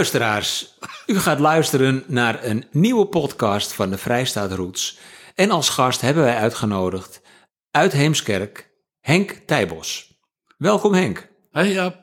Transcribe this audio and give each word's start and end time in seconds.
luisteraars, 0.00 0.78
u 1.06 1.18
gaat 1.18 1.38
luisteren 1.38 2.04
naar 2.06 2.44
een 2.44 2.66
nieuwe 2.70 3.06
podcast 3.06 3.72
van 3.72 3.90
de 3.90 3.98
Vrijstaat 3.98 4.52
Roots. 4.52 4.98
En 5.34 5.50
als 5.50 5.68
gast 5.68 6.00
hebben 6.00 6.22
wij 6.22 6.36
uitgenodigd 6.36 7.20
uit 7.70 7.92
Heemskerk 7.92 8.70
Henk 9.00 9.30
Tijbos. 9.46 10.18
Welkom 10.58 10.94
Henk. 10.94 11.28
Hey 11.50 11.72
Jaap, 11.72 11.96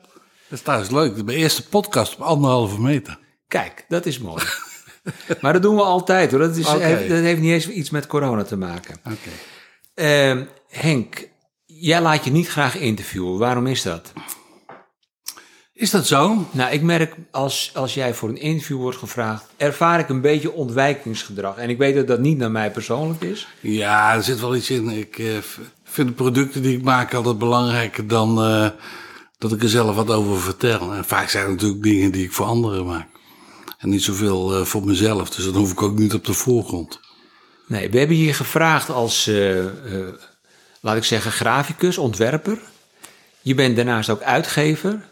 dat 0.48 0.80
is 0.80 0.90
leuk. 0.90 1.24
Mijn 1.24 1.38
eerste 1.38 1.68
podcast 1.68 2.14
op 2.14 2.20
anderhalve 2.20 2.80
meter. 2.80 3.18
Kijk, 3.46 3.84
dat 3.88 4.06
is 4.06 4.18
mooi. 4.18 4.44
maar 5.40 5.52
dat 5.52 5.62
doen 5.62 5.76
we 5.76 5.82
altijd 5.82 6.30
hoor. 6.30 6.40
Dat, 6.40 6.56
is, 6.56 6.68
heeft, 6.68 7.08
dat 7.08 7.18
heeft 7.18 7.40
niet 7.40 7.52
eens 7.52 7.68
iets 7.68 7.90
met 7.90 8.06
corona 8.06 8.42
te 8.42 8.56
maken. 8.56 8.96
Oké. 9.04 9.30
Ehm, 9.94 10.44
Henk, 10.68 11.28
jij 11.66 12.00
laat 12.00 12.24
je 12.24 12.30
niet 12.30 12.48
graag 12.48 12.76
interviewen. 12.76 13.38
Waarom 13.38 13.66
is 13.66 13.82
dat? 13.82 14.12
Is 15.78 15.90
dat 15.90 16.06
zo? 16.06 16.46
Nou, 16.50 16.72
ik 16.72 16.82
merk 16.82 17.14
als, 17.30 17.70
als 17.74 17.94
jij 17.94 18.14
voor 18.14 18.28
een 18.28 18.40
interview 18.40 18.76
wordt 18.76 18.98
gevraagd, 18.98 19.44
ervaar 19.56 19.98
ik 19.98 20.08
een 20.08 20.20
beetje 20.20 20.52
ontwijkingsgedrag. 20.52 21.56
En 21.56 21.70
ik 21.70 21.78
weet 21.78 21.94
dat 21.94 22.06
dat 22.06 22.20
niet 22.20 22.38
naar 22.38 22.50
mij 22.50 22.70
persoonlijk 22.70 23.22
is. 23.22 23.48
Ja, 23.60 24.14
er 24.14 24.22
zit 24.22 24.40
wel 24.40 24.56
iets 24.56 24.70
in. 24.70 24.88
Ik 24.88 25.18
eh, 25.18 25.26
vind 25.84 26.08
de 26.08 26.14
producten 26.14 26.62
die 26.62 26.76
ik 26.76 26.82
maak 26.82 27.14
altijd 27.14 27.38
belangrijker 27.38 28.06
dan 28.06 28.42
eh, 28.42 28.68
dat 29.38 29.52
ik 29.52 29.62
er 29.62 29.68
zelf 29.68 29.96
wat 29.96 30.10
over 30.10 30.40
vertel. 30.40 30.92
En 30.92 31.04
vaak 31.04 31.28
zijn 31.28 31.44
het 31.44 31.52
natuurlijk 31.52 31.82
dingen 31.82 32.12
die 32.12 32.24
ik 32.24 32.32
voor 32.32 32.46
anderen 32.46 32.86
maak. 32.86 33.08
En 33.78 33.88
niet 33.88 34.02
zoveel 34.02 34.54
eh, 34.54 34.64
voor 34.64 34.84
mezelf. 34.84 35.30
Dus 35.30 35.44
dan 35.44 35.54
hoef 35.54 35.72
ik 35.72 35.82
ook 35.82 35.98
niet 35.98 36.14
op 36.14 36.24
de 36.24 36.32
voorgrond. 36.32 37.00
Nee, 37.66 37.90
we 37.90 37.98
hebben 37.98 38.16
je 38.16 38.32
gevraagd 38.32 38.90
als, 38.90 39.30
laat 40.80 40.96
ik 40.96 41.04
zeggen, 41.04 41.32
graficus, 41.32 41.98
ontwerper. 41.98 42.58
Je 43.40 43.54
bent 43.54 43.76
daarnaast 43.76 44.10
ook 44.10 44.22
uitgever 44.22 45.07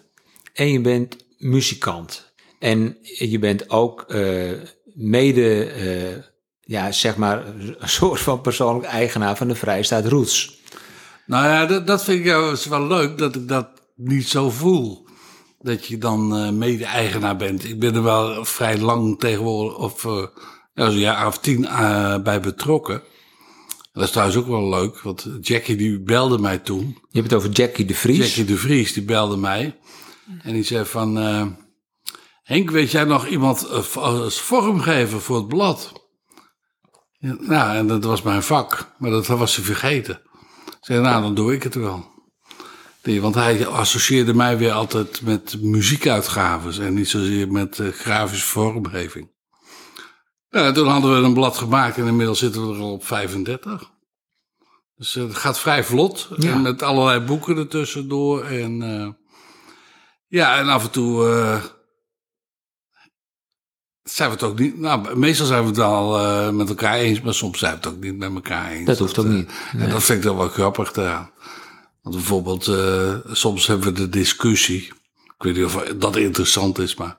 en 0.56 0.72
je 0.72 0.80
bent 0.80 1.16
muzikant. 1.38 2.34
En 2.58 2.96
je 3.02 3.38
bent 3.38 3.70
ook 3.70 4.00
eh, 4.02 4.52
mede, 4.94 5.64
eh, 5.64 6.22
ja, 6.60 6.92
zeg 6.92 7.16
maar, 7.16 7.46
een 7.78 7.88
soort 7.88 8.20
van 8.20 8.40
persoonlijk 8.40 8.86
eigenaar 8.86 9.36
van 9.36 9.48
de 9.48 9.54
Vrijstaat 9.54 10.06
Roots. 10.06 10.60
Nou 11.26 11.46
ja, 11.46 11.66
dat, 11.66 11.86
dat 11.86 12.04
vind 12.04 12.18
ik 12.18 12.24
juist 12.24 12.68
wel 12.68 12.86
leuk 12.86 13.18
dat 13.18 13.34
ik 13.34 13.48
dat 13.48 13.68
niet 13.94 14.28
zo 14.28 14.50
voel. 14.50 15.06
Dat 15.60 15.86
je 15.86 15.98
dan 15.98 16.36
eh, 16.36 16.50
mede-eigenaar 16.50 17.36
bent. 17.36 17.64
Ik 17.64 17.78
ben 17.78 17.94
er 17.94 18.02
wel 18.02 18.44
vrij 18.44 18.78
lang 18.78 19.18
tegenwoordig, 19.18 19.78
of 19.78 20.02
ja, 20.74 20.90
zo'n 20.90 20.98
jaar 20.98 21.26
of 21.26 21.38
tien 21.38 21.60
bij 22.22 22.40
betrokken. 22.40 22.94
En 22.94 24.02
dat 24.02 24.04
is 24.04 24.10
trouwens 24.10 24.38
ook 24.38 24.46
wel 24.46 24.68
leuk, 24.68 25.00
want 25.00 25.28
Jackie 25.40 25.76
die 25.76 26.00
belde 26.00 26.38
mij 26.38 26.58
toen. 26.58 26.98
Je 27.10 27.18
hebt 27.18 27.30
het 27.30 27.34
over 27.34 27.50
Jackie 27.50 27.84
de 27.84 27.94
Vries. 27.94 28.18
Jackie 28.18 28.44
de 28.44 28.56
Vries, 28.56 28.92
die 28.92 29.02
belde 29.02 29.36
mij. 29.36 29.76
En 30.42 30.52
die 30.52 30.62
zei 30.62 30.84
van... 30.84 31.18
eh, 31.18 31.46
Henk, 32.42 32.70
weet 32.70 32.90
jij 32.90 33.04
nog 33.04 33.26
iemand 33.26 33.66
eh, 33.66 33.96
als 33.96 34.40
vormgever 34.40 35.20
voor 35.20 35.36
het 35.36 35.48
blad? 35.48 35.92
Ja, 37.18 37.36
nou, 37.40 37.76
en 37.76 37.86
dat 37.86 38.04
was 38.04 38.22
mijn 38.22 38.42
vak. 38.42 38.94
Maar 38.98 39.10
dat 39.10 39.26
was 39.26 39.56
hij 39.56 39.64
vergeten. 39.64 40.20
Ik 40.66 40.76
zei, 40.80 41.00
nou, 41.00 41.22
dan 41.22 41.34
doe 41.34 41.54
ik 41.54 41.62
het 41.62 41.74
wel. 41.74 42.14
Nee, 43.02 43.20
want 43.20 43.34
hij 43.34 43.66
associeerde 43.66 44.34
mij 44.34 44.58
weer 44.58 44.72
altijd 44.72 45.22
met 45.22 45.62
muziekuitgaves... 45.62 46.78
en 46.78 46.94
niet 46.94 47.08
zozeer 47.08 47.52
met 47.52 47.78
eh, 47.78 47.88
grafische 47.88 48.46
vormgeving. 48.46 49.34
Nou, 50.50 50.74
toen 50.74 50.88
hadden 50.88 51.20
we 51.20 51.26
een 51.26 51.34
blad 51.34 51.56
gemaakt... 51.56 51.96
en 51.96 52.06
inmiddels 52.06 52.38
zitten 52.38 52.68
we 52.68 52.74
er 52.74 52.80
al 52.80 52.92
op 52.92 53.06
35. 53.06 53.90
Dus 54.96 55.14
het 55.14 55.34
gaat 55.34 55.58
vrij 55.58 55.84
vlot. 55.84 56.28
Ja. 56.36 56.52
En 56.52 56.62
met 56.62 56.82
allerlei 56.82 57.20
boeken 57.20 57.56
ertussendoor. 57.56 58.44
En 58.44 58.82
ja, 60.28 60.58
en 60.58 60.68
af 60.68 60.84
en 60.84 60.90
toe 60.90 61.28
eh, 61.28 61.64
zijn 64.02 64.28
we 64.28 64.34
het 64.34 64.44
ook 64.44 64.58
niet. 64.58 64.78
Nou, 64.78 65.16
meestal 65.16 65.46
zijn 65.46 65.60
we 65.60 65.66
het 65.66 65.76
wel 65.76 66.18
eh, 66.18 66.50
met 66.50 66.68
elkaar 66.68 66.94
eens, 66.94 67.20
maar 67.20 67.34
soms 67.34 67.58
zijn 67.58 67.72
we 67.72 67.78
het 67.78 67.86
ook 67.86 68.00
niet 68.00 68.16
met 68.16 68.34
elkaar 68.34 68.70
eens. 68.70 68.86
Dat 68.86 68.98
hoeft 68.98 69.18
ook 69.18 69.24
eh, 69.24 69.32
niet. 69.32 69.50
En 69.72 69.90
dat 69.90 70.02
vind 70.02 70.18
ik 70.18 70.24
dan 70.24 70.36
wel 70.36 70.48
grappig 70.48 70.92
eraan. 70.92 71.30
Want 72.02 72.16
bijvoorbeeld, 72.16 72.64
soms 73.36 73.66
hebben 73.66 73.86
we 73.86 73.92
de 73.92 74.08
discussie. 74.08 74.82
Ik 75.24 75.42
weet 75.42 75.56
niet 75.56 75.64
of 75.64 75.74
dat 75.74 76.16
interessant 76.16 76.78
is, 76.78 76.94
maar. 76.94 77.18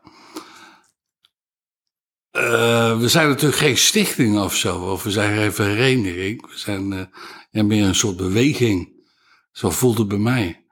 We 2.97 3.07
zijn 3.07 3.28
natuurlijk 3.28 3.59
geen 3.59 3.78
stichting 3.78 4.39
of 4.39 4.56
zo, 4.56 4.78
of 4.78 5.03
we 5.03 5.12
zijn 5.12 5.38
geen 5.38 5.53
vereniging. 5.53 6.41
We 6.41 6.57
zijn 6.57 7.09
ja, 7.51 7.63
meer 7.63 7.85
een 7.85 7.95
soort 7.95 8.18
beweging. 8.18 9.06
Zo 9.51 9.69
voelt 9.69 9.97
het 9.97 10.07
bij 10.07 10.18
mij. 10.18 10.66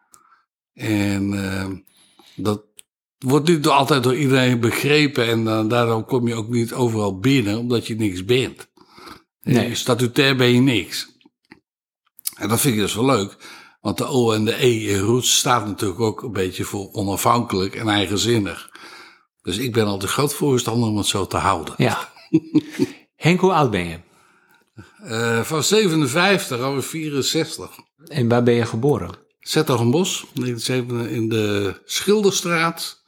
En 0.73 1.33
dat 2.35 2.63
wordt 3.17 3.47
niet 3.47 3.67
altijd 3.67 4.03
door 4.03 4.15
iedereen 4.15 4.59
begrepen. 4.59 5.27
En 5.27 5.47
eh, 5.47 5.67
daardoor 5.67 6.03
kom 6.03 6.27
je 6.27 6.35
ook 6.35 6.49
niet 6.49 6.73
overal 6.73 7.19
binnen, 7.19 7.57
omdat 7.57 7.87
je 7.87 7.95
niks 7.95 8.25
bent. 8.25 8.67
Nee. 9.41 9.55
Nee. 9.55 9.75
Statutair 9.75 10.35
ben 10.35 10.53
je 10.53 10.59
niks. 10.59 11.13
En 12.35 12.49
dat 12.49 12.59
vind 12.59 12.75
ik 12.75 12.79
dus 12.79 12.95
wel 12.95 13.05
leuk. 13.05 13.37
Want 13.81 13.97
de 13.97 14.05
O 14.05 14.31
en 14.31 14.45
de 14.45 14.63
E 14.63 14.87
in 14.87 14.99
Roots 14.99 15.37
staat 15.37 15.65
natuurlijk 15.65 15.99
ook 15.99 16.23
een 16.23 16.31
beetje 16.31 16.63
voor 16.63 16.91
onafhankelijk 16.91 17.75
en 17.75 17.87
eigenzinnig. 17.87 18.69
Dus 19.41 19.57
ik 19.57 19.73
ben 19.73 19.85
altijd 19.85 20.11
groot 20.11 20.33
voorstander 20.33 20.89
om 20.89 20.97
het 20.97 21.05
zo 21.05 21.27
te 21.27 21.37
houden. 21.37 21.73
Ja. 21.77 22.13
Henk, 23.15 23.39
hoe 23.39 23.53
oud 23.53 23.71
ben 23.71 23.87
je? 23.87 23.99
Eh, 25.03 25.41
van 25.41 25.63
57 25.63 26.59
alweer 26.59 26.83
64. 26.83 27.79
En 28.07 28.27
waar 28.27 28.43
ben 28.43 28.53
je 28.53 28.65
geboren? 28.65 29.24
Zettergenbos, 29.47 30.25
1907 30.33 31.09
in 31.09 31.29
de 31.29 31.81
Schilderstraat, 31.85 33.03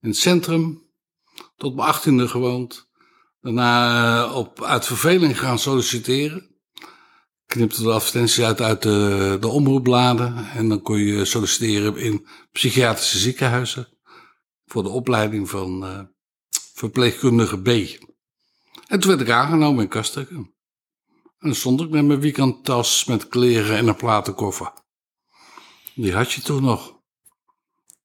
in 0.00 0.08
het 0.08 0.18
centrum. 0.18 0.90
Tot 1.56 1.74
mijn 1.74 1.88
achttiende 1.88 2.28
gewoond. 2.28 2.90
Daarna 3.40 4.24
eh, 4.24 4.36
op, 4.36 4.62
uit 4.62 4.86
verveling 4.86 5.38
gaan 5.38 5.58
solliciteren. 5.58 6.56
Knipte 7.46 7.82
de 7.82 7.90
advertenties 7.90 8.44
uit 8.44 8.60
uit 8.60 8.82
de, 8.82 9.36
de 9.40 9.48
omroepbladen. 9.48 10.46
En 10.54 10.68
dan 10.68 10.82
kon 10.82 10.98
je 10.98 11.24
solliciteren 11.24 11.96
in 11.96 12.26
psychiatrische 12.52 13.18
ziekenhuizen. 13.18 13.88
Voor 14.66 14.82
de 14.82 14.88
opleiding 14.88 15.50
van 15.50 15.84
eh, 15.84 16.00
verpleegkundige 16.74 17.60
B. 17.60 17.68
En 18.86 19.00
toen 19.00 19.10
werd 19.10 19.20
ik 19.20 19.30
aangenomen 19.30 19.82
in 19.82 19.88
Kastrikken. 19.88 20.36
En 20.36 21.48
dan 21.48 21.54
stond 21.54 21.80
ik 21.80 21.90
met 21.90 22.04
mijn 22.04 22.20
weekendtas 22.20 23.04
met 23.04 23.28
kleren 23.28 23.76
en 23.76 23.88
een 23.88 23.96
platenkoffer. 23.96 24.80
Die 25.94 26.12
had 26.14 26.32
je 26.32 26.40
toen 26.40 26.62
nog. 26.62 26.92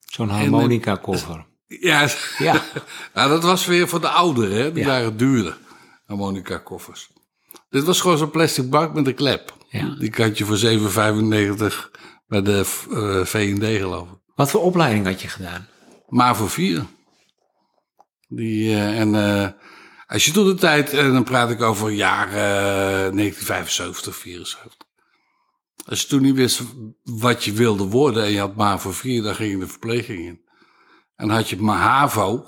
Zo'n 0.05 0.29
En, 0.29 0.35
eh, 0.35 0.41
harmonica-koffer. 0.41 1.45
Ja, 1.67 2.07
Ja. 2.37 2.63
nou, 3.13 3.29
dat 3.29 3.43
was 3.43 3.65
weer 3.65 3.87
voor 3.87 4.01
de 4.01 4.09
ouderen, 4.09 4.57
hè? 4.57 4.71
Die 4.71 4.83
Ja. 4.83 4.89
waren 4.89 5.17
duurder, 5.17 5.57
harmonica-koffers. 6.05 7.09
Dit 7.69 7.83
was 7.83 8.01
gewoon 8.01 8.17
zo'n 8.17 8.31
plastic 8.31 8.69
bak 8.69 8.93
met 8.93 9.07
een 9.07 9.15
klep. 9.15 9.55
Ja. 9.69 9.95
Die 9.99 10.11
had 10.15 10.37
je 10.37 10.45
voor 10.45 10.57
7,95 10.57 11.91
bij 12.27 12.41
de 12.41 12.65
eh 12.91 13.25
V&D 13.25 13.77
geloof 13.77 14.07
ik. 14.11 14.17
Wat 14.35 14.51
voor 14.51 14.61
opleiding 14.61 15.05
had 15.05 15.21
je 15.21 15.27
gedaan? 15.27 15.67
Maar 16.07 16.35
voor 16.35 16.49
vier. 16.49 16.85
Die, 18.27 18.69
eh, 18.73 18.99
en 18.99 19.15
eh, 19.15 19.49
als 20.07 20.25
je 20.25 20.31
toen 20.31 20.45
de 20.45 20.55
tijd, 20.55 20.89
en 20.93 21.13
dan 21.13 21.23
praat 21.23 21.49
ik 21.49 21.61
over 21.61 21.89
jaren 21.89 22.33
eh, 22.33 23.13
1975, 23.13 24.15
74. 24.15 24.76
Als 25.89 26.01
je 26.01 26.07
toen 26.07 26.21
niet 26.21 26.35
wist 26.35 26.61
wat 27.03 27.43
je 27.43 27.51
wilde 27.51 27.83
worden 27.83 28.23
en 28.23 28.31
je 28.31 28.39
had 28.39 28.55
maar 28.55 28.79
voor 28.79 28.93
vier, 28.93 29.21
dan 29.21 29.35
ging 29.35 29.51
je 29.51 29.57
de 29.57 29.67
verpleging 29.67 30.19
in. 30.25 30.41
En 31.15 31.29
had 31.29 31.49
je 31.49 31.57
maar 31.57 31.79
HAVO, 31.79 32.45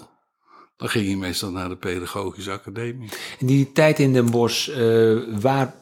dan 0.77 0.89
ging 0.89 1.09
je 1.09 1.17
meestal 1.17 1.51
naar 1.51 1.69
de 1.69 1.77
pedagogische 1.77 2.51
academie. 2.51 3.09
In 3.39 3.47
die 3.47 3.71
tijd 3.71 3.99
in 3.99 4.13
Den 4.13 4.31
Bosch, 4.31 4.69
eh, 4.69 5.17
waar, 5.39 5.75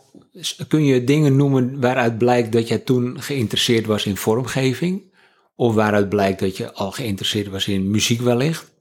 kun 0.68 0.86
je 0.86 1.04
dingen 1.04 1.36
noemen 1.36 1.82
waaruit 1.82 2.18
blijkt 2.18 2.52
dat 2.52 2.68
jij 2.68 2.78
toen 2.78 3.22
geïnteresseerd 3.22 3.86
was 3.86 4.06
in 4.06 4.18
vormgeving? 4.18 5.16
Of 5.56 5.74
waaruit 5.74 6.10
blijkt 6.10 6.40
dat 6.40 6.58
je 6.58 6.74
al 6.74 6.92
geïnteresseerd 6.92 7.48
was 7.48 7.68
in 7.68 7.92
muziek 7.92 8.22
wellicht? 8.22 8.72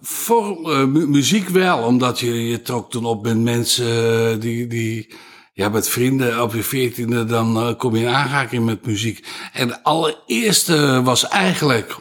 Voor 0.00 0.72
eh, 0.72 0.84
mu- 0.86 1.06
muziek 1.06 1.48
wel, 1.48 1.82
omdat 1.82 2.18
je, 2.18 2.48
je 2.48 2.62
trok 2.62 2.90
toen 2.90 3.04
op 3.04 3.22
met 3.22 3.38
mensen 3.38 4.40
die, 4.40 4.66
die, 4.66 5.14
ja, 5.56 5.68
met 5.68 5.88
vrienden 5.88 6.42
op 6.42 6.54
je 6.54 6.62
veertiende, 6.62 7.24
dan 7.24 7.56
eh, 7.56 7.76
kom 7.76 7.96
je 7.96 8.02
in 8.02 8.14
aanraking 8.14 8.64
met 8.64 8.86
muziek. 8.86 9.26
En 9.52 9.68
de 9.68 9.82
allereerste 9.82 11.02
was 11.04 11.28
eigenlijk 11.28 11.96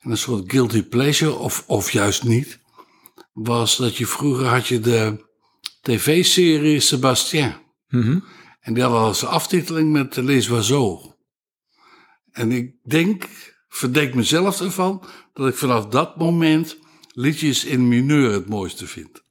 een 0.00 0.16
soort 0.16 0.52
guilty 0.52 0.82
pleasure, 0.82 1.34
of, 1.34 1.64
of 1.66 1.90
juist 1.90 2.24
niet, 2.24 2.60
was 3.32 3.76
dat 3.76 3.96
je 3.96 4.06
vroeger 4.06 4.46
had 4.46 4.66
je 4.66 4.80
de 4.80 5.24
tv-serie 5.80 6.80
Sébastien. 6.80 7.54
Mhm. 7.88 8.18
En 8.60 8.74
die 8.74 8.82
hadden 8.82 9.00
als 9.00 9.24
aftiteling 9.24 9.92
met 9.92 10.16
Les 10.16 10.50
Oiseaux. 10.50 11.14
En 12.32 12.52
ik 12.52 12.74
denk, 12.82 13.28
verdenk 13.68 14.14
mezelf 14.14 14.60
ervan, 14.60 15.04
dat 15.32 15.48
ik 15.48 15.54
vanaf 15.54 15.86
dat 15.86 16.16
moment 16.16 16.78
liedjes 17.12 17.64
in 17.64 17.88
mineur 17.88 18.32
het 18.32 18.48
mooiste 18.48 18.86
vind. 18.86 19.24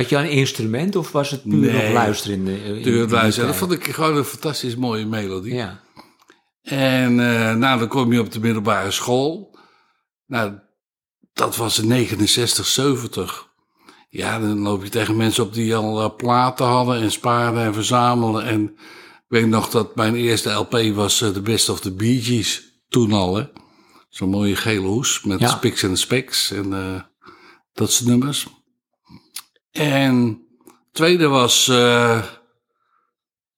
Had 0.00 0.08
je 0.08 0.16
een 0.16 0.30
instrument 0.30 0.96
of 0.96 1.12
was 1.12 1.30
het 1.30 1.42
puur 1.42 1.72
Nee. 1.72 1.72
nog 1.84 1.92
luisteren? 1.92 2.36
In 2.36 2.44
de, 2.44 2.64
in- 2.64 2.82
Puur 2.82 3.08
luisteren. 3.08 3.48
Dat 3.48 3.58
vond 3.58 3.72
ik 3.72 3.86
gewoon 3.86 4.16
een 4.16 4.24
fantastisch 4.24 4.76
mooie 4.76 5.06
melodie. 5.06 5.54
Ja. 5.54 5.80
En 6.62 7.20
eh, 7.20 7.54
nou, 7.54 7.78
dan 7.78 7.88
kom 7.88 8.12
je 8.12 8.20
op 8.20 8.32
de 8.32 8.40
middelbare 8.40 8.90
school. 8.90 9.58
Nou, 10.26 10.52
dat 11.32 11.56
was 11.56 11.78
in 11.78 11.86
69, 11.88 12.66
70. 12.66 13.48
Ja, 14.08 14.38
dan 14.38 14.58
loop 14.58 14.82
je 14.82 14.88
tegen 14.90 15.16
mensen 15.16 15.44
op 15.44 15.54
die 15.54 15.74
al 15.76 16.00
eh, 16.02 16.16
platen 16.16 16.66
hadden 16.66 17.00
en 17.00 17.10
spaarden 17.10 17.62
en 17.62 17.74
verzamelden. 17.74 18.44
En 18.44 18.62
ik 18.62 19.24
weet 19.28 19.46
nog 19.46 19.70
dat 19.70 19.96
mijn 19.96 20.14
eerste 20.14 20.50
LP 20.50 20.94
was 20.94 21.20
eh, 21.22 21.28
The 21.28 21.40
Best 21.40 21.68
of 21.68 21.80
the 21.80 21.92
Bee 21.92 22.22
Gees. 22.22 22.62
Toen 22.88 23.12
al, 23.12 23.36
hè. 23.36 23.44
Zo'n 24.08 24.28
mooie 24.30 24.56
gele 24.56 24.86
hoes 24.86 25.22
met 25.22 25.40
Ja. 25.40 25.48
Spiks 25.48 25.82
en 25.82 25.96
Specks 25.96 26.50
en 26.50 26.70
dat 27.72 27.92
soort 27.92 28.08
nummers. 28.08 28.46
En 29.70 30.46
tweede 30.92 31.26
was 31.26 31.68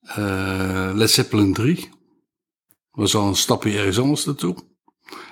eh, 0.02 0.90
Led 0.94 1.10
Zeppelin 1.10 1.52
3 1.52 1.90
was 2.90 3.14
al 3.14 3.28
een 3.28 3.36
stapje 3.36 3.78
ergens 3.78 3.98
anders 3.98 4.24
naartoe. 4.24 4.56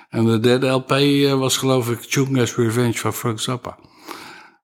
En 0.09 0.25
de 0.25 0.39
derde 0.39 0.67
LP 0.67 0.91
eh, 0.91 1.33
was 1.33 1.57
geloof 1.57 1.89
ik 1.89 1.99
Chunga's 2.01 2.55
Revenge 2.55 2.97
van 2.97 3.13
Frank 3.13 3.39
Zappa. 3.39 3.79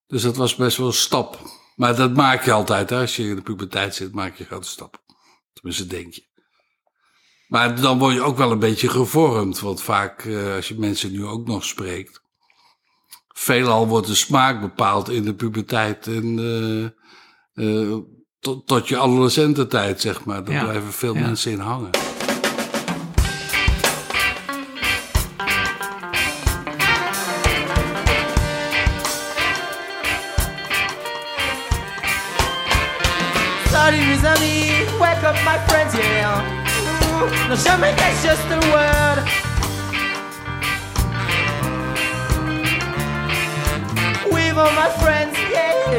Dus 0.08 0.22
dat 0.22 0.36
was 0.36 0.56
best 0.56 0.78
wel 0.78 0.88
een 0.88 0.94
stap. 0.94 1.40
Maar 1.76 1.96
dat 1.96 2.14
maak 2.14 2.46
je 2.46 2.52
altijd. 2.52 2.90
Hè? 2.90 3.00
Als 3.00 3.16
je 3.16 3.24
in 3.24 3.36
de 3.36 3.42
puberteit 3.42 3.96
zit, 3.96 4.14
maak 4.14 4.36
je 4.36 4.46
grote 4.46 4.68
stappen. 4.68 5.00
Tenminste, 5.54 5.88
denk 5.88 6.14
je. 6.14 6.26
Maar 7.48 7.82
dan 7.82 8.00
word 8.00 8.14
je 8.14 8.22
ook 8.22 8.38
wel 8.38 8.52
een 8.52 8.60
beetje 8.60 8.90
gevormd. 8.90 9.60
Want 9.60 9.82
vaak, 9.82 10.28
als 10.56 10.68
je 10.68 10.80
mensen 10.80 11.12
nu 11.12 11.26
ook 11.26 11.48
nog 11.48 11.66
spreekt... 11.66 12.22
Veelal 13.40 13.88
wordt 13.88 14.08
de 14.08 14.16
smaak 14.16 14.62
bepaald 14.62 15.10
in 15.10 15.24
de 15.24 15.34
puberteit. 15.34 16.08
En 16.08 16.40
eh, 17.56 17.84
eh, 17.84 17.98
tot, 18.40 18.68
tot 18.68 18.88
je 18.88 18.98
adolescententijd, 18.98 20.02
zeg 20.02 20.26
maar. 20.26 20.44
Daar 20.44 20.54
Ja, 20.54 20.64
blijven 20.64 20.94
veel 20.94 21.14
ja. 21.14 21.20
mensen 21.22 21.52
in 21.52 21.60
hangen. 21.60 21.90
Amis, 34.28 35.00
wake 35.00 35.24
up 35.26 35.36
my 35.46 35.58
friends, 35.68 35.96
yeah. 35.96 36.42
Mm, 36.42 37.50
No 37.50 37.56
jamais 37.56 37.96
that's 37.96 38.24
just 38.24 38.44
a 38.52 38.60
word. 38.72 39.47
My 44.58 44.90
friends, 44.90 45.38
yeah. 45.52 45.92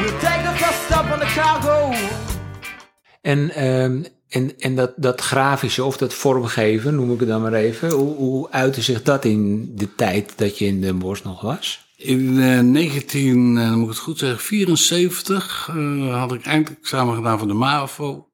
We'll 0.00 0.18
take 0.20 0.42
the 0.42 0.54
first 0.56 0.82
stop 0.84 1.10
on 1.12 1.18
the 1.18 1.32
cargo. 1.34 1.92
En, 3.20 3.50
ehm, 3.50 4.02
en, 4.28 4.58
en 4.58 4.76
dat, 4.76 4.92
dat 4.96 5.20
grafische 5.20 5.84
of 5.84 5.96
dat 5.96 6.14
vormgeven, 6.14 6.94
noem 6.94 7.12
ik 7.12 7.20
het 7.20 7.28
dan 7.28 7.42
maar 7.42 7.52
even. 7.52 7.90
Hoe, 7.90 8.14
hoe 8.16 8.50
uitte 8.50 8.82
zich 8.82 9.02
dat 9.02 9.24
in 9.24 9.72
de 9.74 9.94
tijd 9.94 10.32
dat 10.36 10.58
je 10.58 10.66
in 10.66 10.80
Den 10.80 10.98
Bosch 10.98 11.24
nog 11.24 11.40
was? 11.40 11.88
In 11.96 12.40
eh, 12.40 12.60
19, 12.60 13.58
eh, 13.58 13.72
moet 13.72 13.82
ik 13.82 13.88
het 13.88 13.98
goed 13.98 14.18
zeggen, 14.18 14.38
74 14.38 15.68
eh, 15.70 16.18
had 16.18 16.32
ik 16.32 16.44
eindexamen 16.44 17.14
gedaan 17.14 17.38
van 17.38 17.48
de 17.48 17.54
MAVO. 17.54 18.28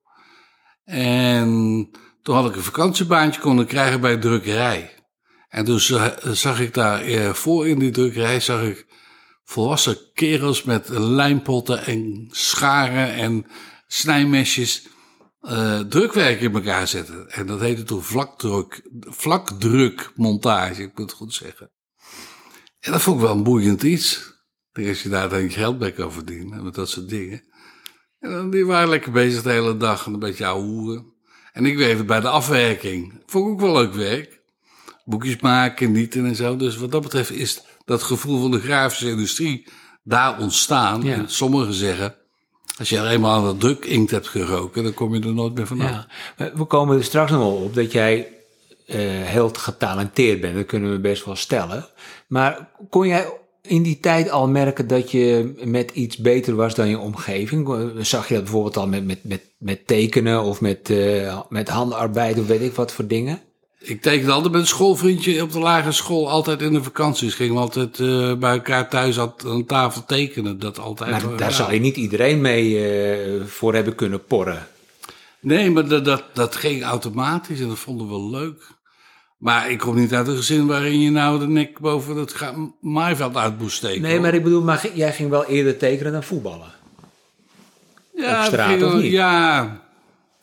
En 0.84 1.90
toen 2.22 2.34
had 2.34 2.48
ik 2.48 2.56
een 2.56 2.62
vakantiebaantje 2.62 3.40
kunnen 3.40 3.66
krijgen 3.66 4.00
bij 4.00 4.12
een 4.12 4.20
drukkerij. 4.20 4.95
En 5.56 5.80
za- 5.80 6.18
zag 6.22 6.60
ik 6.60 6.74
daar 6.74 7.00
eh, 7.00 7.32
voor 7.32 7.68
in 7.68 7.78
die 7.78 7.90
drukkerij, 7.90 8.40
zag 8.40 8.62
ik 8.62 8.86
volwassen 9.44 9.98
kerels 10.14 10.62
met 10.62 10.88
lijmpotten 10.88 11.84
en 11.84 12.28
scharen 12.30 13.14
en 13.14 13.46
snijmesjes 13.86 14.86
eh, 15.40 15.80
drukwerk 15.80 16.40
in 16.40 16.54
elkaar 16.54 16.88
zetten. 16.88 17.30
En 17.30 17.46
dat 17.46 17.60
heette 17.60 17.82
toen 17.82 18.02
vlakdruk, 18.02 18.82
vlakdrukmontage, 19.00 20.82
ik 20.82 20.98
moet 20.98 21.10
het 21.10 21.18
goed 21.18 21.34
zeggen. 21.34 21.70
En 22.80 22.92
dat 22.92 23.02
vond 23.02 23.16
ik 23.16 23.22
wel 23.22 23.34
een 23.34 23.42
boeiend 23.42 23.82
iets. 23.82 24.34
Als 24.72 25.02
je 25.02 25.08
daar 25.08 25.28
dan 25.28 25.50
geld 25.50 25.78
bij 25.78 25.92
kan 25.92 26.12
verdienen, 26.12 26.64
met 26.64 26.74
dat 26.74 26.88
soort 26.88 27.08
dingen. 27.08 27.42
En 28.18 28.30
dan, 28.30 28.50
die 28.50 28.66
waren 28.66 28.88
lekker 28.88 29.12
bezig 29.12 29.42
de 29.42 29.50
hele 29.50 29.76
dag 29.76 30.06
en 30.06 30.12
een 30.12 30.18
beetje 30.18 30.46
ouwe. 30.46 31.04
En 31.52 31.66
ik 31.66 31.76
werkte 31.76 32.04
bij 32.04 32.20
de 32.20 32.28
afwerking. 32.28 33.22
Vond 33.26 33.46
ik 33.46 33.52
ook 33.52 33.60
wel 33.60 33.72
leuk 33.72 33.92
werk. 33.94 34.35
Boekjes 35.06 35.40
maken, 35.40 35.92
nieten 35.92 36.26
en 36.26 36.34
zo. 36.36 36.56
Dus 36.56 36.76
wat 36.76 36.92
dat 36.92 37.02
betreft 37.02 37.30
is 37.32 37.62
dat 37.84 38.02
gevoel 38.02 38.40
van 38.40 38.50
de 38.50 38.60
grafische 38.60 39.08
industrie 39.08 39.64
daar 40.02 40.38
ontstaan. 40.40 41.02
Ja. 41.02 41.12
En 41.14 41.24
sommigen 41.30 41.74
zeggen, 41.74 42.14
als 42.78 42.88
je 42.88 42.98
er 42.98 43.06
eenmaal 43.06 43.36
aan 43.36 43.44
dat 43.44 43.60
druk 43.60 43.84
inkt 43.84 44.10
hebt 44.10 44.28
geroken, 44.28 44.82
dan 44.82 44.94
kom 44.94 45.14
je 45.14 45.20
er 45.20 45.34
nooit 45.34 45.54
meer 45.54 45.66
vanaf. 45.66 45.90
Ja. 46.36 46.52
We- 46.54 46.64
komen 46.64 46.96
er 46.96 47.04
straks 47.04 47.30
nog 47.30 47.40
wel 47.40 47.54
op 47.54 47.74
dat 47.74 47.92
jij 47.92 48.28
eh, 48.86 48.98
heel 49.00 49.48
getalenteerd 49.48 50.40
bent. 50.40 50.54
Dat 50.54 50.66
kunnen 50.66 50.90
we 50.90 50.98
best 50.98 51.24
wel 51.24 51.36
stellen. 51.36 51.86
Maar 52.26 52.68
kon 52.90 53.06
jij 53.06 53.32
in 53.62 53.82
die 53.82 54.00
tijd 54.00 54.30
al 54.30 54.48
merken 54.48 54.86
dat 54.86 55.10
je 55.10 55.54
met 55.64 55.90
iets 55.90 56.16
beter 56.16 56.54
was 56.54 56.74
dan 56.74 56.88
je 56.88 56.98
omgeving? 56.98 57.90
Zag 58.00 58.28
je 58.28 58.34
dat 58.34 58.42
bijvoorbeeld 58.42 58.76
al 58.76 58.86
met, 58.88 59.06
met, 59.06 59.24
met, 59.24 59.42
met 59.58 59.86
tekenen 59.86 60.42
of 60.42 60.60
met, 60.60 60.90
eh, 60.90 61.40
met 61.48 61.68
handarbeid 61.68 62.38
of 62.38 62.46
weet 62.46 62.60
ik 62.60 62.72
wat 62.74 62.92
voor 62.92 63.06
dingen? 63.06 63.40
Ik 63.78 64.02
tekende 64.02 64.32
altijd 64.32 64.52
met 64.52 64.60
een 64.60 64.66
schoolvriendje 64.66 65.42
op 65.42 65.52
de 65.52 65.58
lagere 65.58 65.92
school, 65.92 66.30
altijd 66.30 66.62
in 66.62 66.72
de 66.72 66.82
vakanties. 66.82 67.34
Gingen 67.34 67.54
we 67.54 67.60
altijd 67.60 68.00
eh, 68.00 68.34
bij 68.34 68.52
elkaar 68.52 68.88
thuis 68.88 69.18
aan 69.18 69.34
aan 69.46 69.64
tafel 69.66 70.04
tekenen. 70.04 70.58
Dat 70.58 70.78
altijd. 70.78 71.10
Maar 71.10 71.28
wel 71.28 71.36
daar 71.36 71.52
zal 71.52 71.72
je 71.72 71.80
niet 71.80 71.96
iedereen 71.96 72.40
mee 72.40 72.88
eh, 72.90 73.44
voor 73.46 73.74
hebben 73.74 73.94
kunnen 73.94 74.24
porren. 74.24 74.66
Nee, 75.40 75.70
maar 75.70 75.88
dat, 75.88 76.04
dat, 76.04 76.24
dat 76.32 76.56
ging 76.56 76.82
automatisch 76.82 77.60
en 77.60 77.68
dat 77.68 77.78
vonden 77.78 78.08
we 78.08 78.36
leuk. 78.38 78.74
Maar 79.36 79.70
ik 79.70 79.78
kom 79.78 79.94
niet 79.96 80.14
uit 80.14 80.28
een 80.28 80.36
gezin 80.36 80.66
waarin 80.66 81.00
je 81.00 81.10
nou 81.10 81.38
de 81.38 81.46
nek 81.48 81.78
boven 81.78 82.16
het 82.16 82.34
maaiveld 82.80 83.36
uit 83.36 83.58
moest 83.58 83.76
steken. 83.76 84.02
Nee, 84.02 84.12
hoor. 84.12 84.20
maar 84.20 84.34
ik 84.34 84.42
bedoel, 84.42 84.62
maar 84.62 84.86
jij 84.94 85.12
ging 85.12 85.30
wel 85.30 85.44
eerder 85.44 85.76
tekenen 85.76 86.12
dan 86.12 86.22
voetballen. 86.22 86.72
ja, 88.16 88.30
op 88.30 88.36
dat 88.36 88.46
straat, 88.46 88.68
ging 88.68 88.82
of 88.82 88.90
wel- 88.90 89.00
niet? 89.00 89.12
Ja, 89.12 89.80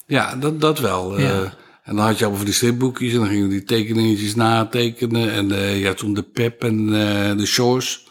ja 0.06 0.36
dat, 0.36 0.62
dat 0.62 0.80
wel. 0.80 1.18
eh. 1.18 1.42
En 1.84 1.96
dan 1.96 2.06
had 2.06 2.20
je 2.20 2.26
over 2.26 2.46
die 2.46 2.54
stripboekjes 2.54 3.14
en 3.14 3.20
dan 3.20 3.28
gingen 3.28 3.50
die 3.50 3.64
tekeningetjes 3.64 4.36
natekenen. 4.36 5.32
En 5.32 5.52
eh 5.52 5.82
ja, 5.82 5.94
toen 5.94 6.14
de 6.14 6.24
Pep 6.24 6.64
en 6.64 6.80
eh, 6.86 7.38
de 7.38 7.46
Shores. 7.46 8.08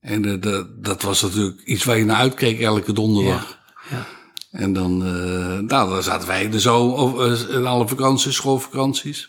En 0.00 0.24
eh, 0.24 0.40
de, 0.40 0.74
dat 0.80 1.02
was 1.02 1.22
natuurlijk 1.22 1.60
iets 1.64 1.84
waar 1.84 1.98
je 1.98 2.04
naar 2.04 2.16
uitkeek 2.16 2.60
elke 2.60 2.92
donderdag. 2.92 3.58
Ja. 3.90 4.06
En 4.50 4.72
dan, 4.72 5.06
eh, 5.06 5.58
nou, 5.58 5.90
dan 5.90 6.02
zaten 6.02 6.28
wij 6.28 6.52
er 6.52 6.60
zo 6.60 6.86
of, 6.86 7.48
in 7.48 7.66
alle 7.66 7.88
vakanties, 7.88 8.34
schoolvakanties. 8.34 9.28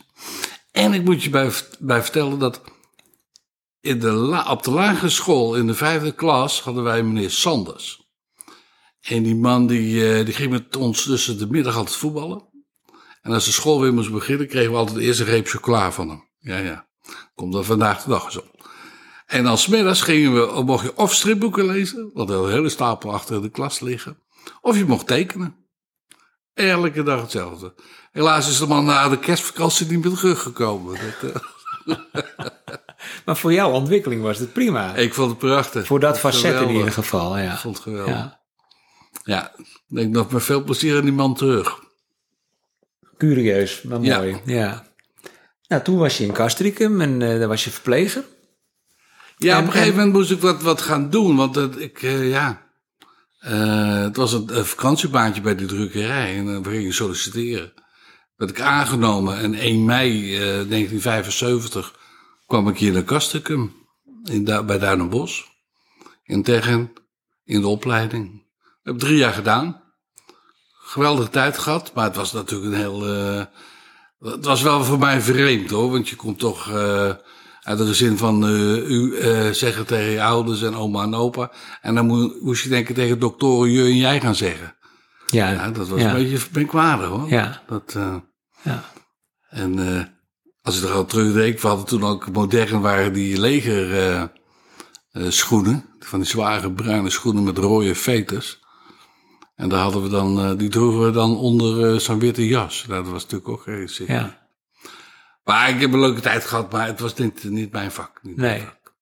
En 0.71 0.93
ik 0.93 1.03
moet 1.03 1.23
je 1.23 1.29
bij, 1.29 1.51
bij 1.79 2.01
vertellen 2.01 2.39
dat 2.39 2.61
in 3.81 3.99
de 3.99 4.43
op 4.49 4.63
de 4.63 4.71
lagere 4.71 5.09
school 5.09 5.55
in 5.55 5.67
de 5.67 5.73
vijfde 5.73 6.11
klas 6.11 6.61
hadden 6.61 6.83
wij 6.83 7.03
meneer 7.03 7.31
Sanders. 7.31 8.03
En 9.01 9.23
die 9.23 9.35
man 9.35 9.67
die, 9.67 10.23
die 10.23 10.33
ging 10.33 10.51
met 10.51 10.75
ons 10.75 11.03
tussen 11.03 11.37
de 11.37 11.47
middag 11.47 11.75
altijd 11.77 11.95
voetballen. 11.95 12.53
En 13.25 13.31
als 13.31 13.45
de 13.45 13.51
school 13.51 13.81
weer 13.81 13.93
moest 13.93 14.11
beginnen, 14.11 14.47
kregen 14.47 14.71
we 14.71 14.77
altijd 14.77 14.97
eerst 14.97 15.19
een 15.19 15.25
reep 15.25 15.47
chocola 15.47 15.91
van 15.91 16.09
hem. 16.09 16.23
Ja, 16.39 16.57
ja. 16.57 16.87
Komt 17.35 17.53
dan 17.53 17.65
vandaag 17.65 18.03
de 18.03 18.09
dag 18.09 18.25
eens 18.25 18.37
op. 18.37 18.69
En 19.25 19.43
dan 19.43 19.57
's 19.57 19.67
middags 19.67 20.01
gingen 20.01 20.33
we, 20.33 20.63
mocht 20.63 20.83
je 20.83 20.97
of 20.97 21.13
stripboeken 21.13 21.65
lezen, 21.65 22.11
want 22.13 22.29
er 22.29 22.35
een 22.35 22.51
hele 22.51 22.69
stapel 22.69 23.13
achter 23.13 23.41
de 23.41 23.49
klas 23.49 23.79
liggen. 23.79 24.17
Of 24.61 24.77
je 24.77 24.85
mocht 24.85 25.07
tekenen. 25.07 25.55
Elke 26.53 27.03
dag 27.03 27.21
hetzelfde. 27.21 27.73
Helaas 28.11 28.49
is 28.49 28.57
de 28.57 28.67
man 28.67 28.85
na 28.85 29.09
de 29.09 29.19
kerstvakantie 29.19 29.87
niet 29.91 30.03
meer 30.05 30.13
teruggekomen. 30.15 30.99
Dat, 31.21 31.31
eh, 31.31 31.41
Maar 33.25 33.37
voor 33.37 33.53
jouw 33.53 33.71
ontwikkeling 33.71 34.21
was 34.21 34.39
het 34.39 34.53
prima. 34.53 34.95
ik 34.95 35.13
vond 35.13 35.29
het 35.29 35.39
prachtig. 35.39 35.85
voor 35.85 35.99
dat 35.99 36.17
Geweldig. 36.17 36.41
facet 36.41 36.61
in 36.61 36.75
ieder 36.75 36.91
geval, 36.91 37.37
ja. 37.37 37.51
Ik 37.53 37.57
vond 37.59 37.75
het 37.75 37.83
geweldig. 37.83 38.15
Ja. 38.15 38.39
ja. 39.23 39.51
ik 39.57 39.95
denk 39.95 40.13
nog 40.13 40.31
met 40.31 40.43
veel 40.43 40.63
plezier 40.63 40.97
aan 40.97 41.03
die 41.03 41.13
man 41.13 41.35
terug. 41.35 41.83
Curieus, 43.17 43.81
maar 43.81 43.99
mooi. 44.01 44.37
Ja. 44.45 44.87
Nou, 45.67 45.83
toen 45.83 45.97
was 45.97 46.17
je 46.17 46.23
in 46.23 46.33
Castricum 46.33 47.01
en 47.01 47.21
eh, 47.21 47.39
daar 47.39 47.47
was 47.47 47.63
je 47.63 47.69
verpleger. 47.71 48.23
Ja, 49.37 49.53
En- 49.55 49.59
op 49.61 49.65
een 49.65 49.71
gegeven 49.71 49.91
en- 49.93 49.97
moment 49.97 50.13
moest 50.17 50.31
ik 50.31 50.39
wat, 50.41 50.61
wat 50.61 50.81
gaan 50.81 51.09
doen. 51.09 51.35
Want 51.35 51.55
het, 51.55 51.79
ik, 51.79 52.01
eh, 52.03 52.29
ja, 52.29 52.63
Eh, 53.39 54.01
het 54.01 54.15
was 54.15 54.33
een, 54.33 54.57
een 54.57 54.65
vakantiebaantje 54.65 55.41
bij 55.41 55.55
de 55.55 55.65
drukkerij. 55.65 56.37
En 56.37 56.45
dan 56.45 56.65
ging 56.65 56.85
ik 56.85 56.93
solliciteren. 56.93 57.73
Werd 58.35 58.51
ik 58.51 58.61
aangenomen. 58.61 59.37
En 59.37 59.53
1 59.53 59.85
mei 59.85 60.33
eh, 60.35 60.39
1975 60.41 61.99
kwam 62.47 62.67
ik 62.69 62.77
hier 62.77 62.91
naar 62.93 63.03
Castricum. 63.03 63.75
In, 64.23 64.43
bij 64.43 64.79
Duinenbos. 64.79 65.45
In 66.23 66.43
Teggen. 66.43 66.93
In 67.43 67.61
de 67.61 67.67
opleiding. 67.67 68.43
heb 68.83 68.97
drie 68.99 69.17
jaar 69.17 69.33
gedaan. 69.33 69.81
Geweldige 70.85 71.29
tijd 71.29 71.57
gehad. 71.57 71.91
Maar 71.93 72.05
het 72.05 72.15
was 72.15 72.31
natuurlijk 72.33 72.73
een 72.73 72.79
heel... 72.79 73.07
eh, 73.07 73.43
het 74.33 74.45
was 74.45 74.61
wel 74.61 74.83
voor 74.83 74.99
mij 74.99 75.21
vreemd 75.21 75.69
hoor. 75.69 75.91
Want 75.91 76.09
je 76.09 76.15
komt 76.15 76.39
toch... 76.39 76.69
eh, 76.71 77.09
uit 77.61 77.79
een 77.79 77.87
gezin 77.87 78.17
van 78.17 78.43
eh, 78.47 78.89
u 78.89 79.15
zeggen 79.53 79.85
tegen 79.85 80.11
je 80.11 80.23
ouders 80.23 80.61
en 80.61 80.75
oma 80.75 81.03
en 81.03 81.15
opa. 81.15 81.51
En 81.81 81.95
dan 81.95 82.05
moe- 82.05 82.37
moest 82.41 82.63
je 82.63 82.69
denken 82.69 82.95
tegen 82.95 83.19
doktoren 83.19 83.71
je 83.71 83.81
en 83.83 83.97
jij 83.97 84.19
gaan 84.21 84.35
zeggen. 84.35 84.75
Ja, 85.27 85.49
Ja, 85.51 85.69
dat 85.71 85.87
was 85.87 85.99
ja. 86.01 86.15
een 86.15 86.23
beetje 86.23 86.47
merkwaardig 86.53 87.07
hoor. 87.07 87.29
Ja. 87.29 87.61
Dat, 87.67 87.95
Ja. 88.63 88.83
en 89.49 89.79
als 90.61 90.77
ik 90.77 90.83
er 90.83 90.91
al 90.95 91.05
terugdenk, 91.05 91.59
we 91.59 91.67
hadden 91.67 91.85
toen 91.85 92.03
ook 92.03 92.31
modern 92.31 92.81
waren 92.81 93.13
die 93.13 93.39
leger 93.39 94.29
schoenen. 95.11 95.85
Van 95.99 96.19
die 96.19 96.27
zware 96.29 96.71
bruine 96.71 97.09
schoenen 97.09 97.43
met 97.43 97.57
rode 97.57 97.95
veters. 97.95 98.59
En 99.55 99.69
daar 99.69 99.79
hadden 99.81 100.03
we 100.03 100.09
dan, 100.09 100.39
eh, 100.39 100.57
die 100.57 100.69
droegen 100.69 101.05
we 101.05 101.11
dan 101.11 101.37
onder 101.37 101.93
eh, 101.93 101.99
zo'n 101.99 102.19
witte 102.19 102.47
jas. 102.47 102.85
Nou, 102.87 103.03
dat 103.03 103.11
was 103.11 103.23
natuurlijk 103.23 103.49
ook 103.49 103.65
heel 103.65 103.87
ziek. 103.87 104.07
ja. 104.07 104.43
Maar 105.43 105.69
ik 105.69 105.79
heb 105.81 105.93
een 105.93 105.99
leuke 105.99 106.21
tijd 106.21 106.45
gehad, 106.45 106.71
maar 106.71 106.87
het 106.87 106.99
was 106.99 107.15
niet, 107.15 107.43
niet 107.43 107.71
mijn 107.71 107.91
vak. 107.91 108.19
Niet 108.21 108.35
mijn 108.35 108.51
Nee. 108.51 108.61
vak. 108.61 108.93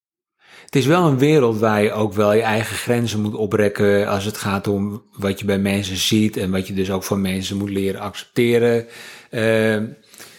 Het 0.64 0.76
is 0.76 0.86
wel 0.86 1.06
een 1.06 1.18
wereld 1.18 1.58
waar 1.58 1.82
je 1.82 1.92
ook 1.92 2.12
wel 2.12 2.32
je 2.32 2.42
eigen 2.42 2.76
grenzen 2.76 3.20
moet 3.20 3.34
oprekken 3.34 4.08
als 4.08 4.24
het 4.24 4.36
gaat 4.36 4.66
om 4.66 5.02
wat 5.12 5.38
je 5.38 5.44
bij 5.44 5.58
mensen 5.58 5.96
ziet 5.96 6.36
en 6.36 6.50
wat 6.50 6.66
je 6.66 6.74
dus 6.74 6.90
ook 6.90 7.04
van 7.04 7.20
mensen 7.20 7.56
moet 7.56 7.70
leren 7.70 8.00
accepteren. 8.00 8.86
Eh, 9.30 9.76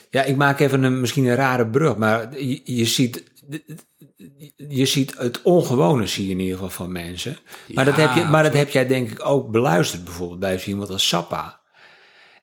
ja, 0.09 0.23
ik 0.25 0.35
maak 0.35 0.59
even 0.59 0.83
een, 0.83 0.99
misschien 0.99 1.25
een 1.25 1.35
rare 1.35 1.67
brug, 1.67 1.95
maar 1.97 2.39
je, 2.39 2.61
je 2.63 2.85
ziet. 2.85 3.23
Je 4.55 4.85
ziet 4.85 5.17
het 5.17 5.41
ongewone, 5.41 6.07
zie 6.07 6.25
je 6.25 6.31
in 6.31 6.39
ieder 6.39 6.55
geval 6.55 6.69
van 6.69 6.91
mensen. 6.91 7.37
Maar, 7.73 7.85
dat 7.85 7.95
heb 7.95 8.13
je, 8.13 8.23
maar 8.23 8.43
dat 8.43 8.53
heb 8.53 8.69
jij 8.69 8.87
denk 8.87 9.11
ik 9.11 9.25
ook 9.25 9.51
beluisterd, 9.51 10.03
bijvoorbeeld 10.03 10.39
bij 10.39 10.63
iemand 10.65 10.89
als 10.89 11.07
Sappa. 11.07 11.63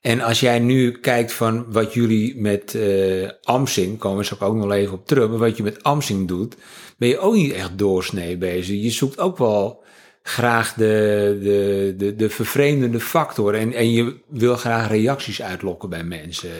En 0.00 0.20
als 0.20 0.40
jij 0.40 0.58
nu 0.58 0.98
kijkt 0.98 1.32
van 1.32 1.72
wat 1.72 1.94
jullie 1.94 2.36
met 2.36 2.74
eh 2.74 3.30
Amsing, 3.42 3.98
komen 3.98 4.18
we 4.18 4.24
straks 4.24 4.42
ook 4.42 4.54
nog 4.54 4.72
even 4.72 4.94
op 4.94 5.06
terug, 5.06 5.28
maar 5.28 5.38
wat 5.38 5.56
je 5.56 5.62
met 5.62 5.82
Amsing 5.82 6.28
doet, 6.28 6.56
ben 6.96 7.08
je 7.08 7.18
ook 7.18 7.34
niet 7.34 7.52
echt 7.52 7.78
doorsnee 7.78 8.36
bezig. 8.36 8.82
Je 8.82 8.90
zoekt 8.90 9.18
ook 9.18 9.38
wel 9.38 9.82
graag 10.22 10.74
de, 10.74 11.38
de, 11.42 11.94
de, 11.96 12.16
de 12.16 12.30
vervreemdende 12.30 13.00
factor 13.00 13.54
en, 13.54 13.72
en 13.72 13.90
je 13.90 14.16
wil 14.28 14.56
graag 14.56 14.88
reacties 14.88 15.42
uitlokken 15.42 15.88
bij 15.88 16.04
mensen. 16.04 16.50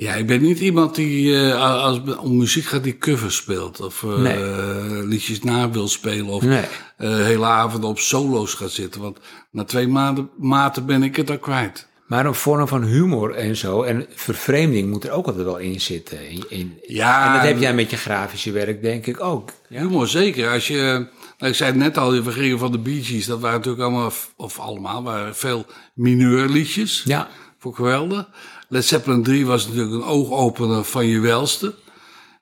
Ja, 0.00 0.14
ik 0.14 0.26
ben 0.26 0.42
niet 0.42 0.60
iemand 0.60 0.94
die 0.94 1.36
eh, 1.36 1.82
als 1.84 2.00
om 2.20 2.36
muziek 2.36 2.64
gaat 2.64 2.82
die 2.84 2.98
covers 2.98 3.36
speelt. 3.36 3.80
Of 3.80 4.02
eh, 4.02 4.16
Nee. 4.18 5.06
liedjes 5.06 5.42
na 5.42 5.70
wil 5.70 5.88
spelen. 5.88 6.26
Of 6.26 6.42
Nee. 6.42 6.64
eh, 6.96 7.14
hele 7.16 7.44
avonden 7.46 7.90
op 7.90 7.98
solo's 7.98 8.54
gaat 8.54 8.70
zitten. 8.70 9.00
Want 9.00 9.18
na 9.50 9.64
twee 9.64 9.88
maanden, 9.88 10.30
maten 10.36 10.86
ben 10.86 11.02
ik 11.02 11.16
het 11.16 11.30
al 11.30 11.38
kwijt. 11.38 11.86
Maar 12.06 12.26
een 12.26 12.34
vorm 12.34 12.68
van 12.68 12.82
humor 12.82 13.34
en 13.34 13.56
zo 13.56 13.82
en 13.82 14.06
vervreemding 14.14 14.90
moet 14.90 15.04
er 15.04 15.10
ook 15.10 15.26
altijd 15.26 15.44
wel 15.44 15.56
in 15.58 15.80
zitten. 15.80 16.30
In, 16.30 16.44
in, 16.48 16.78
Ja, 16.86 17.26
en 17.26 17.32
dat 17.32 17.42
heb 17.42 17.60
jij 17.60 17.74
met 17.74 17.90
je 17.90 17.96
grafische 17.96 18.52
werk 18.52 18.82
denk 18.82 19.06
ik 19.06 19.20
ook. 19.20 19.50
Ja? 19.68 19.80
Humor 19.80 20.06
zeker. 20.08 20.50
Als 20.50 20.66
je, 20.68 21.06
nou, 21.38 21.50
ik 21.50 21.54
zei 21.54 21.70
het 21.70 21.78
net 21.78 21.98
al, 21.98 22.22
we 22.22 22.32
gingen 22.32 22.58
van 22.58 22.72
de 22.72 22.78
Bee 22.78 23.02
Gees. 23.04 23.26
Dat 23.26 23.40
waren 23.40 23.56
natuurlijk 23.56 23.82
allemaal, 23.84 24.12
of 24.36 24.58
allemaal, 24.58 25.02
waren 25.02 25.36
veel 25.36 25.66
mineurliedjes. 25.94 27.02
Ja. 27.04 27.28
Ik 27.64 27.74
geweldig. 27.74 28.28
Led 28.68 28.84
Zeppelin 28.84 29.22
3 29.22 29.46
was 29.46 29.66
natuurlijk 29.66 29.94
een 29.94 30.08
oogopener 30.08 30.84
van 30.84 31.06
je 31.06 31.20
welste. 31.20 31.74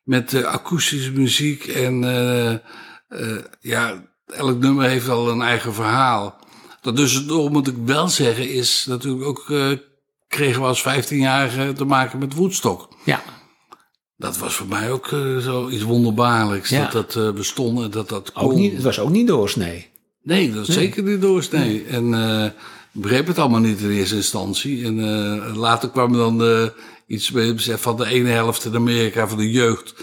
Met 0.02 0.35
eh, 0.35 0.45
akoestische 0.45 1.12
muziek 1.12 1.66
en 1.66 2.04
eh, 2.04 2.52
eh, 2.52 3.45
ja, 3.61 4.09
elk 4.26 4.59
nummer 4.59 4.88
heeft 4.88 5.09
al 5.09 5.30
een 5.30 5.42
eigen 5.42 5.75
verhaal. 5.75 6.38
Dat 6.80 6.97
dus, 6.97 7.26
door 7.26 7.50
moet 7.50 7.66
ik 7.66 7.76
wel 7.85 8.09
zeggen, 8.09 8.50
is 8.50 8.85
natuurlijk 8.88 9.25
ook, 9.25 9.45
kregen 10.28 10.61
we 10.61 10.66
als 10.66 10.83
15-jarige 10.83 11.73
te 11.73 11.85
maken 11.85 12.18
met 12.18 12.35
Woodstock. 12.35 12.88
Ja. 13.04 13.23
Dat 14.16 14.38
was 14.38 14.54
voor 14.54 14.66
mij 14.66 14.90
ook 14.90 15.06
eh, 15.06 15.37
zoiets 15.37 15.83
wonderbaarlijks. 15.83 16.68
Ja. 16.68 16.83
Dat 16.83 16.92
dat 16.92 17.25
eh, 17.25 17.33
bestond 17.33 17.83
en 17.83 17.90
dat 17.90 18.09
dat 18.09 18.30
Ook 18.35 18.49
kon. 18.49 18.61
niet, 18.61 18.73
het 18.73 18.83
was 18.83 18.99
ook 18.99 19.11
niet 19.11 19.26
doorsnee. 19.26 19.90
Nee, 20.23 20.52
dat 20.52 20.68
is 20.68 20.75
zeker 20.75 21.02
niet 21.02 21.21
doorsnee. 21.21 21.85
En 21.85 22.14
eh, 22.14 22.45
ik 22.45 22.52
begreep 22.97 23.26
het 23.26 23.38
allemaal 23.38 23.61
niet 23.61 23.81
in 23.81 23.91
eerste 23.91 24.15
instantie. 24.17 24.85
En 24.85 24.99
eh, 24.99 25.57
later 25.57 25.91
kwam 25.91 26.12
dan 26.12 26.45
eh, 26.45 26.67
iets 27.07 27.31
besef 27.31 27.83
van 27.83 27.97
de 27.97 28.07
ene 28.07 28.29
helft 28.29 28.65
in 28.65 28.75
Amerika 28.75 29.29
van 29.29 29.38
de 29.38 29.50
jeugd. 29.50 29.95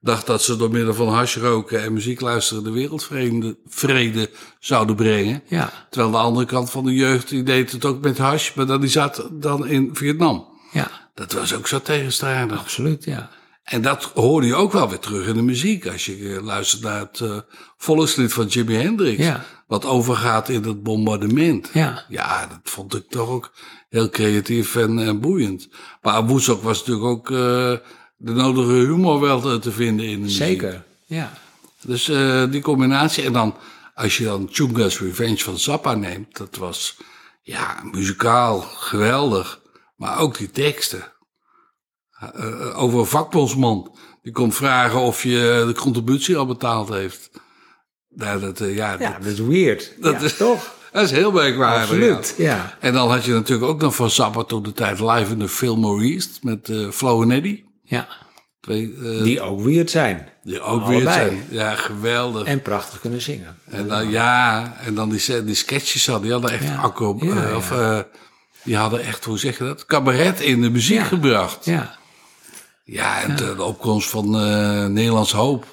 Dacht 0.00 0.26
dat 0.26 0.42
ze 0.42 0.56
door 0.56 0.70
middel 0.70 0.94
van 0.94 1.08
hash 1.08 1.36
roken 1.36 1.82
en 1.82 1.92
muziek 1.92 2.20
luisteren 2.20 2.64
de 2.64 2.70
wereldvrede 2.70 3.56
vrede 3.66 4.30
zouden 4.58 4.96
brengen. 4.96 5.42
Ja. 5.46 5.72
Terwijl 5.90 6.12
de 6.12 6.18
andere 6.18 6.46
kant 6.46 6.70
van 6.70 6.84
de 6.84 6.94
jeugd, 6.94 7.28
die 7.28 7.42
deed 7.42 7.72
het 7.72 7.84
ook 7.84 8.02
met 8.02 8.18
hash, 8.18 8.54
maar 8.54 8.66
dan, 8.66 8.80
die 8.80 8.90
zat 8.90 9.28
dan 9.32 9.66
in 9.66 9.90
Vietnam. 9.92 10.48
Ja, 10.72 10.90
Dat 11.14 11.32
was 11.32 11.54
ook 11.54 11.66
zo 11.68 11.80
tegenstrijdig. 11.80 12.58
absoluut, 12.58 13.04
ja. 13.04 13.30
En 13.62 13.82
dat 13.82 14.10
hoorde 14.14 14.46
je 14.46 14.54
ook 14.54 14.72
wel 14.72 14.88
weer 14.88 14.98
terug 14.98 15.26
in 15.26 15.34
de 15.34 15.42
muziek. 15.42 15.86
Als 15.86 16.06
je 16.06 16.34
eh, 16.36 16.44
luistert 16.44 16.82
naar 16.82 17.00
het 17.00 17.20
eh, 17.20 17.38
volkslied 17.76 18.32
van 18.32 18.46
Jimi 18.46 18.74
Hendrix. 18.74 19.22
Ja. 19.22 19.44
Wat 19.72 19.84
overgaat 19.84 20.48
in 20.48 20.64
het 20.64 20.82
bombardement. 20.82 21.70
Ja. 21.72 22.04
Ja, 22.08 22.46
dat 22.46 22.60
vond 22.62 22.94
ik 22.94 23.08
toch 23.08 23.28
ook 23.28 23.52
heel 23.88 24.08
creatief 24.08 24.76
en, 24.76 24.98
en 24.98 25.20
boeiend. 25.20 25.68
Maar 26.02 26.26
Woodstock 26.26 26.62
was 26.62 26.78
natuurlijk 26.78 27.06
ook 27.06 27.30
eh, 27.30 27.86
de 28.16 28.32
nodige 28.32 28.72
humor 28.72 29.20
wel 29.20 29.40
te, 29.40 29.58
te 29.58 29.72
vinden 29.72 30.06
in 30.06 30.12
de 30.12 30.18
muziek. 30.18 30.46
Zeker, 30.46 30.84
ja. 31.06 31.32
Dus 31.82 32.08
eh, 32.08 32.50
die 32.50 32.62
combinatie. 32.62 33.24
En 33.24 33.32
dan, 33.32 33.56
als 33.94 34.16
je 34.16 34.24
dan 34.24 34.48
Chunga's 34.50 35.00
Revenge 35.00 35.38
van 35.38 35.58
Zappa 35.58 35.94
neemt. 35.94 36.36
Dat 36.36 36.56
was, 36.56 36.96
ja, 37.42 37.80
muzikaal 37.92 38.60
geweldig. 38.60 39.60
Maar 39.96 40.18
ook 40.18 40.38
die 40.38 40.50
teksten. 40.50 41.12
Eh, 42.18 42.82
over 42.82 42.98
een 42.98 43.06
vakbondsman. 43.06 43.96
Die 44.22 44.32
komt 44.32 44.54
vragen 44.54 45.00
of 45.00 45.22
je 45.22 45.64
de 45.66 45.80
contributie 45.80 46.36
al 46.36 46.46
betaald 46.46 46.88
heeft. 46.88 47.30
Nou, 48.14 48.40
dat, 48.40 48.60
eh, 48.60 48.76
ja, 48.76 48.96
Ja, 48.98 49.18
dat, 49.18 49.26
is 49.32 49.38
weird. 49.38 49.92
dat 50.00 50.12
ja, 50.20 50.26
is 50.26 50.36
toch? 50.36 50.74
Dat 50.92 51.04
is 51.04 51.10
heel 51.10 51.32
merkwaardig. 51.32 51.82
Absoluut, 51.82 52.34
ja. 52.36 52.44
ja. 52.44 52.76
En 52.80 52.92
dan 52.92 53.10
had 53.10 53.24
je 53.24 53.32
natuurlijk 53.32 53.70
ook 53.70 53.80
nog 53.80 53.94
van 53.94 54.10
Zappa 54.10 54.42
toen 54.44 54.62
de 54.62 54.72
tijd 54.72 55.00
live 55.00 55.32
in 55.32 55.38
de 55.38 55.48
Fillmore 55.48 56.04
East. 56.04 56.38
Met 56.42 56.68
eh 56.68 56.88
Flo 56.90 57.22
en 57.22 57.30
Eddie. 57.30 57.64
Ja, 57.82 58.08
Twee, 58.60 58.94
eh, 59.02 59.22
die 59.22 59.40
ook 59.40 59.60
weird 59.62 59.90
zijn. 59.90 60.28
die 60.42 60.60
ook 60.60 60.82
allebei. 60.82 61.02
weer 61.04 61.12
zijn. 61.12 61.44
Ja, 61.50 61.74
geweldig. 61.74 62.46
En 62.46 62.62
prachtig 62.62 63.00
kunnen 63.00 63.20
zingen. 63.22 63.56
En 63.70 63.88
dan, 63.88 64.10
ja, 64.10 64.72
en 64.84 64.94
dan 64.94 65.08
die, 65.10 65.44
die 65.44 65.54
sketches 65.54 66.06
hadden, 66.06 66.22
die 66.24 66.32
hadden 66.32 66.50
echt 66.50 66.64
Ja. 66.64 67.56
of 67.56 67.72
die 68.64 68.76
hadden 68.76 69.00
echt, 69.04 69.24
hoe 69.24 69.38
zeg 69.38 69.58
je 69.58 69.64
dat, 69.64 69.86
cabaret 69.86 70.40
in 70.40 70.60
de 70.60 70.70
muziek 70.70 71.02
gebracht. 71.02 71.64
Ja, 71.64 71.96
Ja, 72.84 73.22
en 73.22 73.36
De, 73.36 73.54
de 73.56 73.62
opkomst 73.62 74.08
van 74.10 74.30
Nederlands 74.92 75.32
Hoop. 75.32 75.66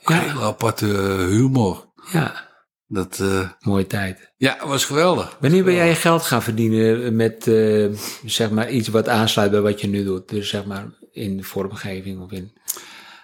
Ja. 0.00 0.18
Hele 0.20 0.40
aparte 0.40 0.86
humor. 1.30 1.92
ja. 2.12 2.50
Dat, 2.86 3.18
eh, 3.20 3.48
Mooie 3.60 3.86
tijd. 3.86 4.32
ja, 4.36 4.56
was 4.66 4.84
geweldig. 4.84 5.36
Wanneer 5.40 5.64
ben 5.64 5.74
jij 5.74 5.88
je 5.88 5.94
geld 5.94 6.22
gaan 6.22 6.42
verdienen 6.42 7.16
met 7.16 7.46
eh, 7.46 7.86
zeg 8.24 8.50
maar 8.50 8.70
iets 8.70 8.88
wat 8.88 9.08
aansluit 9.08 9.50
bij 9.50 9.60
wat 9.60 9.80
je 9.80 9.86
nu 9.88 10.04
doet? 10.04 10.28
Dus 10.28 10.48
zeg 10.48 10.64
maar 10.64 10.86
in 11.10 11.36
de 11.36 11.42
vormgeving 11.42 12.20
of 12.20 12.30
in. 12.32 12.52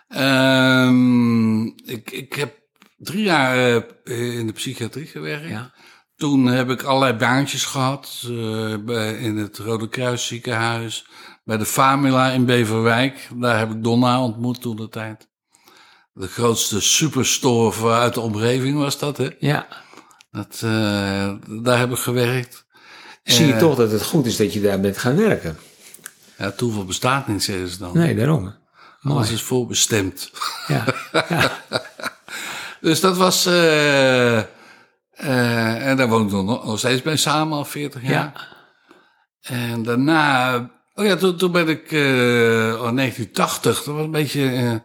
Ehm, 0.09 1.63
ik, 1.67 2.11
ik 2.11 2.33
heb 2.33 2.59
drie 2.97 3.23
jaar 3.23 3.57
eh, 4.05 4.39
in 4.39 4.47
de 4.47 4.53
psychiatrie 4.53 5.07
gewerkt. 5.07 5.49
Ja. 5.49 5.73
Toen 6.17 6.47
heb 6.47 6.71
ik 6.71 6.83
allerlei 6.83 7.13
baantjes 7.19 7.65
gehad. 7.65 8.23
eh, 8.25 8.75
bij, 8.85 9.15
in 9.19 9.37
het 9.37 9.59
Rode 9.59 9.89
Kruis 9.89 10.27
ziekenhuis. 10.27 11.07
Bij 11.45 11.57
de 11.57 11.65
Famila 11.65 12.31
in 12.31 12.45
Beverwijk. 12.45 13.29
Daar 13.35 13.59
heb 13.59 13.71
ik 13.71 13.83
Donna 13.83 14.23
ontmoet 14.23 14.61
toen 14.61 14.77
de 14.77 14.89
tijd. 14.89 15.28
De 16.19 16.29
grootste 16.29 16.81
superstore 16.81 17.93
uit 17.93 18.15
de 18.15 18.21
omgeving 18.21 18.79
was 18.79 18.99
dat, 18.99 19.17
hè? 19.17 19.29
Ja. 19.39 19.67
Dat, 20.31 20.61
eh, 20.65 21.33
daar 21.47 21.79
heb 21.79 21.91
ik 21.91 21.97
gewerkt. 21.99 22.67
Zie 23.23 23.47
je 23.47 23.53
Eh, 23.53 23.59
toch 23.59 23.77
dat 23.77 23.91
het 23.91 24.03
goed 24.03 24.27
is 24.27 24.37
dat 24.37 24.53
je 24.53 24.61
daar 24.61 24.81
bent 24.81 24.99
gaan 24.99 25.17
werken? 25.17 25.59
Ja, 26.39 26.51
toeval 26.51 26.85
bestaat 26.85 27.29
niet, 27.29 27.43
zeggen 27.43 27.69
ze 27.69 27.79
dan. 27.79 27.91
Nee, 27.95 28.15
daarom. 28.15 28.55
Alles 29.03 29.31
is 29.31 29.43
voorbestemd. 29.43 30.31
Ja. 30.67 30.85
ja. 31.29 31.51
Dus 32.81 33.01
dat 33.01 33.17
was. 33.17 33.47
eh, 33.47 34.39
en 35.89 35.97
daar 35.97 36.09
woon 36.09 36.27
ik 36.27 36.33
nog, 36.33 36.65
nog 36.65 36.79
steeds 36.79 37.03
bij 37.03 37.17
samen 37.17 37.57
al 37.57 37.65
40 37.65 38.03
jaar. 38.03 38.11
ja. 38.11 38.33
En 39.57 39.83
daarna. 39.83 40.57
Oh 40.95 41.05
ja, 41.05 41.17
toen, 41.17 41.37
toen 41.37 41.53
ben 41.53 41.69
ik. 41.69 41.83
oh, 41.91 42.91
1980, 42.95 43.83
dat 43.83 43.95
was 43.95 44.05
een 44.05 44.11
beetje. 44.11 44.83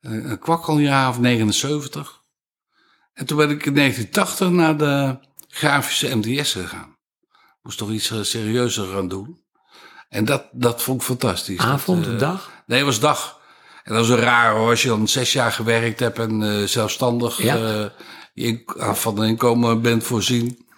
Eh, 0.00 0.12
een 0.12 0.38
kwakkeljaar 0.38 1.08
of 1.08 1.18
79. 1.18 2.22
En 3.12 3.26
toen 3.26 3.36
ben 3.36 3.50
ik 3.50 3.66
in 3.66 3.74
1980 3.74 4.50
naar 4.50 4.76
de 4.78 5.18
grafische 5.48 6.16
MDS 6.16 6.52
gegaan. 6.52 6.96
Moest 7.62 7.78
toch 7.78 7.90
iets 7.90 8.10
eh, 8.10 8.22
serieuzer 8.22 8.86
gaan 8.86 9.08
doen. 9.08 9.44
En 10.08 10.24
dat, 10.24 10.44
dat 10.52 10.82
vond 10.82 11.00
ik 11.00 11.06
fantastisch. 11.06 11.58
Avond, 11.58 12.04
Dat, 12.04 12.12
eh, 12.14 12.18
dag? 12.18 12.50
Nee, 12.66 12.78
het 12.78 12.86
was 12.86 13.00
dag. 13.00 13.40
En 13.84 13.94
dat 13.94 14.04
is 14.04 14.10
een 14.10 14.16
raar 14.16 14.52
hoor, 14.54 14.68
als 14.70 14.82
je 14.82 14.88
dan 14.88 15.08
zes 15.08 15.32
jaar 15.32 15.52
gewerkt 15.52 16.00
hebt 16.00 16.18
en 16.18 16.68
zelfstandig 16.68 17.42
Ja. 17.42 17.54
je 17.54 17.92
in- 18.34 18.62
van 18.94 19.18
een 19.18 19.28
inkomen 19.28 19.82
bent 19.82 20.04
voorzien. 20.04 20.68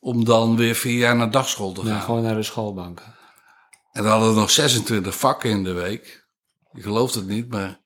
Om 0.00 0.24
dan 0.24 0.56
weer 0.56 0.74
vier 0.74 0.98
jaar 0.98 1.16
naar 1.16 1.30
dagschool 1.30 1.72
te 1.72 1.80
gaan. 1.80 1.90
Ja, 1.90 2.00
gewoon 2.00 2.22
naar 2.22 2.34
de 2.34 2.42
schoolbanken. 2.42 3.14
En 3.92 4.02
dan 4.02 4.12
hadden 4.12 4.34
we 4.34 4.40
nog 4.40 4.50
26 4.50 5.18
vakken 5.18 5.50
in 5.50 5.64
de 5.64 5.72
week. 5.72 6.26
Je 6.72 6.82
gelooft 6.82 7.14
het 7.14 7.26
niet, 7.26 7.48
maar 7.48 7.79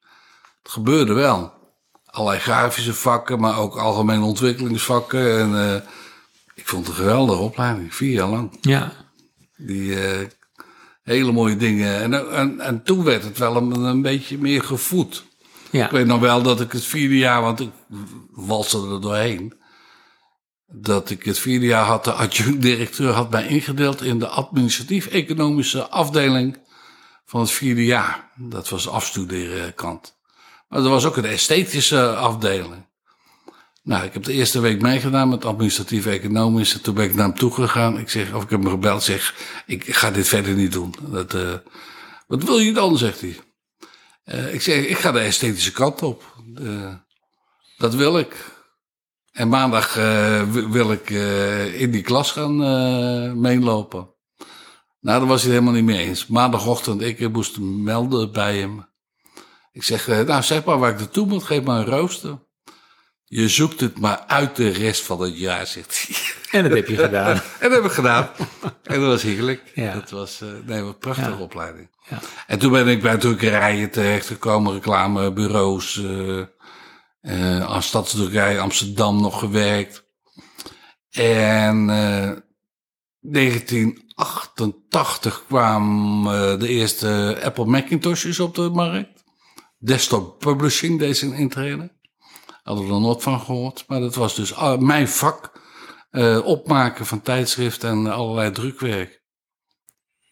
het 0.64 0.72
gebeurde 0.72 1.12
wel. 1.12 1.52
allerlei 2.06 2.40
grafische 2.40 2.94
vakken, 2.94 3.40
maar 3.40 3.58
ook 3.58 3.76
algemene 3.76 4.24
ontwikkelingsvakken. 4.24 5.38
En 5.38 5.74
eh, 5.74 5.80
ik 6.54 6.68
vond 6.68 6.86
het 6.86 6.96
een 6.96 7.02
geweldige 7.02 7.40
opleiding, 7.40 7.94
vier 7.94 8.12
jaar 8.12 8.28
lang. 8.28 8.58
Ja. 8.60 8.92
Die 9.56 10.00
eh, 10.00 10.26
hele 11.02 11.32
mooie 11.32 11.56
dingen. 11.56 12.00
En, 12.00 12.32
en, 12.32 12.60
en 12.60 12.82
toen 12.82 13.04
werd 13.04 13.24
het 13.24 13.38
wel 13.38 13.56
een, 13.56 13.70
een 13.80 14.02
beetje 14.02 14.38
meer 14.38 14.62
gevoed. 14.62 15.24
Ja. 15.70 15.84
Ik 15.84 15.90
weet 15.90 16.06
nog 16.06 16.20
wel 16.20 16.42
dat 16.42 16.60
ik 16.60 16.72
het 16.72 16.84
vierde 16.84 17.18
jaar, 17.18 17.42
want 17.42 17.60
ik 17.60 17.70
walste 18.30 18.78
er 18.78 19.00
doorheen. 19.00 19.54
Dat 20.66 21.10
ik 21.10 21.24
het 21.24 21.38
vierde 21.38 21.66
jaar 21.66 21.84
had, 21.84 22.04
de 22.04 22.12
adjunct-directeur 22.12 23.12
had 23.12 23.30
mij 23.30 23.46
ingedeeld 23.46 24.02
in 24.02 24.18
de 24.18 24.28
administratief-economische 24.28 25.88
afdeling 25.88 26.58
van 27.24 27.40
het 27.40 27.50
vierde 27.50 27.84
jaar. 27.84 28.30
Dat 28.36 28.68
was 28.68 28.82
de 28.82 28.90
afstuderen 28.90 29.74
kant. 29.74 30.14
Maar 30.74 30.82
er 30.82 30.88
was 30.88 31.04
ook 31.04 31.16
een 31.16 31.24
esthetische 31.24 32.14
afdeling. 32.16 32.86
Nou, 33.82 34.04
ik 34.04 34.12
heb 34.12 34.22
de 34.24 34.32
eerste 34.32 34.60
week 34.60 34.80
meegedaan 34.82 35.28
met 35.28 35.44
administratief-economische. 35.44 36.80
Toen 36.80 36.94
ben 36.94 37.04
ik 37.04 37.14
naar 37.14 37.26
hem 37.26 37.36
toe 37.38 37.52
gegaan. 37.52 37.98
Ik 37.98 38.10
zeg, 38.10 38.32
of 38.34 38.42
ik 38.42 38.50
heb 38.50 38.60
hem 38.62 38.70
gebeld, 38.70 39.02
zeg, 39.02 39.34
ik 39.66 39.94
ga 39.94 40.10
dit 40.10 40.28
verder 40.28 40.54
niet 40.54 40.72
doen. 40.72 40.94
Dat, 41.00 41.34
eh, 41.34 41.52
wat 42.26 42.42
wil 42.42 42.58
je 42.58 42.72
dan, 42.72 42.98
zegt 42.98 43.20
hij. 43.20 43.36
Eh, 44.24 44.54
ik 44.54 44.62
zeg, 44.62 44.84
ik 44.86 44.98
ga 44.98 45.12
de 45.12 45.18
esthetische 45.18 45.72
kant 45.72 46.02
op. 46.02 46.34
Eh, 46.54 46.94
dat 47.76 47.94
wil 47.94 48.18
ik. 48.18 48.34
En 49.32 49.48
maandag 49.48 49.94
wi- 50.50 50.68
wil 50.68 50.92
ik 50.92 51.10
in 51.74 51.90
die 51.90 52.02
klas 52.02 52.32
gaan 52.32 52.56
meelopen. 53.40 54.14
Nou, 55.00 55.18
daar 55.18 55.28
was 55.28 55.42
hij 55.42 55.50
het 55.52 55.60
helemaal 55.60 55.80
niet 55.82 55.96
mee 55.96 56.06
eens. 56.06 56.26
Maandagochtend, 56.26 57.02
ik 57.02 57.32
moest 57.32 57.58
melden 57.58 58.32
bij 58.32 58.58
hem. 58.58 58.92
Ik 59.74 59.82
zeg, 59.82 60.08
eh, 60.08 60.20
nou 60.20 60.42
zeg 60.42 60.64
maar 60.64 60.78
waar 60.78 60.90
ik 60.92 60.98
naartoe 60.98 61.26
moet, 61.26 61.42
geef 61.44 61.62
maar 61.62 61.78
een 61.78 61.84
rooster. 61.86 62.38
Je 63.24 63.48
zoekt 63.48 63.80
het 63.80 63.98
maar 63.98 64.24
uit 64.26 64.56
de 64.56 64.68
rest 64.68 65.02
van 65.02 65.20
het 65.20 65.38
jaar, 65.38 65.66
zegt 65.66 66.04
hij. 66.06 66.16
En 66.50 66.62
dat 66.68 66.72
heb 66.78 66.88
je 66.88 66.96
gedaan. 66.96 67.40
En 67.60 67.70
dat 67.70 67.72
heb 67.72 67.84
ik 67.84 67.90
gedaan. 67.90 68.30
En 68.82 69.00
dat 69.00 69.08
was 69.08 69.22
heerlijk. 69.22 69.62
Ja. 69.74 69.94
Dat 69.94 70.10
was 70.10 70.40
eh, 70.40 70.48
nee, 70.64 70.82
wat 70.82 70.92
een 70.92 70.98
prachtige 70.98 71.30
Ja. 71.30 71.36
opleiding. 71.38 71.88
Ja. 72.08 72.18
En 72.46 72.58
toen 72.58 72.72
ben 72.72 72.88
ik 72.88 73.02
bij 73.02 73.16
drukkerijen 73.16 73.90
terechtgekomen, 73.90 74.72
reclamebureaus. 74.72 76.02
eh 77.20 77.66
als 77.68 77.86
stadsdrukkerij 77.86 78.60
Amsterdam 78.60 79.20
nog 79.20 79.38
gewerkt. 79.38 80.04
En 81.10 81.90
eh 81.90 82.30
1988 83.20 85.42
kwamen 85.46 86.58
de 86.58 86.68
eerste 86.68 87.40
Apple 87.44 87.64
Macintoshes 87.64 88.40
op 88.40 88.54
de 88.54 88.70
markt. 88.72 89.13
Desktop 89.84 90.38
Publishing 90.38 90.98
deed 90.98 91.16
zijn 91.16 91.32
intrede. 91.32 91.92
Hadden 92.62 92.86
we 92.86 92.94
er 92.94 93.00
nooit 93.00 93.22
van 93.22 93.40
gehoord. 93.40 93.84
Maar 93.88 94.00
dat 94.00 94.14
was 94.14 94.34
dus 94.34 94.54
ah, 94.54 94.80
mijn 94.80 95.08
vak. 95.08 95.52
eh, 96.10 96.40
opmaken 96.44 97.06
van 97.06 97.20
tijdschriften 97.22 97.90
en 97.90 98.06
allerlei 98.12 98.50
drukwerk. 98.50 99.22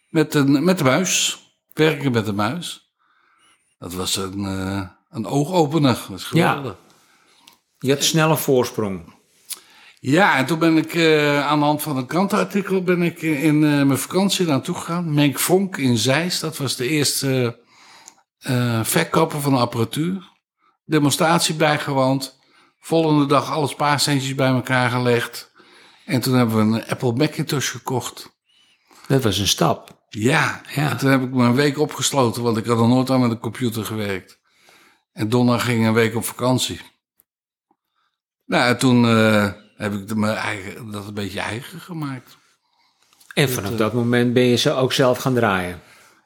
Met, 0.09 0.35
een, 0.35 0.65
met 0.65 0.79
de 0.79 0.85
muis. 0.85 1.39
Werken 1.73 2.13
met 2.13 2.25
de 2.27 2.33
muis. 2.33 2.93
Dat 3.79 3.95
was 3.95 4.17
een, 4.17 4.45
eh, 4.45 4.89
een 5.11 5.27
oogopener. 5.27 5.99
Dat 6.09 6.19
is 6.19 6.29
Ja. 6.31 6.49
geweldig. 6.53 6.77
Je 7.79 7.91
had 7.93 8.03
snel 8.05 8.31
een 8.31 8.37
voorsprong. 8.39 9.15
Ja, 10.01 10.37
en 10.37 10.47
toen 10.47 10.59
ben 10.59 10.77
ik 10.77 10.95
eh, 10.95 11.47
aan 11.47 11.59
de 11.59 11.65
hand 11.65 11.83
van 11.83 11.97
een 11.97 12.07
krantenartikel 12.07 12.83
ben 12.83 13.03
ik 13.03 13.23
in, 13.23 13.37
in, 13.37 13.59
mijn 13.61 13.99
vakantie 13.99 14.47
naartoe 14.47 14.75
gegaan. 14.75 15.15
Menk 15.15 15.39
Vonk 15.39 15.77
in 15.77 15.97
Zeist, 15.97 16.41
dat 16.41 16.57
was 16.57 16.77
de 16.77 16.89
eerste 16.89 17.61
eh 18.43 18.85
verkoper 18.85 19.41
van 19.41 19.53
de 19.53 19.59
apparatuur. 19.59 20.31
Demonstratie 20.85 21.55
bijgewoond. 21.55 22.41
Volgende 22.79 23.27
dag 23.27 23.51
alle 23.51 23.69
spaarcentjes 23.69 24.35
bij 24.35 24.49
elkaar 24.49 24.91
gelegd. 24.91 25.53
En 26.07 26.21
toen 26.21 26.35
hebben 26.35 26.57
we 26.57 26.77
een 26.77 26.87
Apple 26.87 27.13
Macintosh 27.13 27.71
gekocht. 27.71 28.31
Dat 29.07 29.23
was 29.23 29.39
een 29.39 29.49
stap. 29.49 30.07
Ja, 30.09 30.61
Ja. 30.75 30.91
en 30.91 30.97
toen 30.97 31.11
heb 31.11 31.23
ik 31.23 31.31
me 31.31 31.45
een 31.45 31.55
week 31.55 31.79
opgesloten, 31.79 32.43
want 32.43 32.57
ik 32.57 32.67
had 32.67 32.77
nog 32.79 32.89
nooit 32.89 33.11
aan 33.11 33.21
met 33.21 33.31
een 33.31 33.39
computer 33.39 33.85
gewerkt. 33.85 34.39
En 35.13 35.29
donderdag 35.29 35.65
ging 35.65 35.81
ik 35.81 35.87
een 35.87 35.93
week 35.93 36.15
op 36.17 36.25
vakantie. 36.25 36.81
Nou, 38.45 38.65
en 38.69 38.79
toen 38.79 39.05
eh, 39.07 39.53
heb 39.77 39.93
ik 39.93 40.09
de, 40.09 40.17
mijn 40.17 40.37
eigen, 40.37 40.91
dat 40.91 41.07
een 41.07 41.15
beetje 41.15 41.41
eigen 41.41 41.81
gemaakt. 41.81 42.37
En 43.35 43.51
vanaf 43.51 43.71
dat 43.71 43.93
moment 43.93 44.33
ben 44.33 44.43
je 44.43 44.57
ze 44.57 44.73
ook 44.73 44.93
zelf 44.93 45.19
gaan 45.19 45.35
draaien. 45.35 45.81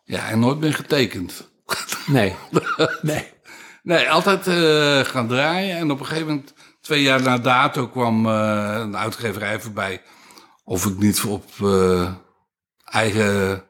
Ja, 0.05 0.29
en 0.29 0.39
nooit 0.39 0.59
meer 0.59 0.75
getekend. 0.75 1.51
Nee. 2.07 2.35
Nee. 3.03 3.35
Nee, 3.87 4.11
altijd 4.11 4.47
eh, 4.47 5.01
gaan 5.13 5.29
draaien. 5.29 5.77
En 5.77 5.91
op 5.91 6.01
een 6.01 6.07
gegeven 6.07 6.29
moment, 6.29 6.55
twee 6.81 7.03
jaar 7.03 7.23
na 7.23 7.39
dato, 7.39 7.89
kwam 7.89 8.27
eh, 8.27 8.77
een 8.81 8.97
uitgeverij 8.97 9.61
voorbij. 9.61 10.03
Of 10.65 10.87
ik 10.87 10.99
niet 10.99 11.23
op 11.23 11.45
eh, 11.63 12.13
eigen 12.85 13.63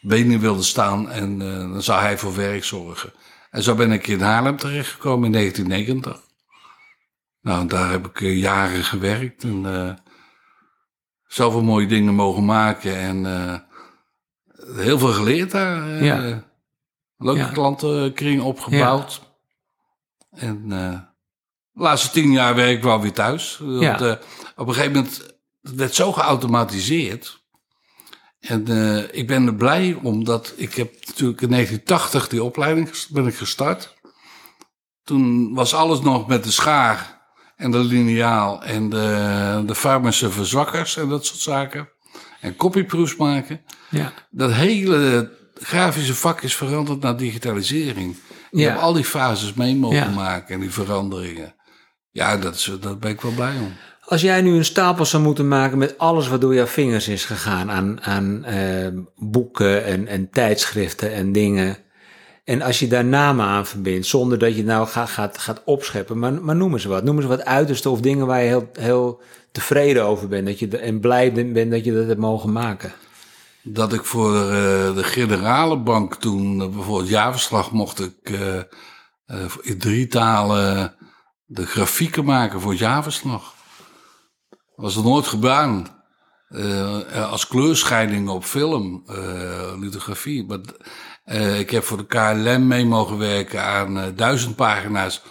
benen 0.00 0.40
wilde 0.40 0.62
staan. 0.62 1.10
En 1.10 1.38
dan 1.38 1.82
zou 1.82 2.00
hij 2.00 2.18
voor 2.18 2.36
werk 2.36 2.64
zorgen. 2.64 3.12
En 3.50 3.62
zo 3.62 3.74
ben 3.74 3.92
ik 3.92 4.06
in 4.06 4.20
Haarlem 4.20 4.56
terechtgekomen 4.56 5.24
in 5.24 5.32
1990. 5.32 6.22
Nou, 7.40 7.66
daar 7.66 7.90
heb 7.90 8.06
ik 8.06 8.20
jaren 8.20 8.84
gewerkt. 8.84 9.42
En 9.42 9.98
zoveel 11.26 11.62
mooie 11.62 11.86
dingen 11.86 12.14
mogen 12.14 12.44
maken. 12.44 12.96
En 12.96 13.24
heel 14.76 14.98
veel 14.98 15.12
geleerd 15.12 15.50
daar. 15.50 16.04
Ja. 16.04 16.49
Leuke 17.22 17.40
Ja. 17.40 17.48
klantenkring 17.48 18.42
opgebouwd. 18.42 19.20
En 20.30 20.64
eh, 20.68 20.98
de 21.72 21.82
laatste 21.82 22.10
tien 22.10 22.32
jaar 22.32 22.54
werk 22.54 22.76
ik 22.76 22.82
wel 22.82 23.00
weer 23.00 23.12
thuis. 23.12 23.58
Want, 23.60 23.80
Ja. 23.80 23.98
eh, 24.00 24.16
op 24.56 24.68
een 24.68 24.74
gegeven 24.74 24.92
moment 24.94 25.16
het 25.62 25.74
werd 25.74 25.94
zo 25.94 26.12
geautomatiseerd. 26.12 27.38
En 28.40 28.66
eh, 28.68 29.18
ik 29.18 29.26
ben 29.26 29.46
er 29.46 29.54
blij 29.54 29.98
omdat 30.02 30.52
ik 30.56 30.74
heb 30.74 30.92
natuurlijk 31.06 31.40
in 31.40 31.48
1980 31.50 32.28
die 32.28 32.42
opleiding 32.44 33.06
ben 33.08 33.26
ik 33.26 33.34
gestart. 33.34 33.94
Toen 35.04 35.54
was 35.54 35.74
alles 35.74 36.00
nog 36.00 36.26
met 36.26 36.44
de 36.44 36.50
schaar 36.50 37.20
en 37.56 37.70
de 37.70 37.78
lineaal 37.78 38.62
en 38.62 38.88
de, 38.88 39.62
de 39.66 39.74
farmische 39.74 40.30
verzwakkers 40.30 40.96
en 40.96 41.08
dat 41.08 41.26
soort 41.26 41.40
zaken. 41.40 41.88
En 42.40 42.56
copyproofs 42.56 43.16
maken 43.16 43.60
Ja. 43.90 44.12
dat 44.30 44.52
hele 44.52 45.30
grafische 45.60 46.14
vak 46.14 46.40
is 46.42 46.56
veranderd 46.56 47.00
naar 47.00 47.16
digitalisering. 47.16 48.16
Je 48.50 48.58
Ja. 48.60 48.68
hebt 48.68 48.80
al 48.82 48.92
die 48.92 49.04
fases 49.04 49.54
mee 49.54 49.76
mogen 49.76 49.96
Ja. 49.96 50.08
maken 50.10 50.54
en 50.54 50.60
die 50.60 50.70
veranderingen. 50.70 51.54
Ja, 52.10 52.36
dat, 52.36 52.54
is, 52.54 52.72
daar 52.80 52.98
ben 52.98 53.10
ik 53.10 53.20
wel 53.20 53.32
blij 53.32 53.56
om. 53.60 53.72
Als 54.04 54.20
jij 54.20 54.40
nu 54.42 54.56
een 54.56 54.64
stapel 54.64 55.04
zou 55.04 55.22
moeten 55.22 55.48
maken 55.48 55.78
met 55.78 55.98
alles 55.98 56.28
wat 56.28 56.40
door 56.40 56.54
jouw 56.54 56.66
vingers 56.66 57.08
is 57.08 57.24
gegaan 57.24 57.70
aan, 57.70 58.02
aan 58.02 58.44
eh, 58.44 58.88
boeken 59.16 59.84
en, 59.84 60.06
en 60.06 60.30
tijdschriften 60.30 61.12
en 61.12 61.32
dingen. 61.32 61.76
En 62.44 62.62
als 62.62 62.78
je 62.78 62.86
daar 62.88 63.04
namen 63.04 63.46
aan 63.46 63.66
verbindt, 63.66 64.06
zonder 64.06 64.38
dat 64.38 64.50
je 64.50 64.56
het 64.56 64.66
nou 64.66 64.86
gaat, 64.86 65.08
gaat, 65.10 65.38
gaat 65.38 65.62
opscheppen, 65.64 66.18
maar, 66.18 66.32
maar 66.32 66.56
noem 66.56 66.72
eens 66.72 66.84
wat. 66.84 67.04
Noem 67.04 67.16
eens 67.16 67.26
wat 67.26 67.44
uiterste 67.44 67.90
of 67.90 68.00
dingen 68.00 68.26
waar 68.26 68.40
je 68.42 68.48
heel, 68.48 68.70
heel 68.72 69.20
tevreden 69.52 70.04
over 70.04 70.28
bent 70.28 70.46
dat 70.46 70.58
je, 70.58 70.78
en 70.78 71.00
blij 71.00 71.32
bent 71.32 71.70
dat 71.70 71.84
je 71.84 71.92
dat 71.92 72.06
hebt 72.06 72.20
mogen 72.20 72.52
maken. 72.52 72.92
Dat 73.62 73.92
ik 73.92 74.04
voor 74.04 74.34
eh, 74.34 74.94
de 74.94 75.02
generale 75.02 75.78
bank 75.78 76.14
toen 76.14 76.60
eh, 76.60 76.68
bijvoorbeeld 76.68 77.08
jaarverslag 77.08 77.70
mocht 77.70 78.00
ik 78.00 78.30
eh, 78.30 79.44
in 79.60 79.78
drie 79.78 80.06
talen 80.06 80.94
de 81.44 81.66
grafieken 81.66 82.24
maken 82.24 82.60
voor 82.60 82.70
het 82.70 82.80
jaarverslag. 82.80 83.54
Dat 84.50 84.58
was 84.76 84.96
er 84.96 85.02
nooit 85.02 85.26
gedaan. 85.26 85.98
Als 87.30 87.46
kleurscheiding 87.46 88.28
op 88.28 88.44
film, 88.44 89.04
lithografie. 89.80 90.46
Maar 90.46 90.58
ik 91.58 91.70
heb 91.70 91.84
voor 91.84 91.96
de 91.96 92.06
KLM 92.06 92.66
mee 92.66 92.86
mogen 92.86 93.18
werken 93.18 93.64
aan 93.64 94.14
duizend 94.16 94.56
pagina's 94.56 95.22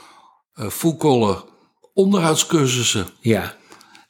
eh 0.54 0.68
full 0.70 0.98
color 0.98 1.46
onderhoudscursussen. 1.94 3.08
Ja, 3.20 3.56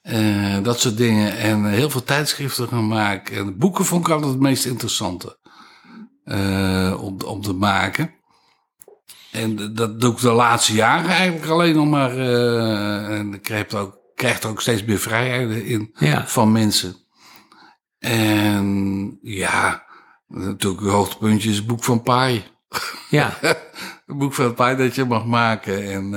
Eh, 0.10 0.64
dat 0.64 0.80
soort 0.80 0.98
dingen. 0.98 1.38
En 1.38 1.66
heel 1.66 1.90
veel 1.90 2.04
tijdschriften 2.04 2.68
gaan 2.68 2.88
maken. 2.88 3.38
En 3.38 3.58
boeken 3.58 3.86
vond 3.86 4.08
ik 4.08 4.14
altijd 4.14 4.32
het 4.32 4.42
meest 4.42 4.66
interessante. 4.66 5.38
eh, 6.24 6.98
om, 7.04 7.18
om 7.26 7.42
te 7.42 7.54
maken. 7.54 8.14
En 9.32 9.74
dat 9.76 10.02
doe 10.02 10.12
ik 10.14 10.20
de 10.20 10.32
laatste 10.32 10.74
jaren 10.74 11.10
eigenlijk 11.10 11.52
alleen 11.52 11.76
nog 11.76 11.88
maar. 11.88 12.18
eh, 12.18 13.18
en 13.18 13.34
ik 13.34 13.42
krijg 13.42 13.74
ook, 13.74 13.98
krijg 14.16 14.42
er 14.44 14.50
ook 14.50 14.62
steeds 14.62 14.84
meer 14.84 15.00
vrijheden 15.00 15.66
in 15.66 15.92
Ja. 16.00 16.28
van 16.28 16.52
mensen. 16.52 16.96
En 18.00 19.18
ja, 19.22 19.84
natuurlijk 20.28 20.82
een 20.82 20.90
hoogtepuntje 20.90 21.50
is 21.50 21.58
het 21.58 21.68
boek 21.68 21.84
van 21.84 22.04
Pai. 22.04 22.44
ja, 23.10 23.38
Een 24.08 24.18
boek 24.18 24.34
van 24.34 24.54
Pai 24.54 24.76
dat 24.78 24.96
je 24.96 25.06
mag 25.06 25.26
maken. 25.26 25.92
En 25.92 26.14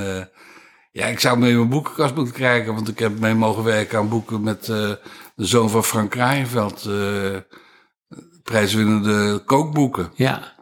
ja, 0.93 1.05
ik 1.05 1.19
zou 1.19 1.33
in 1.47 1.55
mijn 1.57 1.69
boekenkast 1.69 2.15
moeten 2.15 2.33
krijgen. 2.33 2.73
Want 2.73 2.87
ik 2.87 2.99
heb 2.99 3.19
mee 3.19 3.33
mogen 3.33 3.63
werken 3.63 3.97
aan 3.97 4.09
boeken 4.09 4.43
met 4.43 4.61
eh, 4.69 4.91
de 5.35 5.45
zoon 5.45 5.69
van 5.69 5.83
Frank 5.83 6.09
Kraaienveld. 6.11 6.85
eh 6.85 7.35
prijswinnende 8.43 9.39
kookboeken. 9.45 10.11
ja, 10.15 10.53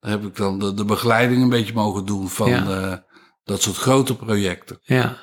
Daar 0.00 0.10
heb 0.10 0.24
ik 0.24 0.36
dan 0.36 0.58
de, 0.58 0.74
de 0.74 0.84
begeleiding 0.84 1.42
een 1.42 1.48
beetje 1.48 1.72
mogen 1.72 2.06
doen 2.06 2.28
van 2.28 2.50
Ja. 2.50 2.66
eh, 2.90 2.96
Dat 3.44 3.62
soort 3.62 3.76
grote 3.76 4.16
projecten. 4.16 4.78
Ja. 4.82 5.16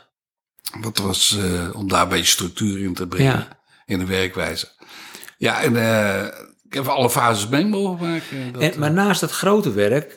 Dat 0.82 0.98
was 0.98 1.38
om 1.74 1.88
daar 1.88 2.02
een 2.02 2.10
beetje 2.10 2.26
structuur 2.26 2.80
in 2.84 2.94
te 2.94 3.08
brengen. 3.08 3.32
Ja. 3.34 3.48
In 3.86 4.00
de 4.00 4.06
werkwijze. 4.06 4.68
Ja, 5.38 5.62
en 5.62 5.76
ik 6.68 6.74
heb 6.74 6.86
alle 6.88 7.10
fases 7.10 7.48
mee 7.48 7.66
mogen 7.66 8.08
maken. 8.10 8.54
Dat, 8.54 8.62
En, 8.62 8.80
maar 8.80 8.92
naast 8.92 9.22
het 9.22 9.32
grote 9.32 9.72
werk 9.72 10.12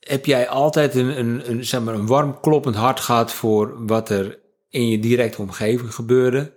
heb 0.00 0.26
jij 0.26 0.48
altijd 0.48 0.94
een, 0.94 1.18
een, 1.18 1.50
een, 1.50 1.64
zeg 1.64 1.80
maar 1.80 1.94
een 1.94 2.06
warm 2.06 2.40
kloppend 2.40 2.74
hart 2.74 3.00
gehad 3.00 3.32
voor 3.32 3.86
wat 3.86 4.08
er 4.08 4.38
in 4.68 4.88
je 4.88 4.98
directe 4.98 5.42
omgeving 5.42 5.94
gebeurde. 5.94 6.52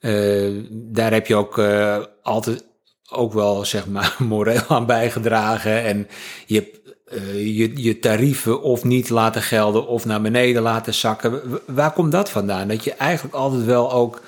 Eh, 0.00 0.50
daar 0.70 1.12
heb 1.12 1.26
je 1.26 1.36
ook 1.36 1.58
eh, 1.58 1.98
altijd 2.22 2.64
ook 3.10 3.32
wel 3.32 3.64
zeg 3.64 3.86
maar 3.86 4.16
moreel 4.28 4.64
aan 4.68 4.86
bijgedragen. 4.86 5.82
En 5.82 6.08
je 6.46 6.54
hebt 6.54 6.80
eh, 7.04 7.56
je, 7.56 7.82
je 7.82 7.98
tarieven 7.98 8.62
of 8.62 8.84
niet 8.84 9.08
laten 9.08 9.42
gelden 9.42 9.86
of 9.86 10.04
naar 10.04 10.20
beneden 10.20 10.62
laten 10.62 10.94
zakken. 10.94 11.60
Waar 11.66 11.92
komt 11.92 12.12
dat 12.12 12.30
vandaan? 12.30 12.68
Dat 12.68 12.84
je 12.84 12.94
eigenlijk 12.94 13.34
altijd 13.34 13.64
wel 13.64 13.92
ook 13.92 14.20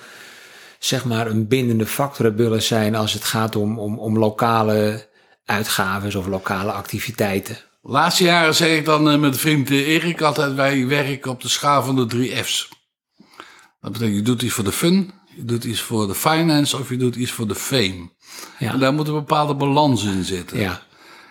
zeg 0.78 1.04
maar 1.04 1.26
een 1.26 1.48
bindende 1.48 1.86
factor 1.86 2.24
hebt 2.24 2.38
willen 2.38 2.62
zijn 2.62 2.94
als 2.94 3.12
het 3.12 3.24
gaat 3.24 3.56
om, 3.56 3.78
om, 3.78 3.98
om 3.98 4.18
lokale 4.18 5.06
uitgaves 5.44 6.14
of 6.14 6.26
lokale 6.26 6.72
activiteiten. 6.72 7.56
Laatste 7.88 8.24
jaren 8.24 8.54
zeg 8.54 8.78
ik 8.78 8.84
dan 8.84 9.10
eh, 9.10 9.18
met 9.18 9.38
vriend 9.38 9.70
eh, 9.70 9.88
Erik 9.88 10.20
altijd: 10.22 10.54
wij 10.54 10.86
werken 10.86 11.30
op 11.30 11.40
de 11.40 11.48
schaal 11.48 11.82
van 11.82 11.96
de 11.96 12.06
drie 12.06 12.44
F's. 12.44 12.68
Dat 13.80 13.92
betekent, 13.92 14.16
je 14.16 14.22
doet 14.22 14.42
iets 14.42 14.54
voor 14.54 14.64
de 14.64 14.72
fun, 14.72 15.12
je 15.36 15.44
doet 15.44 15.64
iets 15.64 15.80
voor 15.80 16.06
de 16.06 16.14
finance 16.14 16.78
of 16.78 16.88
je 16.88 16.96
doet 16.96 17.16
iets 17.16 17.30
voor 17.32 17.48
de 17.48 17.54
fame. 17.54 18.10
En 18.58 18.66
Ja, 18.66 18.76
daar 18.76 18.92
moet 18.92 19.08
een 19.08 19.14
bepaalde 19.14 19.54
balans 19.54 20.04
in 20.04 20.24
zitten. 20.24 20.58
ja, 20.58 20.82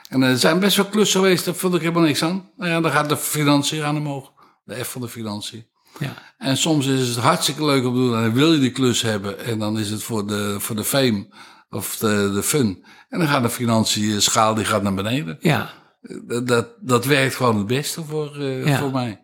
En 0.10 0.22
er 0.22 0.38
zijn 0.38 0.60
best 0.60 0.78
wel 0.78 0.86
klussen 0.86 1.20
geweest, 1.20 1.46
daar 1.46 1.56
vond 1.56 1.76
ik 1.76 1.82
helemaal 1.82 2.04
niks 2.04 2.24
aan. 2.24 2.50
Nou 2.58 2.72
ja, 2.72 2.82
dan 2.82 2.92
gaat 2.92 3.10
de 3.10 3.18
financiën 3.18 3.84
aan 3.84 3.98
omhoog. 3.98 4.32
De 4.64 4.84
F 4.84 4.92
van 4.92 5.02
de 5.02 5.08
financiën. 5.08 5.68
ja, 6.00 6.14
En 6.38 6.58
soms 6.58 6.86
is 6.86 7.08
het 7.08 7.18
hartstikke 7.18 7.66
leuk 7.66 7.86
om 7.86 7.94
te 7.94 8.00
doen 8.00 8.16
en 8.16 8.22
dan 8.24 8.34
wil 8.34 8.54
je 8.54 8.60
die 8.60 8.72
klus 8.72 9.02
hebben. 9.02 9.40
En 9.46 9.60
dan 9.60 9.80
is 9.80 9.90
het 9.90 10.04
voor 10.04 10.28
de, 10.28 10.56
voor 10.60 10.76
de 10.76 10.84
fame 10.84 11.28
of 11.70 11.98
de, 11.98 12.32
de 12.34 12.44
fun. 12.44 12.86
En 13.10 13.20
dan 13.20 13.28
gaat 13.28 13.44
de 13.44 13.50
financiën 13.50 14.22
schaal 14.22 14.54
die 14.56 14.66
gaat 14.66 14.84
naar 14.84 14.94
beneden. 14.94 15.38
ja. 15.42 15.84
Dat, 16.28 16.48
dat, 16.48 16.68
dat 16.80 17.06
werkt 17.06 17.36
gewoon 17.36 17.58
het 17.58 17.68
beste 17.68 18.04
voor, 18.04 18.36
eh, 18.40 18.66
Ja. 18.66 18.80
voor 18.80 18.92
mij. 18.92 19.20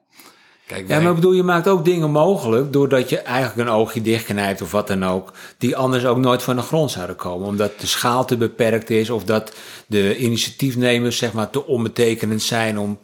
Kijk, 0.68 0.82
Ja, 0.82 0.88
wij- 0.88 1.00
maar 1.02 1.10
ik 1.10 1.16
bedoel, 1.16 1.34
je 1.34 1.44
maakt 1.44 1.68
ook 1.68 1.86
dingen 1.86 2.12
mogelijk 2.12 2.74
doordat 2.74 3.10
je 3.10 3.20
eigenlijk 3.20 3.68
een 3.70 3.76
oogje 3.76 4.02
dichtknijpt 4.02 4.62
of 4.62 4.72
wat 4.72 4.88
dan 4.88 5.06
ook, 5.06 5.32
die 5.58 5.76
anders 5.76 6.06
ook 6.06 6.18
nooit 6.18 6.44
van 6.44 6.56
de 6.56 6.62
grond 6.62 6.92
zouden 6.92 7.16
komen. 7.16 7.48
Omdat 7.48 7.80
de 7.80 7.88
schaal 7.88 8.26
te 8.26 8.38
beperkt 8.38 8.90
is 8.90 9.10
of 9.10 9.24
dat 9.24 9.54
de 9.88 10.18
initiatiefnemers 10.18 11.18
zeg 11.18 11.34
maar 11.34 11.50
te 11.50 11.66
onbetekenend 11.66 12.42
zijn 12.42 12.80
om... 12.80 13.00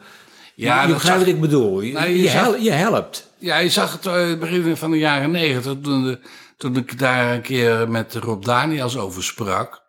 Ja, 0.55 0.81
je 0.87 0.93
begrijpt 0.93 1.19
wat 1.19 1.27
ik 1.33 1.41
bedoel. 1.41 1.81
Je, 1.81 1.91
je 1.99 2.21
je, 2.21 2.29
zag- 2.29 2.41
hel- 2.43 2.57
je 2.57 2.71
helpt. 2.71 3.29
Ja, 3.37 3.57
je 3.57 3.69
zag 3.69 3.91
het 3.91 4.05
eh, 4.05 4.39
begin 4.39 4.77
van 4.77 4.91
de 4.91 4.97
jaren 4.97 5.31
negentig, 5.31 5.73
toen, 5.81 6.03
de- 6.03 6.19
toen 6.57 6.75
ik 6.75 6.99
daar 6.99 7.33
een 7.33 7.41
keer 7.41 7.89
met 7.89 8.15
Rob 8.15 8.43
Daniels 8.45 8.97
over 8.97 9.23
sprak. 9.23 9.81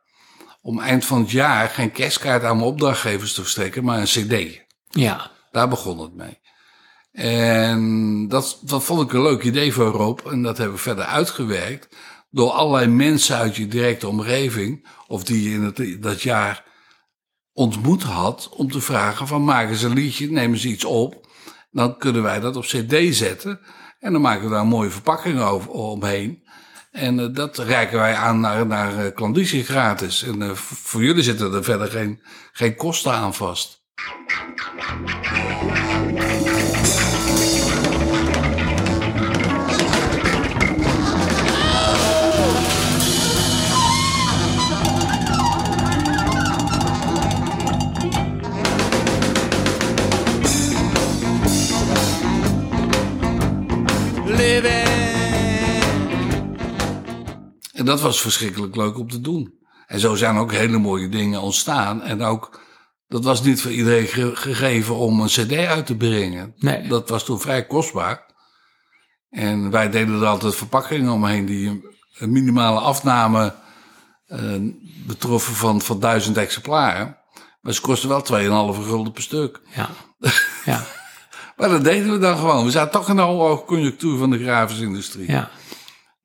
Om 0.68 0.81
eind 0.81 1.04
van 1.04 1.20
het 1.20 1.31
jaar 1.31 1.68
geen 1.68 1.92
kerstkaart 1.92 2.44
aan 2.44 2.57
mijn 2.57 2.68
opdrachtgevers 2.68 3.33
te 3.33 3.40
verstrekken, 3.40 3.85
maar 3.85 3.98
een 3.98 4.04
cd. 4.04 4.64
Ja, 4.88 5.31
Daar 5.50 5.68
begon 5.68 5.98
het 5.98 6.14
mee. 6.14 6.38
En 7.12 8.28
dat, 8.28 8.61
dat 8.62 8.85
vond 8.85 9.02
ik 9.02 9.12
een 9.12 9.22
leuk 9.22 9.42
idee 9.42 9.72
voor 9.72 9.87
Rob. 9.87 10.20
En 10.26 10.42
dat 10.42 10.59
hebben 10.59 10.76
we 10.76 10.83
verder 10.83 11.04
uitgewerkt. 11.04 11.96
Door 12.31 12.50
allerlei 12.50 12.87
mensen 12.87 13.37
uit 13.37 13.57
je 13.57 13.68
directe 13.68 14.09
omgeving, 14.09 14.88
of 15.07 15.24
die 15.24 15.42
je 15.42 15.50
in 15.50 15.62
het, 15.62 16.02
dat 16.02 16.22
jaar 16.22 16.64
ontmoet 17.52 18.02
had, 18.02 18.48
om 18.48 18.70
te 18.70 18.81
vragen 18.81 19.26
van 19.26 19.44
maken 19.44 19.76
ze 19.76 19.87
een 19.87 19.94
liedje, 19.94 20.31
nemen 20.31 20.59
ze 20.59 20.68
iets 20.68 20.85
op. 20.85 21.28
Dan 21.70 21.98
kunnen 21.98 22.22
wij 22.22 22.40
dat 22.40 22.57
op 22.57 22.64
cd 22.64 23.14
zetten. 23.16 23.61
En 23.98 24.12
dan 24.12 24.20
maken 24.20 24.44
we 24.44 24.50
daar 24.50 24.61
een 24.61 24.66
mooie 24.66 24.90
verpakking 24.90 25.40
over, 25.40 25.70
omheen. 25.70 26.42
En 26.98 27.20
eh, 27.20 27.26
dat 27.30 27.58
reiken 27.58 27.98
wij 27.98 28.14
aan 28.14 28.40
naar, 28.40 28.66
naar 28.66 29.04
eh, 29.04 29.14
klandizie 29.14 29.64
gratis. 29.64 30.22
En 30.22 30.42
eh, 30.42 30.50
voor 30.54 31.02
jullie 31.02 31.22
zitten 31.22 31.54
er 31.54 31.64
verder 31.64 31.90
geen, 31.90 32.20
geen 32.52 32.76
kosten 32.76 33.12
aan 33.12 33.34
vast. 33.34 33.78
En 57.78 57.84
dat 57.84 58.00
was 58.00 58.20
verschrikkelijk 58.20 58.76
leuk 58.76 58.98
om 58.98 59.08
te 59.10 59.20
doen. 59.20 59.54
En 59.86 60.00
zo 60.00 60.14
zijn 60.14 60.36
ook 60.36 60.52
hele 60.52 60.78
mooie 60.78 61.08
dingen 61.08 61.40
ontstaan. 61.40 62.02
En 62.02 62.22
ook, 62.22 62.60
dat 63.08 63.24
was 63.24 63.42
niet 63.42 63.60
voor 63.62 63.70
iedereen 63.70 64.06
ge- 64.06 64.36
gegeven 64.36 64.94
om 64.96 65.20
een 65.20 65.26
cd 65.26 65.52
uit 65.52 65.86
te 65.86 65.96
brengen. 65.96 66.54
Nee. 66.56 66.88
Dat 66.88 67.08
was 67.08 67.24
toen 67.24 67.40
vrij 67.40 67.66
kostbaar. 67.66 68.26
En 69.30 69.70
wij 69.70 69.90
deden 69.90 70.20
er 70.20 70.26
altijd 70.26 70.54
verpakkingen 70.54 71.12
omheen 71.12 71.46
die 71.46 71.82
een, 72.18 72.32
minimale 72.32 72.80
afname 72.80 73.54
eh, 74.26 74.40
betroffen 75.06 75.54
van, 75.54 75.80
van 75.80 76.00
duizend 76.00 76.36
exemplaren. 76.36 77.16
Maar 77.60 77.72
ze 77.72 77.80
kosten 77.80 78.08
wel 78.08 78.24
2,5 78.74 78.80
gulden 78.86 79.12
per 79.12 79.22
stuk. 79.22 79.60
ja, 79.74 79.90
ja, 80.64 80.84
Maar 81.56 81.68
dat 81.68 81.84
deden 81.84 82.12
we 82.12 82.18
dan 82.18 82.36
gewoon. 82.38 82.64
We 82.64 82.70
zaten 82.70 82.92
toch 82.92 83.08
in 83.08 83.16
de 83.16 83.22
hoge 83.22 83.64
conjunctuur 83.64 84.18
van 84.18 84.30
de 84.30 84.38
grafische 84.42 84.84
industrie. 84.84 85.30
ja. 85.30 85.50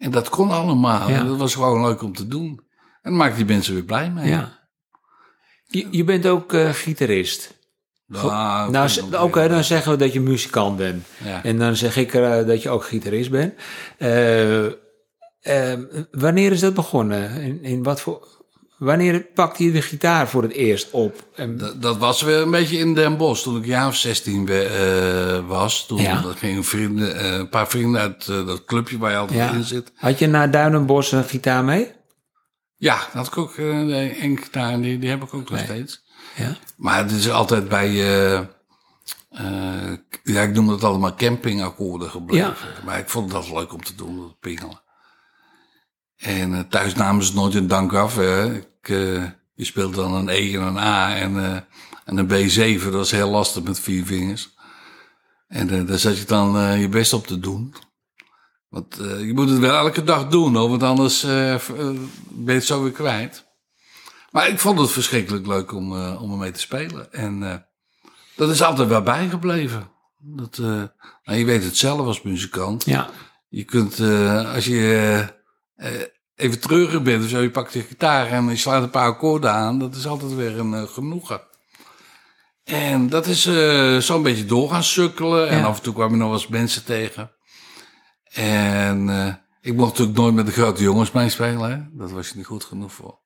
En 0.04 0.12
dat 0.12 0.30
kon 0.30 0.52
allemaal. 0.52 1.10
Ja. 1.10 1.24
Dat 1.24 1.38
was 1.38 1.54
gewoon 1.54 1.82
leuk 1.82 2.02
om 2.02 2.14
te 2.14 2.28
doen. 2.28 2.62
En 3.02 3.10
dan 3.12 3.16
maakte 3.16 3.38
die 3.38 3.46
mensen 3.46 3.74
weer 3.74 3.84
blij 3.84 4.12
mee. 4.12 4.30
ja. 4.30 4.62
Je, 5.66 5.88
je 5.92 6.04
bent 6.04 6.26
ook 6.26 6.54
eh, 6.54 6.70
gitarist. 6.70 7.62
Nou, 8.06 8.72
Nou, 8.72 8.90
dat 9.10 9.22
oké, 9.22 9.48
dan 9.48 9.64
zeggen 9.64 9.92
we 9.92 9.98
dat 9.98 10.14
je 10.14 10.22
muzikant 10.22 10.78
bent. 10.78 11.06
Ja. 11.24 11.44
En 11.44 11.58
dan 11.58 11.76
zeg 11.76 11.98
ik 11.98 12.14
eh, 12.14 12.46
dat 12.46 12.62
je 12.62 12.70
ook 12.70 12.84
gitarist 12.84 13.30
bent. 13.30 13.54
Eh, 13.98 14.66
eh, 14.66 15.80
wanneer 16.12 16.52
is 16.52 16.60
dat 16.60 16.74
begonnen? 16.74 17.42
In, 17.42 17.64
in 17.64 17.84
wat 17.84 18.02
voor, 18.02 18.28
wanneer 18.84 19.22
pakte 19.34 19.64
je 19.64 19.72
de 19.72 19.82
gitaar 19.82 20.28
voor 20.30 20.42
het 20.44 20.52
eerst 20.52 20.92
op? 20.92 21.28
En, 21.36 21.58
Dat, 21.58 21.82
dat 21.82 21.98
was 21.98 22.22
weer 22.22 22.38
een 22.42 22.52
beetje 22.52 22.78
in 22.78 22.94
Den 22.94 23.18
Bosch. 23.18 23.44
Toen 23.44 23.58
ik 23.58 23.66
jaar 23.66 23.88
of 23.88 23.96
16 23.96 24.46
we- 24.46 24.64
eh, 25.42 25.48
was. 25.50 25.86
Toen 25.86 26.02
Ja. 26.02 26.22
gingen 26.36 26.64
vrienden, 26.64 27.16
eh, 27.20 27.32
een 27.34 27.50
paar 27.50 27.68
vrienden 27.68 28.02
uit 28.02 28.28
eh, 28.28 28.46
dat 28.46 28.66
clubje 28.66 28.98
waar 28.98 29.12
je 29.12 29.18
altijd 29.18 29.40
ja. 29.40 29.52
in 29.52 29.64
zit. 29.64 29.92
Had 29.96 30.20
je 30.20 30.28
naar 30.28 30.52
Duinenbos 30.52 31.12
een 31.12 31.24
gitaar 31.24 31.64
mee? 31.64 31.92
Ja, 32.76 32.96
dat 32.96 33.12
had 33.14 33.28
ik 33.28 33.38
ook 33.38 33.58
een 33.58 34.38
gitaar. 34.42 34.82
Die, 34.82 35.00
die 35.00 35.10
heb 35.10 35.24
ik 35.24 35.34
ook 35.34 35.50
nog 35.50 35.58
Nee. 35.60 35.66
steeds. 35.66 36.04
Ja. 36.36 36.58
Maar 36.78 36.98
het 36.98 37.12
is 37.12 37.30
altijd 37.30 37.68
bij... 37.70 37.92
ja, 40.24 40.42
ik 40.42 40.54
noem 40.54 40.70
het 40.70 40.84
allemaal 40.84 41.16
campingakkoorden 41.16 42.10
gebleven. 42.10 42.56
Maar 42.86 43.00
ik 43.00 43.10
vond 43.10 43.26
het 43.26 43.36
altijd 43.36 43.54
leuk 43.56 43.74
om 43.74 43.84
te 43.84 43.96
doen, 43.96 44.18
dat 44.20 44.40
pingelen. 44.40 44.82
En 46.24 46.54
eh, 46.54 46.60
thuis 46.70 46.96
namen 46.96 47.24
ze 47.24 47.34
nooit 47.34 47.56
een 47.56 47.68
dank 47.68 47.94
af. 47.94 48.16
Hè. 48.16 48.56
Ik, 48.56 48.90
eh, 48.90 49.24
je 49.54 49.66
speelt 49.66 49.96
dan 49.96 50.14
een 50.14 50.30
E 50.30 50.56
en 50.56 50.62
een 50.62 50.78
A 50.78 51.16
en, 51.16 51.38
eh, 51.38 51.58
en 52.06 52.18
een 52.18 52.28
B7. 52.28 52.92
Dat 52.92 53.06
is 53.06 53.12
heel 53.12 53.30
lastig 53.30 53.64
met 53.64 53.80
vier 53.80 54.06
vingers. 54.06 54.52
En 55.48 55.86
daar 55.86 56.00
zat 56.00 56.18
je 56.18 56.26
dan 56.26 56.80
je 56.80 56.90
best 56.90 57.14
op 57.14 57.28
te 57.28 57.40
doen. 57.40 57.74
Want 58.70 58.96
je 58.98 59.32
moet 59.34 59.50
het 59.50 59.60
wel 59.60 59.76
elke 59.76 60.04
dag 60.04 60.28
doen, 60.28 60.56
hoor, 60.56 60.70
want 60.70 60.84
anders 60.84 61.22
ben 61.22 62.46
je 62.46 62.52
het 62.52 62.66
zo 62.66 62.84
weer 62.84 62.92
kwijt. 62.92 63.46
Maar 64.32 64.48
ik 64.48 64.60
vond 64.60 64.80
het 64.80 64.92
verschrikkelijk 64.92 65.48
leuk 65.48 65.72
om, 65.72 65.96
eh, 65.96 66.22
om 66.22 66.32
ermee 66.32 66.52
te 66.52 66.60
spelen. 66.60 67.14
En 67.14 67.66
dat 68.36 68.50
is 68.50 68.62
altijd 68.62 68.88
wel 68.88 69.02
bijgebleven. 69.02 69.90
Dat, 70.18 70.58
nou, 70.58 71.40
je 71.40 71.46
weet 71.46 71.64
het 71.64 71.78
zelf 71.78 72.08
als 72.08 72.22
muzikant. 72.22 72.86
Ja. 72.86 73.10
Je 73.50 73.64
kunt, 73.64 74.00
als 74.54 74.66
je 74.66 75.28
even 76.36 76.60
treurig 76.60 77.02
bent 77.02 77.24
of 77.24 77.30
zo, 77.30 77.42
je 77.42 77.52
pakt 77.52 77.74
je 77.74 77.82
gitaar 77.84 78.28
en 78.28 78.50
je 78.50 78.56
slaat 78.56 78.84
een 78.84 78.90
paar 78.90 79.08
akkoorden 79.08 79.52
aan. 79.52 79.80
Dat 79.80 79.96
is 79.96 80.08
altijd 80.08 80.34
weer 80.34 80.60
een 80.60 80.74
eh, 80.74 80.84
genoegen. 80.84 81.42
En 82.64 83.10
dat 83.10 83.26
is 83.26 83.46
eh, 83.46 83.98
zo'n 83.98 84.24
beetje 84.24 84.46
door 84.46 84.70
gaan 84.70 84.84
sukkelen. 84.84 85.50
En 85.50 85.64
af 85.64 85.78
en 85.78 85.84
toe 85.84 85.94
kwamen 85.94 86.18
nog 86.18 86.28
wel 86.28 86.38
eens 86.38 86.48
mensen 86.48 86.86
tegen. 86.86 87.32
En 88.34 89.10
eh, 89.10 89.34
ik 89.62 89.76
mocht 89.76 89.90
natuurlijk 89.90 90.18
nooit 90.18 90.34
met 90.34 90.46
de 90.46 90.52
grote 90.52 90.84
jongens 90.84 91.12
meespelen. 91.12 91.72
Hè? 91.72 91.98
Dat 91.98 92.12
was 92.12 92.30
je 92.30 92.36
niet 92.36 92.46
goed 92.46 92.64
genoeg 92.64 92.94
voor. 92.94 93.20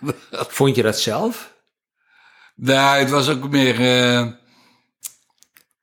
Vond 0.30 0.76
je 0.76 0.82
dat 0.82 1.00
zelf? 1.00 1.58
Nee, 2.54 2.76
het 2.76 3.10
was 3.10 3.28
ook 3.28 3.50
meer 3.50 3.74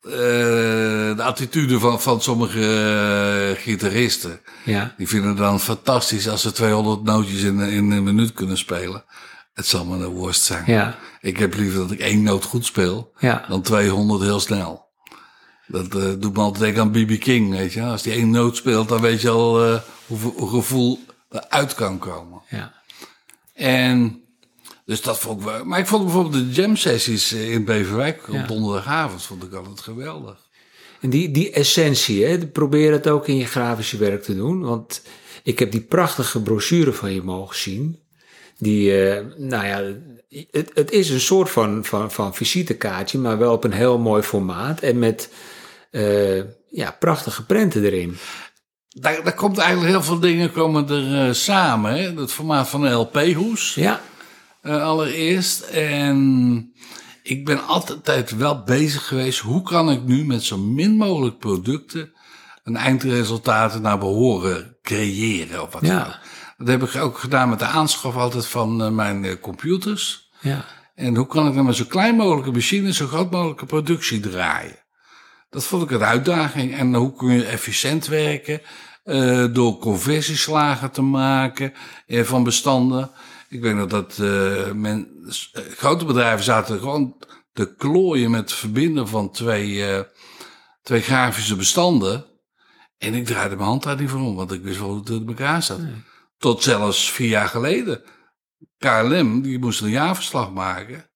eh, 0.08 1.16
de 1.18 1.24
attitude 1.24 1.80
van, 1.80 2.02
van 2.02 2.22
sommige 2.22 2.62
eh, 3.56 3.64
gitaristen. 3.64 4.40
Ja. 4.66 4.94
Die 4.98 5.08
vinden 5.08 5.30
het 5.30 5.38
dan 5.38 5.60
fantastisch 5.60 6.28
als 6.30 6.42
ze 6.42 6.52
200 6.52 7.04
nootjes 7.04 7.42
in, 7.42 7.60
in 7.60 7.92
een 7.92 8.04
minuut 8.04 8.34
kunnen 8.34 8.58
spelen. 8.58 9.04
Het 9.54 9.66
zal 9.66 9.86
me 9.86 9.98
de 9.98 10.08
worst 10.08 10.44
zijn. 10.44 10.64
Ja. 10.66 10.98
Ik 11.22 11.38
heb 11.38 11.56
liever 11.56 11.80
dat 11.80 11.92
ik 11.92 12.00
één 12.00 12.24
noot 12.24 12.44
goed 12.44 12.66
speel 12.66 13.14
Ja. 13.20 13.46
dan 13.50 13.62
200 13.62 14.22
heel 14.22 14.40
snel. 14.40 14.86
Dat 15.68 15.96
eh, 15.96 16.10
doet 16.20 16.34
me 16.34 16.40
altijd 16.42 16.64
denken 16.64 16.82
aan 16.82 16.92
B.B. 16.92 17.20
King, 17.20 17.50
weet 17.50 17.74
je. 17.74 17.82
Als 17.84 18.02
die 18.02 18.14
één 18.14 18.30
noot 18.30 18.56
speelt, 18.56 18.90
dan 18.90 19.02
weet 19.02 19.22
je 19.22 19.30
al 19.30 19.80
hoeveel 20.06 20.34
hoe 20.38 20.50
gevoel 20.50 21.00
eruit 21.30 21.74
kan 21.74 21.98
komen. 22.00 22.42
Ja. 22.50 22.74
En 23.54 24.22
dus 24.88 25.02
dat 25.02 25.20
vond 25.20 25.40
ik 25.40 25.46
wel. 25.46 25.66
Maar 25.66 25.80
ik 25.80 25.88
vond 25.88 26.04
bijvoorbeeld 26.04 26.34
de 26.34 26.62
jam 26.62 26.76
sessies 26.76 27.34
in 27.34 27.66
Beverwijk 27.66 28.22
Ja. 28.32 28.42
op 28.42 28.48
donderdagavond 28.48 29.22
vond 29.22 29.44
ik 29.44 29.54
altijd 29.54 29.80
geweldig. 29.80 30.38
En 31.02 31.10
die, 31.10 31.32
die 31.32 31.52
essentie, 31.52 32.26
hè, 32.26 32.48
probeer 32.48 32.92
het 32.92 33.08
ook 33.08 33.28
in 33.28 33.38
je 33.38 33.46
grafische 33.46 33.98
werk 33.98 34.24
te 34.24 34.36
doen. 34.36 34.62
Want 34.62 35.02
ik 35.44 35.60
heb 35.60 35.72
die 35.72 35.82
prachtige 35.82 36.42
brochure 36.42 36.94
van 36.94 37.14
je 37.14 37.22
mogen 37.22 37.56
zien. 37.58 38.00
Die, 38.58 39.02
eh, 39.10 39.26
nou 39.38 39.66
ja, 39.66 39.84
het, 40.52 40.72
het 40.74 40.92
is 40.92 41.10
een 41.10 41.20
soort 41.20 41.50
van, 41.50 41.86
van, 41.86 42.12
van 42.12 42.36
visitekaartje, 42.36 43.18
maar 43.18 43.38
wel 43.38 43.54
op 43.54 43.64
een 43.64 43.72
heel 43.72 43.98
mooi 43.98 44.22
formaat. 44.24 44.80
En 44.80 45.00
met 45.00 45.30
eh, 45.92 46.38
ja, 46.70 46.96
prachtige 47.00 47.46
prenten 47.46 47.84
erin. 47.84 48.18
Daar, 48.90 49.24
daar 49.24 49.34
komt 49.36 49.58
eigenlijk 49.58 49.90
heel 49.92 50.04
veel 50.04 50.20
dingen 50.20 50.52
komen 50.52 50.90
er 50.90 51.28
eh, 51.28 51.34
samen. 51.34 51.92
Hè? 51.92 52.22
Het 52.22 52.32
formaat 52.32 52.68
van 52.70 52.84
een 52.84 52.94
LP-hoes. 52.94 53.74
Ja, 53.76 54.02
eh, 54.68 54.84
allereerst. 54.84 55.60
En 55.62 56.72
ik 57.24 57.46
ben 57.46 57.66
altijd 57.68 58.32
wel 58.38 58.64
bezig 58.64 59.08
geweest. 59.08 59.40
Hoe 59.40 59.62
kan 59.62 59.92
ik 59.92 60.04
nu 60.04 60.26
met 60.26 60.44
zo 60.44 60.58
min 60.58 60.96
mogelijk 60.96 61.38
producten 61.38 62.12
een 62.64 62.76
eindresultaat 62.76 63.82
naar 63.82 63.98
behoren 63.98 64.78
creëren? 64.82 65.62
Of 65.62 65.74
wat 65.74 65.86
Ja. 65.86 66.00
ook. 66.06 66.16
Dat 66.58 66.68
heb 66.68 66.84
ik 66.84 66.96
ook 67.02 67.18
gedaan 67.18 67.50
met 67.50 67.60
de 67.60 67.66
aanschaf 67.66 68.16
altijd 68.16 68.46
van 68.46 68.82
eh, 68.84 68.90
mijn 68.90 69.26
eh, 69.26 69.34
computers. 69.42 70.30
ja, 70.42 70.66
En 70.96 71.16
hoe 71.16 71.28
kan 71.28 71.48
ik 71.48 71.54
dan 71.54 71.66
met 71.66 71.76
zo 71.76 71.86
klein 71.88 72.16
mogelijke 72.16 72.52
machine 72.52 72.94
zo 72.94 73.08
groot 73.08 73.32
mogelijke 73.32 73.66
productie 73.66 74.20
draaien? 74.20 74.86
Dat 75.50 75.64
vond 75.64 75.84
ik 75.84 75.92
een 75.92 76.04
uitdaging. 76.04 76.76
En 76.78 76.94
hoe 76.94 77.14
kun 77.16 77.32
je 77.34 77.46
efficiënt 77.46 78.08
werken 78.08 78.62
door 79.54 79.78
conversieslagen 79.78 80.92
te 80.92 81.02
maken 81.02 81.74
van 82.08 82.44
bestanden. 82.44 83.12
Ik 83.50 83.62
weet 83.62 83.76
nog 83.76 83.90
dat 83.90 84.20
eh, 84.20 84.72
men, 84.72 85.26
eh, 85.52 85.64
grote 85.64 86.06
bedrijven 86.06 86.44
zaten 86.44 86.80
gewoon 86.80 87.18
te 87.54 87.76
klooien 87.76 88.32
met 88.32 88.40
het 88.40 88.54
verbinden 88.54 89.08
van 89.08 89.32
twee, 89.32 89.86
eh, 89.86 90.04
twee 90.82 91.02
grafische 91.02 91.56
bestanden. 91.56 92.26
En 92.98 93.14
ik 93.14 93.26
draaide 93.26 93.56
mijn 93.56 93.68
hand 93.68 93.84
daar 93.84 94.00
niet 94.00 94.10
voor 94.10 94.20
om, 94.20 94.36
want 94.36 94.52
ik 94.52 94.64
wist 94.64 94.80
wel 94.80 94.90
hoe 94.90 95.00
het 95.00 95.10
in 95.10 95.28
elkaar 95.28 95.64
zat. 95.64 95.80
Tot 96.38 96.64
zelfs 96.64 97.12
vier 97.12 97.28
jaar 97.28 97.48
geleden. 97.48 98.04
KLM, 98.78 99.42
die 99.42 99.60
moest 99.60 99.82
een 99.82 99.90
jaarverslag 99.90 100.52
maken. 100.52 101.10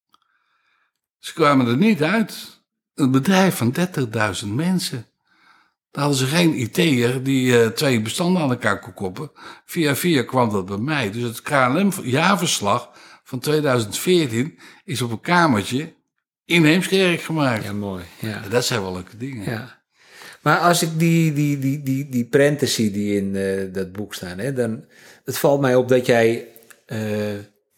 Ze 1.17 1.33
kwamen 1.33 1.67
er 1.67 1.77
niet 1.77 2.03
uit. 2.03 2.63
Een 2.93 3.11
bedrijf 3.11 3.57
van 3.57 3.71
30.000 3.71 4.53
mensen. 4.55 5.10
Daar 5.91 6.03
hadden 6.03 6.27
ze 6.27 6.35
geen 6.35 6.53
IT'er 6.59 7.23
die 7.23 7.61
eh, 7.61 7.67
twee 7.67 8.01
bestanden 8.01 8.41
aan 8.41 8.49
elkaar 8.49 8.79
kon 8.79 8.93
koppen. 8.93 9.31
Via 9.65 9.95
via 9.95 10.23
kwam 10.23 10.49
dat 10.49 10.65
bij 10.65 10.77
mij. 10.77 11.11
Dus 11.11 11.23
het 11.23 11.41
KLM-jaarverslag 11.41 12.89
van 13.23 13.39
2014 13.39 14.59
is 14.83 15.01
op 15.01 15.11
een 15.11 15.21
kamertje 15.21 15.93
in 16.45 16.65
Heemskerk 16.65 17.21
gemaakt. 17.21 17.63
ja, 17.63 17.73
mooi. 17.73 18.03
Ja. 18.19 18.41
Dat 18.49 18.65
zijn 18.65 18.81
wel 18.81 18.93
leuke 18.93 19.17
dingen. 19.17 19.51
Ja. 19.51 19.81
Maar 20.41 20.57
als 20.57 20.81
ik 20.81 20.99
die, 20.99 21.33
die, 21.33 21.59
die, 21.59 21.83
die, 21.83 22.09
die 22.09 22.25
prenten 22.25 22.67
zie 22.67 22.91
die 22.91 23.15
in 23.15 23.35
eh, 23.35 23.73
dat 23.73 23.91
boek 23.91 24.13
staan, 24.13 24.37
hè, 24.37 24.53
dan 24.53 24.85
het 25.25 25.37
valt 25.37 25.61
mij 25.61 25.75
op 25.75 25.87
dat 25.87 26.05
jij 26.05 26.47
eh, 26.85 26.99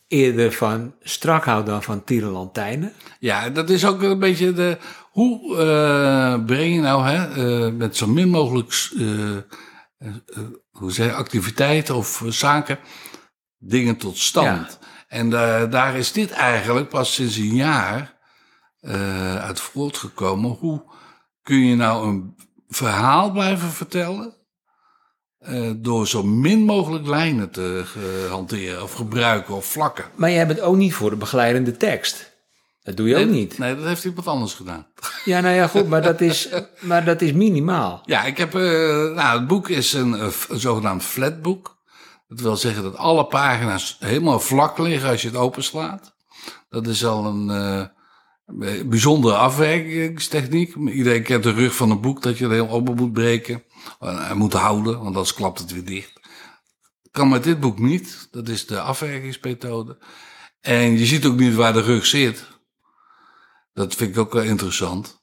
eerder 0.07 0.51
van 0.51 0.95
strak 1.01 1.43
houdt 1.43 1.67
dan 1.67 1.83
van 1.83 2.03
tierenlantijnen. 2.03 2.93
Ja, 3.19 3.49
dat 3.49 3.69
is 3.69 3.85
ook 3.85 4.01
een 4.01 4.19
beetje 4.19 4.53
de. 4.53 4.77
Hoe 5.13 5.57
eh, 5.57 6.45
breng 6.45 6.75
je 6.75 6.81
nou 6.81 7.07
hè, 7.07 7.23
eh, 7.65 7.73
met 7.73 7.97
zo 7.97 8.07
min 8.07 8.29
mogelijk 8.29 8.91
eh, 8.97 10.07
hoe 10.71 10.91
zeg 10.91 11.05
je, 11.05 11.13
activiteiten 11.13 11.95
of 11.95 12.23
zaken 12.27 12.79
dingen 13.57 13.97
tot 13.97 14.17
stand? 14.17 14.79
En 15.07 15.29
daar 15.69 15.95
is 15.95 16.11
dit 16.11 16.31
eigenlijk 16.31 16.89
pas 16.89 17.13
sinds 17.13 17.35
een 17.35 17.55
jaar 17.55 18.17
uit 19.39 19.59
voortgekomen. 19.59 20.51
Hoe 20.51 20.83
kun 21.41 21.65
je 21.65 21.75
nou 21.75 22.07
een 22.07 22.35
verhaal 22.67 23.31
blijven 23.31 23.69
vertellen? 23.69 24.41
door 25.75 26.07
zo 26.07 26.23
min 26.23 26.59
mogelijk 26.59 27.07
lijnen 27.07 27.51
te 27.51 27.83
hanteren 28.29 28.83
of 28.83 28.93
gebruiken 28.93 29.55
of 29.55 29.65
vlakken. 29.65 30.05
Maar 30.15 30.31
jij 30.31 30.47
bent 30.47 30.61
ook 30.61 30.75
niet 30.75 30.93
voor 30.93 31.09
de 31.09 31.15
begeleidende 31.15 31.77
tekst. 31.77 32.32
Dat 32.83 32.97
doe 32.97 33.07
je 33.07 33.15
ook 33.15 33.29
niet. 33.29 33.57
Nee, 33.57 33.75
dat 33.75 33.85
heeft 33.85 34.05
iemand 34.05 34.27
anders 34.27 34.53
gedaan. 34.53 34.87
Ja, 35.25 35.39
nou 35.39 35.55
ja, 35.55 35.67
goed, 35.67 35.87
maar 35.87 36.01
dat 36.01 36.21
is, 36.21 36.49
maar 36.89 37.05
dat 37.05 37.21
is 37.21 37.33
minimaal. 37.33 38.01
Ja, 38.05 38.23
ik 38.23 38.37
heb, 38.37 38.55
eh, 38.55 38.61
nou, 39.13 39.39
het 39.39 39.47
boek 39.47 39.69
is 39.69 39.93
een, 39.93 40.15
eh, 40.15 40.27
een 40.49 40.59
zogenaamd 40.59 41.03
flatboek. 41.03 41.81
Dat 42.27 42.39
wil 42.39 42.55
zeggen 42.55 42.83
dat 42.83 42.97
alle 42.97 43.25
pagina's 43.25 43.97
helemaal 43.99 44.39
vlak 44.39 44.77
liggen 44.77 45.09
als 45.09 45.21
je 45.21 45.27
het 45.27 45.37
openslaat. 45.37 46.15
Dat 46.69 46.87
is 46.87 47.05
al 47.05 47.25
een 47.25 47.49
eh, 47.49 48.85
bijzondere 48.85 49.35
afwerkingstechniek. 49.35 50.75
Iedereen 50.75 51.23
kent 51.23 51.43
de 51.43 51.51
rug 51.51 51.75
van 51.75 51.91
een 51.91 52.01
boek 52.01 52.21
dat 52.21 52.37
je 52.37 52.43
het 52.43 52.53
heel 52.53 52.69
open 52.69 52.95
moet 52.95 53.13
breken. 53.13 53.63
En 53.99 54.37
moet 54.37 54.53
houden, 54.53 54.93
want 54.93 55.05
anders 55.05 55.33
klapt 55.33 55.59
het 55.59 55.71
weer 55.71 55.85
dicht. 55.85 56.19
Kan 57.11 57.29
met 57.29 57.43
dit 57.43 57.59
boek 57.59 57.79
niet. 57.79 58.27
Dat 58.31 58.47
is 58.47 58.65
de 58.65 58.79
afwerkingsmethode. 58.79 59.97
En 60.61 60.97
je 60.97 61.05
ziet 61.05 61.25
ook 61.25 61.39
niet 61.39 61.55
waar 61.55 61.73
de 61.73 61.81
rug 61.81 62.05
zit. 62.05 62.51
Dat 63.73 63.95
vind 63.95 64.09
ik 64.09 64.17
ook 64.17 64.33
wel 64.33 64.43
interessant. 64.43 65.21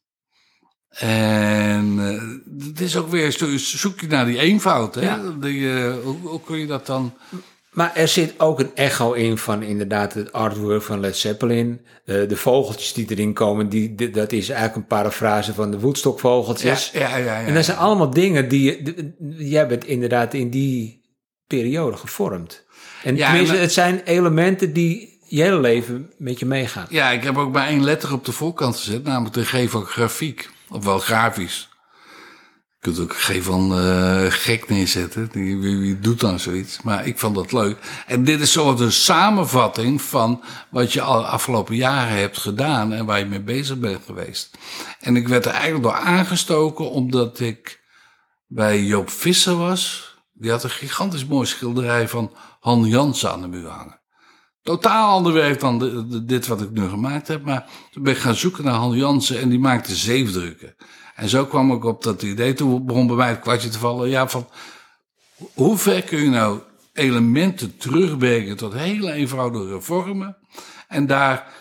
En 0.88 1.94
eh, 1.98 2.66
het 2.68 2.80
is 2.80 2.96
ook 2.96 3.08
weer, 3.08 3.30
zo- 3.30 3.56
zoek 3.56 4.00
je 4.00 4.06
naar 4.06 4.24
die 4.26 4.38
eenvoud. 4.38 4.94
Hè? 4.94 5.00
Ja. 5.00 5.22
Die, 5.40 5.72
eh, 5.74 5.92
hoe, 6.02 6.16
hoe 6.22 6.40
kun 6.40 6.58
je 6.58 6.66
dat 6.66 6.86
dan... 6.86 7.14
Maar 7.70 7.94
er 7.96 8.08
zit 8.08 8.34
ook 8.40 8.60
een 8.60 8.74
echo 8.74 9.12
in 9.12 9.38
van 9.38 9.62
inderdaad 9.62 10.14
het 10.14 10.32
artwork 10.32 10.82
van 10.82 11.00
Led 11.00 11.16
Zeppelin. 11.16 11.86
Eh, 12.04 12.28
de 12.28 12.36
vogeltjes 12.36 12.92
die 12.92 13.06
erin 13.10 13.32
komen, 13.32 13.68
die, 13.68 13.94
die- 13.94 14.10
dat 14.10 14.32
is 14.32 14.48
eigenlijk 14.48 14.76
een 14.76 14.86
parafrase 14.96 15.54
van 15.54 15.70
de 15.70 15.78
Woodstock-vogeltjes. 15.80 16.90
ja, 16.90 17.16
ja, 17.16 17.16
ja. 17.16 17.40
En 17.46 17.54
dat 17.54 17.64
zijn 17.64 17.76
allemaal 17.76 18.10
dingen 18.10 18.48
die 18.48 18.62
je, 18.64 19.14
jij 19.38 19.66
bent 19.68 19.84
inderdaad 19.84 20.34
in 20.34 20.50
die 20.50 21.00
periode 21.46 21.96
gevormd. 21.96 22.64
En 23.02 23.16
Ja, 23.16 23.26
tenminste, 23.26 23.52
maar- 23.54 23.62
het 23.62 23.72
zijn 23.72 24.00
elementen 24.04 24.72
die 24.72 25.09
je 25.30 25.60
leven 25.60 26.12
met 26.18 26.38
je 26.38 26.46
meegaan. 26.46 26.86
Ja, 26.88 27.10
ik 27.10 27.22
heb 27.22 27.36
ook 27.36 27.52
maar 27.52 27.66
één 27.66 27.84
letter 27.84 28.12
op 28.12 28.24
de 28.24 28.32
voorkant 28.32 28.76
gezet, 28.76 29.04
namelijk 29.04 29.34
de 29.34 29.44
G 29.44 29.70
van 29.70 29.84
grafiek. 29.84 30.50
Of 30.68 30.84
wel 30.84 30.98
grafisch. 30.98 31.68
Je 32.68 32.76
kunt 32.80 33.00
ook 33.00 33.16
G 33.16 33.42
van 33.42 33.78
eh, 33.78 34.24
gek 34.28 34.68
neerzetten. 34.68 35.28
Wie, 35.32 35.58
wie 35.58 35.98
doet 35.98 36.20
dan 36.20 36.38
zoiets? 36.38 36.82
Maar 36.82 37.06
ik 37.06 37.18
vond 37.18 37.34
dat 37.34 37.52
leuk. 37.52 37.76
En 38.06 38.24
dit 38.24 38.40
is 38.40 38.52
soort 38.52 38.80
een 38.80 38.92
samenvatting 38.92 40.02
van 40.02 40.42
wat 40.70 40.92
je 40.92 41.00
al 41.00 41.26
afgelopen 41.26 41.76
jaren 41.76 42.18
hebt 42.18 42.38
gedaan 42.38 42.92
en 42.92 43.06
waar 43.06 43.18
je 43.18 43.24
mee 43.24 43.42
bezig 43.42 43.78
bent 43.78 44.04
geweest. 44.06 44.50
En 45.00 45.16
ik 45.16 45.28
werd 45.28 45.44
er 45.44 45.52
eigenlijk 45.52 45.82
door 45.82 45.92
aangestoken 45.92 46.90
omdat 46.90 47.40
ik 47.40 47.80
bij 48.46 48.82
Joop 48.82 49.10
Visser 49.10 49.56
was. 49.56 50.14
Die 50.32 50.50
had 50.50 50.64
een 50.64 50.70
gigantisch 50.70 51.26
mooi 51.26 51.46
schilderij 51.46 52.08
van 52.08 52.32
Han 52.60 52.84
Jansen 52.84 53.30
aan 53.30 53.40
de 53.40 53.48
muur 53.48 53.68
hangen 53.68 53.99
totaal 54.62 55.10
ander 55.16 55.32
werk 55.32 55.60
dan 55.60 55.78
de- 55.78 56.06
de- 56.06 56.24
dit 56.24 56.46
wat 56.46 56.60
ik 56.62 56.70
nu 56.70 56.88
gemaakt 56.88 57.28
heb. 57.28 57.44
Maar 57.44 57.68
toen 57.90 58.02
ben 58.02 58.12
ik 58.12 58.18
gaan 58.18 58.34
zoeken 58.34 58.64
naar 58.64 58.74
Han 58.74 58.96
Jansen 58.96 59.40
en 59.40 59.48
die 59.48 59.58
maakte 59.58 59.94
zeefdrukken. 59.94 60.74
En 61.14 61.28
zo 61.28 61.46
kwam 61.46 61.72
ik 61.72 61.84
op 61.84 62.02
dat 62.02 62.22
idee. 62.22 62.52
Toen 62.52 62.86
begon 62.86 63.06
bij 63.06 63.16
mij 63.16 63.28
het 63.28 63.40
kwartje 63.40 63.68
te 63.68 63.78
vallen. 63.78 64.08
Ja, 64.08 64.28
van 64.28 64.48
hoe 65.54 65.78
ver 65.78 66.02
kun 66.02 66.18
je 66.18 66.28
nou 66.30 66.60
elementen 66.92 67.76
terugbrengen 67.76 68.56
tot 68.56 68.72
hele 68.72 69.12
eenvoudige 69.12 69.80
vormen. 69.80 70.36
En 70.88 71.06
daar 71.06 71.54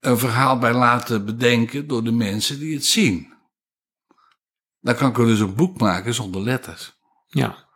een 0.00 0.18
verhaal 0.18 0.58
bij 0.58 0.72
laten 0.72 1.24
bedenken 1.24 1.86
door 1.86 2.04
de 2.04 2.12
mensen 2.12 2.58
die 2.58 2.74
het 2.74 2.84
zien. 2.84 3.32
Dan 4.80 4.94
kan 4.94 5.10
ik 5.10 5.18
er 5.18 5.26
dus 5.26 5.40
een 5.40 5.54
boek 5.54 5.80
maken 5.80 6.14
zonder 6.14 6.40
letters. 6.40 6.96
Ja, 7.26 7.66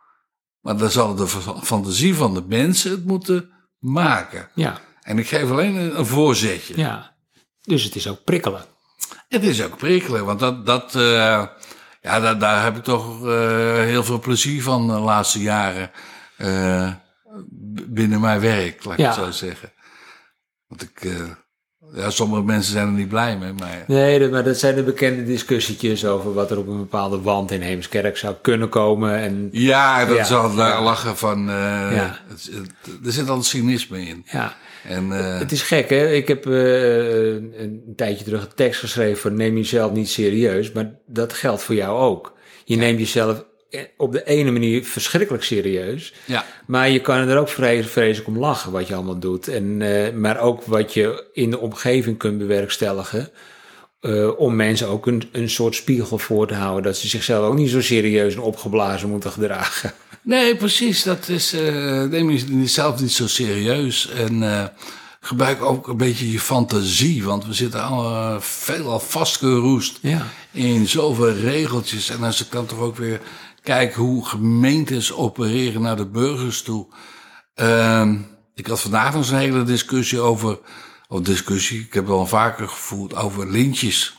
Maar 0.61 0.77
dan 0.77 0.89
zal 0.89 1.15
de 1.15 1.27
fa- 1.27 1.61
fantasie 1.61 2.15
van 2.15 2.33
de 2.33 2.43
mensen 2.47 2.91
het 2.91 3.05
moeten 3.05 3.51
maken. 3.83 4.49
ja, 4.53 4.77
En 5.01 5.17
ik 5.19 5.27
geef 5.27 5.49
alleen 5.51 5.75
een, 5.75 5.99
een 5.99 6.05
voorzetje. 6.05 6.77
ja. 6.77 7.11
Dus 7.63 7.83
het 7.83 7.95
is 7.95 8.07
ook 8.07 8.23
prikkelen. 8.23 8.65
Het 9.29 9.43
is 9.43 9.63
ook 9.63 9.77
prikkelen, 9.77 10.25
want 10.25 10.39
dat, 10.39 10.65
dat, 10.65 10.95
eh, 10.95 11.45
ja, 12.01 12.19
daar, 12.19 12.39
daar 12.39 12.63
heb 12.63 12.77
ik 12.77 12.83
toch 12.83 13.27
eh, 13.27 13.73
heel 13.73 14.03
veel 14.03 14.19
plezier 14.19 14.63
van 14.63 14.87
de 14.87 14.93
laatste 14.99 15.39
jaren 15.41 15.91
eh, 16.37 16.91
binnen 17.87 18.19
mijn 18.19 18.39
werk, 18.39 18.83
laat 18.83 18.93
ik 18.93 18.99
Ja. 18.99 19.05
het 19.05 19.15
zo 19.25 19.31
zeggen. 19.31 19.71
Want 20.67 20.81
ik, 20.81 21.01
Ja, 21.95 22.09
sommige 22.09 22.41
mensen 22.43 22.71
zijn 22.71 22.87
er 22.87 22.93
niet 22.93 23.07
blij 23.09 23.37
mee, 23.37 23.53
maar... 23.53 23.83
Nee, 23.87 24.19
dat- 24.19 24.31
maar 24.31 24.43
dat 24.43 24.57
zijn 24.59 24.75
de 24.75 24.83
bekende 24.83 25.23
discussietjes 25.23 26.05
over 26.05 26.33
wat 26.33 26.51
er 26.51 26.57
op 26.57 26.67
een 26.67 26.77
bepaalde 26.77 27.21
wand 27.21 27.51
in 27.51 27.61
Heemskerk 27.61 28.17
zou 28.17 28.35
kunnen 28.41 28.69
komen. 28.69 29.15
En 29.15 29.49
Ja, 29.51 30.05
dat 30.05 30.15
Ja. 30.15 30.21
is 30.21 30.31
al 30.31 30.51
Ja. 30.51 30.81
lachen 30.81 31.17
van... 31.17 31.49
eh, 31.49 31.55
Ja. 31.95 32.19
het- 32.27 32.49
het- 32.53 33.05
er 33.05 33.11
zit 33.11 33.29
al 33.29 33.43
cynisme 33.43 34.01
in. 34.01 34.25
ja, 34.31 34.55
En, 34.83 35.11
eh, 35.11 35.39
het 35.39 35.51
is 35.51 35.61
gek 35.61 35.89
hè. 35.89 36.11
Ik 36.11 36.27
heb 36.27 36.45
eh, 36.47 37.25
een, 37.33 37.93
tijdje 37.95 38.23
terug 38.23 38.41
een 38.41 38.55
tekst 38.55 38.79
geschreven 38.79 39.21
van 39.21 39.35
neem 39.35 39.55
jezelf 39.55 39.91
niet 39.91 40.09
serieus. 40.09 40.71
Maar 40.71 40.91
dat 41.07 41.33
geldt 41.33 41.61
voor 41.63 41.75
jou 41.75 41.99
ook. 41.99 42.33
Je 42.65 42.75
neemt 42.75 42.99
jezelf 42.99 43.45
op 43.97 44.11
de 44.11 44.23
ene 44.25 44.51
manier 44.51 44.83
verschrikkelijk 44.83 45.43
serieus. 45.43 46.13
ja. 46.25 46.45
Maar 46.65 46.89
je 46.89 46.99
kan 47.01 47.15
er 47.27 47.37
ook 47.39 47.49
vreselijk 47.49 48.27
om 48.27 48.37
lachen 48.39 48.71
wat 48.71 48.87
je 48.87 48.95
allemaal 48.95 49.19
doet. 49.19 49.47
En, 49.47 49.81
eh, 49.81 50.13
maar 50.13 50.39
ook 50.39 50.63
wat 50.65 50.93
je 50.93 51.25
in 51.33 51.49
de 51.49 51.59
omgeving 51.59 52.17
kunt 52.17 52.37
bewerkstelligen. 52.37 53.29
eh, 53.99 54.39
om 54.39 54.55
mensen 54.55 54.87
ook 54.87 55.07
een, 55.07 55.29
een 55.31 55.49
soort 55.49 55.75
spiegel 55.75 56.17
voor 56.17 56.47
te 56.47 56.53
houden. 56.53 56.83
Dat 56.83 56.97
ze 56.97 57.07
zichzelf 57.07 57.45
ook 57.45 57.55
niet 57.55 57.69
zo 57.69 57.81
serieus 57.81 58.33
en 58.33 58.39
opgeblazen 58.41 59.09
moeten 59.09 59.31
gedragen. 59.31 59.93
Nee, 60.25 60.55
precies. 60.55 61.03
Dat 61.03 61.27
is, 61.29 61.53
eh 61.53 62.03
neem 62.03 62.31
jezelf 62.31 63.01
niet 63.01 63.11
zo 63.11 63.27
serieus. 63.27 64.09
En 64.09 64.43
eh, 64.43 64.63
gebruik 65.19 65.61
ook 65.61 65.87
een 65.87 65.97
beetje 65.97 66.31
je 66.31 66.39
fantasie. 66.39 67.23
Want 67.23 67.45
we 67.45 67.53
zitten 67.53 67.83
al 67.83 68.37
veelal 68.41 68.99
vastgeroest 68.99 69.97
Ja. 70.01 70.27
in 70.51 70.87
zoveel 70.87 71.33
regeltjes. 71.33 72.09
En 72.09 72.23
als 72.23 72.41
ik 72.41 72.51
dan 72.51 72.65
toch 72.65 72.79
ook 72.79 72.97
weer 72.97 73.19
kijk 73.63 73.93
hoe 73.93 74.25
gemeentes 74.25 75.13
opereren 75.13 75.81
naar 75.81 75.95
de 75.95 76.07
burgers 76.07 76.61
toe. 76.61 76.87
Ehm, 77.53 78.17
ik 78.53 78.67
had 78.67 78.89
eens 79.15 79.29
een 79.29 79.37
hele 79.37 79.63
discussie 79.63 80.19
over... 80.19 80.59
Of 81.07 81.21
discussie, 81.21 81.79
ik 81.79 81.93
heb 81.93 82.03
het 82.03 82.13
al 82.13 82.25
vaker 82.25 82.67
gevoerd 82.67 83.15
over 83.15 83.49
lintjes. 83.49 84.17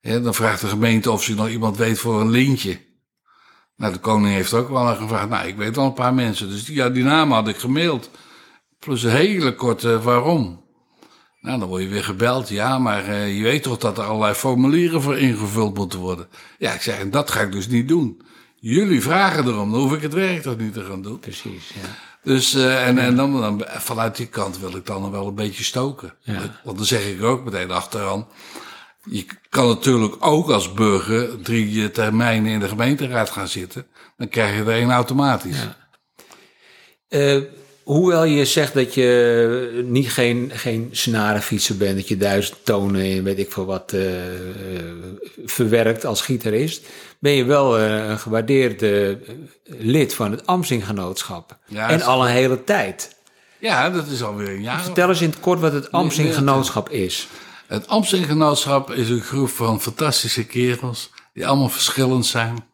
Dan 0.00 0.34
vraagt 0.34 0.60
de 0.60 0.66
gemeente 0.66 1.10
of 1.10 1.22
ze 1.22 1.34
nog 1.34 1.48
iemand 1.48 1.76
weet 1.76 1.98
voor 1.98 2.20
een 2.20 2.30
lintje. 2.30 2.80
Nou, 3.76 3.92
de 3.92 3.98
koning 3.98 4.34
heeft 4.34 4.54
ook 4.54 4.68
wel 4.68 4.96
gevraagd. 4.96 5.28
Nou, 5.28 5.46
ik 5.46 5.56
weet 5.56 5.76
al 5.76 5.86
een 5.86 5.92
paar 5.92 6.14
mensen. 6.14 6.48
Dus 6.48 6.64
die, 6.64 6.74
ja, 6.74 6.88
die 6.88 7.04
namen 7.04 7.36
had 7.36 7.48
ik 7.48 7.56
gemaild. 7.56 8.10
Plus 8.78 9.02
een 9.02 9.10
hele 9.10 9.54
korte 9.54 10.00
waarom. 10.00 10.64
Nou, 11.40 11.58
dan 11.58 11.68
word 11.68 11.82
je 11.82 11.88
weer 11.88 12.04
gebeld. 12.04 12.48
Ja, 12.48 12.78
maar 12.78 13.04
eh, 13.04 13.36
je 13.36 13.42
weet 13.42 13.62
toch 13.62 13.78
dat 13.78 13.98
er 13.98 14.04
allerlei 14.04 14.34
formulieren 14.34 15.02
voor 15.02 15.18
ingevuld 15.18 15.74
moeten 15.74 15.98
worden. 15.98 16.28
Ja, 16.58 16.72
ik 16.72 16.80
zeg, 16.80 16.98
en 16.98 17.10
dat 17.10 17.30
ga 17.30 17.40
ik 17.40 17.52
dus 17.52 17.68
niet 17.68 17.88
doen. 17.88 18.22
Jullie 18.60 19.02
vragen 19.02 19.46
erom, 19.46 19.72
dan 19.72 19.80
hoef 19.80 19.92
ik 19.92 20.02
het 20.02 20.12
werk 20.12 20.42
toch 20.42 20.58
niet 20.58 20.72
te 20.72 20.84
gaan 20.84 21.02
doen. 21.02 21.18
Precies, 21.18 21.68
ja. 21.68 21.88
Dus, 22.22 22.54
eh, 22.54 22.86
en, 22.86 22.98
en 22.98 23.16
dan, 23.16 23.40
dan 23.40 23.64
vanuit 23.68 24.16
die 24.16 24.26
kant 24.26 24.58
wil 24.58 24.76
ik 24.76 24.86
dan 24.86 25.02
nog 25.02 25.10
wel 25.10 25.26
een 25.26 25.34
beetje 25.34 25.64
stoken. 25.64 26.14
Ja. 26.20 26.60
Want 26.64 26.76
dan 26.76 26.86
zeg 26.86 27.06
ik 27.06 27.22
ook 27.22 27.44
meteen 27.44 27.70
achteraan. 27.70 28.26
Je 29.04 29.26
kan 29.48 29.68
natuurlijk 29.68 30.16
ook 30.20 30.50
als 30.50 30.72
burger 30.72 31.42
drie 31.42 31.90
termijnen 31.90 32.52
in 32.52 32.60
de 32.60 32.68
gemeenteraad 32.68 33.30
gaan 33.30 33.48
zitten. 33.48 33.86
Dan 34.16 34.28
krijg 34.28 34.56
je 34.56 34.62
er 34.62 34.68
één 34.68 34.90
automatisch. 34.90 35.56
Ja. 35.56 35.76
Eh, 37.08 37.42
hoewel 37.82 38.24
je 38.24 38.44
zegt 38.44 38.74
dat 38.74 38.94
je 38.94 39.84
niet 39.86 40.12
geen, 40.12 40.50
geen 40.54 40.88
snarenfietser 40.90 41.76
bent, 41.76 41.96
dat 41.96 42.08
je 42.08 42.16
duizend 42.16 42.58
tonen 42.62 43.02
en 43.02 43.24
weet 43.24 43.38
ik 43.38 43.52
veel 43.52 43.64
wat 43.64 43.92
eh, 43.92 44.02
verwerkt 45.44 46.04
als 46.04 46.20
gitarist, 46.20 46.86
ben 47.20 47.32
je 47.32 47.44
wel 47.44 47.78
eh, 47.78 48.08
een 48.08 48.18
gewaardeerd 48.18 48.82
eh, 48.82 49.16
lid 49.64 50.14
van 50.14 50.30
het 50.30 50.46
Amstinggenootschap. 50.46 51.58
Ja, 51.66 51.88
en 51.88 52.02
al 52.02 52.26
een 52.26 52.32
hele 52.32 52.64
tijd. 52.64 53.16
Ja, 53.58 53.90
dat 53.90 54.06
is 54.06 54.22
alweer 54.22 54.48
een 54.48 54.62
jaar. 54.62 54.80
Vertel 54.82 55.08
eens 55.08 55.20
in 55.20 55.30
het 55.30 55.40
kort 55.40 55.60
wat 55.60 55.72
het 55.72 55.92
Amstinggenootschap 55.92 56.88
is. 56.88 57.28
Het 57.66 57.88
Amstinggenootschap 57.88 58.90
is 58.90 59.08
een 59.08 59.20
groep 59.20 59.48
van 59.48 59.80
fantastische 59.80 60.44
kerels. 60.46 61.10
Die 61.34 61.46
allemaal 61.46 61.68
verschillend 61.68 62.26
zijn. 62.26 62.68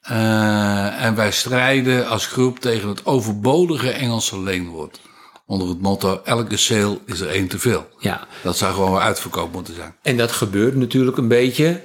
Eh, 0.00 1.04
en 1.04 1.14
wij 1.14 1.30
strijden 1.32 2.08
als 2.08 2.26
groep 2.26 2.58
tegen 2.58 2.88
het 2.88 3.06
overbodige 3.06 3.90
Engelse 3.90 4.40
leenwoord. 4.40 5.00
Onder 5.46 5.68
het 5.68 5.80
motto: 5.80 6.20
elke 6.24 6.56
sale 6.56 6.98
is 7.06 7.20
er 7.20 7.28
één 7.28 7.48
te 7.48 7.58
veel. 7.58 7.88
Ja, 7.98 8.26
Dat 8.42 8.56
zou 8.56 8.74
gewoon 8.74 9.00
uitverkoop 9.00 9.52
moeten 9.52 9.74
zijn. 9.74 9.94
en 10.02 10.16
dat 10.16 10.32
gebeurt 10.32 10.76
natuurlijk 10.76 11.16
een 11.16 11.28
beetje. 11.28 11.80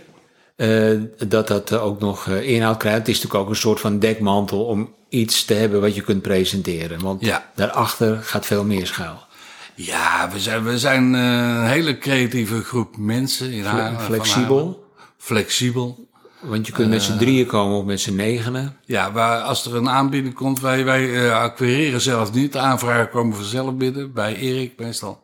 Eh, 0.55 0.91
dat 1.27 1.47
dat 1.47 1.71
eh, 1.71 1.83
ook 1.85 1.99
nog 1.99 2.27
eh, 2.27 2.49
inhoud 2.49 2.77
krijgt. 2.77 2.97
Het 2.97 3.07
is 3.07 3.15
natuurlijk 3.15 3.43
ook 3.43 3.49
een 3.49 3.55
soort 3.55 3.79
van 3.79 3.99
dekmantel 3.99 4.65
om 4.65 4.93
iets 5.09 5.45
te 5.45 5.53
hebben 5.53 5.81
wat 5.81 5.95
je 5.95 6.01
kunt 6.01 6.21
presenteren. 6.21 7.01
Want 7.01 7.25
Ja. 7.25 7.51
daarachter 7.55 8.17
gaat 8.23 8.45
veel 8.45 8.63
meer 8.63 8.87
schuil. 8.87 9.17
Ja, 9.75 10.29
we 10.31 10.39
zijn, 10.39 10.63
we 10.63 10.79
zijn 10.79 11.13
een 11.13 11.65
hele 11.65 11.97
creatieve 11.97 12.63
groep 12.63 12.97
mensen 12.97 13.51
in 13.51 13.63
Haarlem. 13.63 13.93
van 13.93 14.03
flexibel. 14.03 14.83
Flexibel. 15.17 16.07
Want 16.41 16.67
je 16.67 16.73
kunt 16.73 16.89
met 16.89 17.01
z'n 17.03 17.17
drieën 17.17 17.45
komen 17.45 17.77
of 17.77 17.83
met 17.85 17.99
z'n 17.99 18.15
negenen. 18.15 18.77
Ja, 18.85 19.11
waar, 19.11 19.41
als 19.41 19.65
er 19.65 19.75
een 19.75 19.89
aanbieding 19.89 20.33
komt, 20.33 20.59
wij, 20.59 20.85
wij 20.85 21.31
acquireren 21.33 22.01
zelf 22.01 22.33
niet. 22.33 22.51
De 22.53 22.59
aanvragen 22.59 23.09
komen 23.09 23.35
vanzelf 23.35 23.73
binnen, 23.75 24.13
bij 24.13 24.35
Erik 24.35 24.79
meestal. 24.79 25.22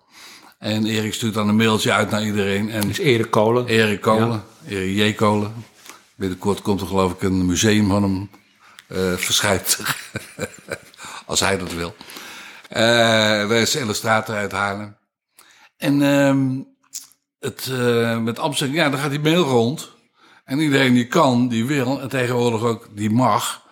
En 0.59 0.85
Erik 0.85 1.13
stuurt 1.13 1.33
dan 1.33 1.47
een 1.47 1.55
mailtje 1.55 1.93
uit 1.93 2.09
naar 2.09 2.23
iedereen. 2.23 2.71
En 2.71 2.87
Dus 2.87 2.97
Erik 2.97 3.31
Kolen. 3.31 3.67
Erik 3.67 4.01
Kolen, 4.01 4.43
Erik 4.67 4.95
J. 4.95 5.13
Kolen. 5.13 5.53
Binnenkort 6.15 6.61
komt 6.61 6.81
er 6.81 6.87
geloof 6.87 7.11
ik 7.11 7.21
een 7.21 7.45
museum 7.45 7.87
van 7.89 8.03
hem 8.03 8.29
eh 8.87 9.13
verschijnt. 9.13 9.79
Als 11.25 11.39
hij 11.39 11.57
dat 11.57 11.73
wil. 11.73 11.95
Eh 12.69 13.39
dat 13.39 13.51
is 13.51 13.75
illustrator 13.75 14.35
uit 14.35 14.51
Haarlem. 14.51 14.95
En 15.77 16.01
ehm 16.01 16.61
het, 17.39 17.69
eh, 17.71 18.17
met 18.17 18.39
Amsterdam, 18.39 18.75
ja, 18.75 18.89
dan 18.89 18.99
gaat 18.99 19.09
die 19.09 19.19
mail 19.19 19.43
rond. 19.43 19.91
En 20.45 20.59
iedereen 20.59 20.93
die 20.93 21.07
kan, 21.07 21.47
die 21.47 21.65
wil, 21.65 22.01
en 22.01 22.09
tegenwoordig 22.09 22.61
ook 22.61 22.87
die 22.95 23.09
mag, 23.09 23.67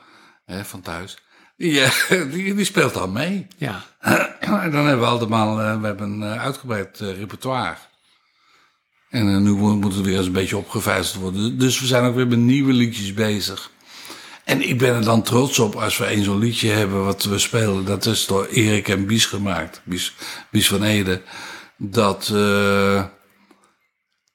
hè, 0.45 0.65
van 0.65 0.81
thuis, 0.81 1.17
die, 1.55 1.81
die, 2.31 2.55
die 2.55 2.65
speelt 2.65 2.93
dan 2.93 3.11
mee. 3.11 3.47
Ja. 3.57 3.83
En 4.63 4.71
dan 4.71 4.85
hebben 4.85 4.99
we 4.99 5.05
allemaal, 5.05 5.61
eh, 5.61 5.79
we 5.79 5.85
hebben 5.85 6.09
een 6.11 6.23
eh, 6.23 6.41
uitgebreid 6.43 6.99
eh, 6.99 7.17
repertoire. 7.17 7.75
En 9.09 9.43
nu 9.43 9.51
mo- 9.55 9.75
moet 9.75 9.95
het 9.95 10.05
weer 10.05 10.17
eens 10.17 10.25
een 10.25 10.31
beetje 10.31 10.57
opgevijzeld 10.57 11.21
worden. 11.21 11.59
Dus 11.59 11.79
we 11.79 11.85
zijn 11.85 12.03
ook 12.03 12.15
weer 12.15 12.27
met 12.27 12.39
nieuwe 12.39 12.73
liedjes 12.73 13.13
bezig. 13.13 13.71
En 14.43 14.69
ik 14.69 14.77
ben 14.77 14.95
er 14.95 15.03
dan 15.03 15.21
trots 15.21 15.59
op 15.59 15.75
als 15.75 15.97
we 15.97 16.05
één 16.05 16.23
zo'n 16.23 16.39
liedje 16.39 16.69
hebben 16.69 17.05
wat 17.05 17.23
we 17.23 17.37
spelen. 17.37 17.85
Dat 17.85 18.05
is 18.05 18.25
door 18.25 18.45
Erik 18.45 18.87
en 18.87 19.05
Bies 19.05 19.25
gemaakt. 19.25 19.81
Bies, 19.83 20.67
van 20.67 20.83
Ede. 20.83 21.21
Dat 21.77 22.27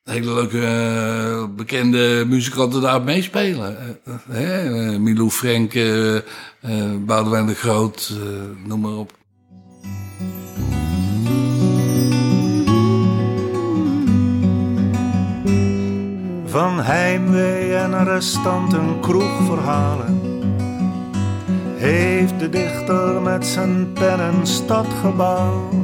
hele 0.04 0.34
leuke 0.34 1.48
bekende 1.56 2.24
muzikanten 2.26 2.80
daar 2.80 3.02
meespelen. 3.02 4.00
Eh, 4.30 4.96
Milou 4.96 5.30
Frank, 5.30 5.72
Boudewijn 7.06 7.46
de 7.46 7.54
Groot, 7.54 8.12
noem 8.64 8.80
maar 8.80 8.92
op. 8.96 9.20
Van 16.52 16.80
heimwee 16.80 17.74
en 17.74 18.04
restanten 18.04 19.00
kroegverhalen 19.00 20.20
heeft 21.76 22.38
de 22.38 22.48
dichter 22.48 23.22
met 23.22 23.46
zijn 23.46 23.92
pen 23.92 24.20
een 24.20 24.46
stad 24.46 24.86
gebouwd 25.00 25.74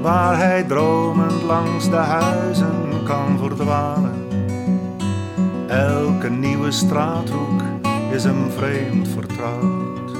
waar 0.00 0.36
hij 0.38 0.62
dromend 0.62 1.42
langs 1.42 1.90
de 1.90 1.96
huizen 1.96 3.04
kan 3.04 3.38
verdwalen. 3.38 4.26
Elke 5.68 6.30
nieuwe 6.30 6.70
straathoek 6.70 7.62
is 8.10 8.24
hem 8.24 8.50
vreemd 8.50 9.08
vertrouwd. 9.08 10.12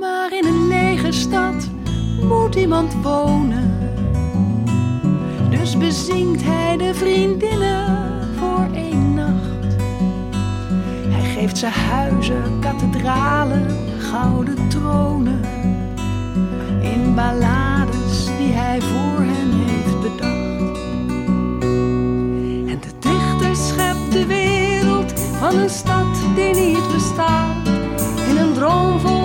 Maar 0.00 0.32
in 0.32 0.46
een 0.46 0.68
lege 0.68 1.12
stad 1.12 1.68
moet 2.22 2.54
iemand 2.54 2.94
wonen. 3.02 3.77
Bezingt 5.76 6.42
hij 6.44 6.76
de 6.76 6.94
vriendinnen 6.94 8.08
voor 8.38 8.68
één 8.74 9.14
nacht. 9.14 9.76
Hij 11.08 11.30
geeft 11.34 11.58
ze 11.58 11.66
huizen, 11.66 12.58
kathedralen, 12.60 13.66
gouden 13.98 14.68
tronen. 14.68 15.40
In 16.80 17.14
ballades 17.14 18.26
die 18.38 18.52
hij 18.52 18.80
voor 18.80 19.24
hen 19.24 19.52
heeft 19.52 20.00
bedacht. 20.00 20.78
En 22.68 22.80
de 22.80 22.92
dichter 22.98 23.56
schept 23.56 24.12
de 24.12 24.26
wereld 24.26 25.12
van 25.38 25.58
een 25.58 25.70
stad 25.70 26.16
die 26.34 26.54
niet 26.54 26.92
bestaat. 26.92 27.68
In 28.28 28.36
een 28.36 28.52
droom 28.52 29.00
vol 29.00 29.17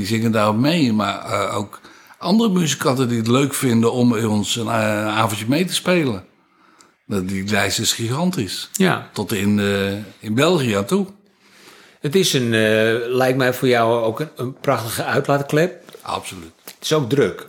Die 0.00 0.08
zingen 0.08 0.32
daarop 0.32 0.56
mee. 0.56 0.92
Maar 0.92 1.24
eh, 1.24 1.56
ook 1.56 1.80
andere 2.18 2.50
muzikanten 2.50 3.08
die 3.08 3.18
het 3.18 3.26
leuk 3.26 3.54
vinden 3.54 3.92
om 3.92 4.08
bij 4.08 4.24
ons 4.24 4.56
een 4.56 4.66
eh, 4.66 5.06
avondje 5.18 5.44
mee 5.48 5.64
te 5.64 5.74
spelen. 5.74 6.24
Dat- 7.06 7.28
Die 7.28 7.44
lijst 7.50 7.78
is 7.78 7.92
gigantisch. 7.92 8.68
Ja, 8.72 9.08
Tot 9.12 9.32
in, 9.32 9.58
eh, 9.58 9.92
in 10.18 10.34
België 10.34 10.74
aan 10.74 10.84
toe. 10.84 11.06
het 12.00 12.14
is 12.14 12.32
een, 12.32 12.50
lijkt 13.08 13.38
mij 13.38 13.54
voor 13.54 13.68
jou 13.68 14.02
ook 14.04 14.20
een, 14.20 14.28
een 14.36 14.54
prachtige 14.60 15.04
uitlaatklep. 15.04 15.98
Absoluut. 16.02 16.52
Het 16.64 16.74
is 16.80 16.92
ook 16.92 17.08
druk. 17.10 17.48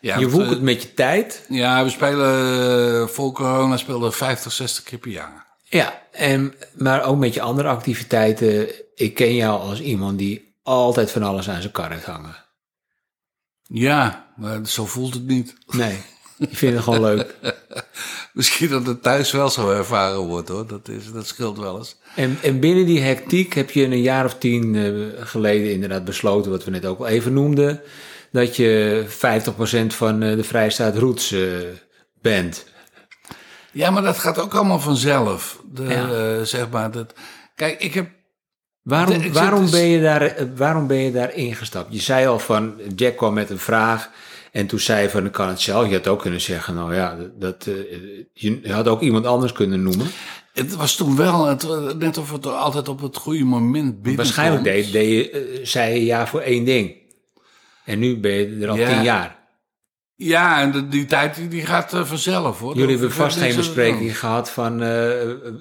Ja, 0.00 0.18
je 0.18 0.28
woekert 0.28 0.56
eh, 0.58 0.62
met 0.62 0.82
je 0.82 0.94
tijd. 0.94 1.44
ja, 1.48 1.84
we 1.84 1.90
spelen, 1.90 3.08
voor 3.08 3.32
corona 3.32 3.76
speelden 3.76 4.10
we 4.10 4.16
50, 4.16 4.52
60 4.52 4.84
keer 4.84 4.98
per 4.98 5.10
jaar. 5.10 5.46
Ja, 5.64 6.02
en, 6.12 6.54
maar 6.74 7.04
ook 7.04 7.18
met 7.18 7.34
je 7.34 7.40
andere 7.40 7.68
activiteiten. 7.68 8.68
Ik 8.94 9.14
ken 9.14 9.34
jou 9.34 9.60
als 9.60 9.80
iemand 9.80 10.18
die 10.18 10.49
altijd 10.70 11.10
van 11.10 11.22
alles 11.22 11.48
aan 11.48 11.60
zijn 11.60 11.72
kar 11.72 11.90
heeft 11.90 12.04
hangen. 12.04 12.36
Ja, 13.62 14.32
maar 14.36 14.66
zo 14.66 14.86
voelt 14.86 15.14
het 15.14 15.26
niet. 15.26 15.54
Nee, 15.66 15.98
je 16.38 16.48
vindt 16.50 16.74
het 16.74 16.84
gewoon 16.84 17.00
leuk. 17.00 17.34
Misschien 18.32 18.68
dat 18.68 18.86
het 18.86 19.02
thuis 19.02 19.32
wel 19.32 19.48
zo 19.50 19.70
ervaren 19.70 20.18
wordt 20.18 20.48
hoor. 20.48 20.66
Dat, 20.66 20.88
is, 20.88 21.12
dat 21.12 21.26
scheelt 21.26 21.58
wel 21.58 21.78
eens. 21.78 21.96
En, 22.16 22.38
en 22.42 22.60
binnen 22.60 22.86
die 22.86 23.00
hectiek 23.00 23.54
heb 23.54 23.70
je 23.70 23.84
een 23.84 24.00
jaar 24.00 24.24
of 24.24 24.34
tien 24.38 24.74
eh, 24.74 25.26
geleden 25.26 25.72
inderdaad 25.72 26.04
besloten, 26.04 26.50
wat 26.50 26.64
we 26.64 26.70
net 26.70 26.86
ook 26.86 26.98
al 26.98 27.06
even 27.06 27.32
noemden, 27.32 27.80
dat 28.32 28.56
je 28.56 29.04
50% 29.08 29.86
van 29.86 30.22
eh, 30.22 30.36
de 30.36 30.44
Vrijstaat 30.44 30.96
Roots 30.96 31.32
eh, 31.32 31.42
bent. 32.20 32.64
Ja, 33.72 33.90
maar 33.90 34.02
dat 34.02 34.18
gaat 34.18 34.38
ook 34.38 34.54
allemaal 34.54 34.80
vanzelf. 34.80 35.62
De, 35.72 35.84
Ja. 35.84 36.44
zeg 36.44 36.70
maar, 36.70 36.90
dat, 36.90 37.14
kijk, 37.54 37.80
ik 37.80 37.94
heb 37.94 38.10
Waarom, 38.82 39.18
De- 39.22 39.32
waarom, 39.32 39.60
dus- 39.62 39.70
ben 39.70 39.86
je 39.86 40.00
daar, 40.00 40.22
eh, 40.22 40.46
waarom 40.56 40.86
ben 40.86 40.96
je 40.96 41.12
daar 41.12 41.34
ingestapt? 41.34 41.92
Je 41.92 42.00
zei 42.00 42.26
al 42.26 42.38
van, 42.38 42.74
Jack 42.96 43.16
kwam 43.16 43.34
met 43.34 43.50
een 43.50 43.58
vraag 43.58 44.10
en 44.52 44.66
toen 44.66 44.78
zei 44.78 45.02
je 45.02 45.10
van, 45.10 45.26
ik 45.26 45.32
kan 45.32 45.48
het 45.48 45.60
zelf. 45.60 45.88
Je 45.88 45.94
had 45.94 46.08
ook 46.08 46.20
kunnen 46.20 46.40
zeggen, 46.40 46.74
nou 46.74 46.94
ja, 46.94 47.16
dat, 47.38 47.66
eh, 47.66 47.74
je 48.32 48.72
had 48.72 48.88
ook 48.88 49.00
iemand 49.00 49.26
anders 49.26 49.52
kunnen 49.52 49.82
noemen. 49.82 50.06
Het 50.52 50.76
was 50.76 50.96
toen 50.96 51.16
wel, 51.16 51.46
het, 51.46 51.66
net 51.98 52.18
of 52.18 52.32
het 52.32 52.46
altijd 52.46 52.88
op 52.88 53.00
het 53.00 53.16
goede 53.16 53.44
moment 53.44 53.84
binnenkomt. 53.84 54.16
Waarschijnlijk 54.16 54.64
deed, 54.64 54.92
deed 54.92 55.08
je, 55.10 55.30
eh, 55.30 55.40
zei 55.66 55.94
je 55.94 56.04
ja 56.04 56.26
voor 56.26 56.40
één 56.40 56.64
ding. 56.64 56.94
En 57.84 57.98
nu 57.98 58.18
ben 58.18 58.32
je 58.32 58.58
er 58.62 58.68
al 58.68 58.76
Ja. 58.76 58.88
tien 58.88 59.02
jaar. 59.02 59.38
Ja, 60.22 60.60
en 60.60 60.70
de- 60.72 60.88
die 60.88 61.04
tijd 61.04 61.40
die, 61.48 61.66
gaat 61.66 61.92
eh, 61.92 62.04
vanzelf 62.04 62.58
hoor. 62.58 62.76
Jullie 62.76 62.90
hebben 62.90 63.12
vast 63.12 63.38
geen 63.38 63.56
bespreking 63.56 64.18
gehad 64.18 64.50
van, 64.50 64.72
eh, 64.72 64.88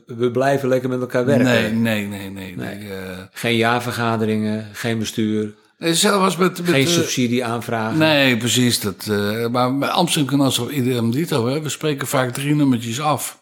we 0.05 0.29
blijven 0.31 0.69
lekker 0.69 0.89
met 0.89 0.99
elkaar 0.99 1.25
werken. 1.25 1.45
Nee, 1.45 1.71
nee, 1.71 2.07
nee, 2.07 2.29
nee. 2.29 2.55
Nee. 2.55 2.75
nee. 2.75 2.89
eh. 2.91 3.17
Geen 3.31 3.55
jaarvergaderingen, 3.55 4.67
geen 4.73 4.99
bestuur, 4.99 5.53
nee 5.77 5.95
zelfs 5.95 6.37
met... 6.37 6.57
met 6.57 6.69
geen 6.69 6.85
eh, 6.85 6.91
subsidie 6.91 7.45
aanvragen. 7.45 7.97
Nee, 7.97 8.37
precies. 8.37 8.79
Dat, 8.79 9.05
maar 9.51 9.77
bij 9.77 9.89
Amsterdam 9.89 10.29
Genootschap 10.29 10.69
Ideum 10.71 11.11
Dito, 11.11 11.47
hè, 11.47 11.61
we 11.61 11.69
spreken 11.69 12.07
vaak 12.07 12.31
drie 12.33 12.55
nummertjes 12.55 13.01
af. 13.01 13.41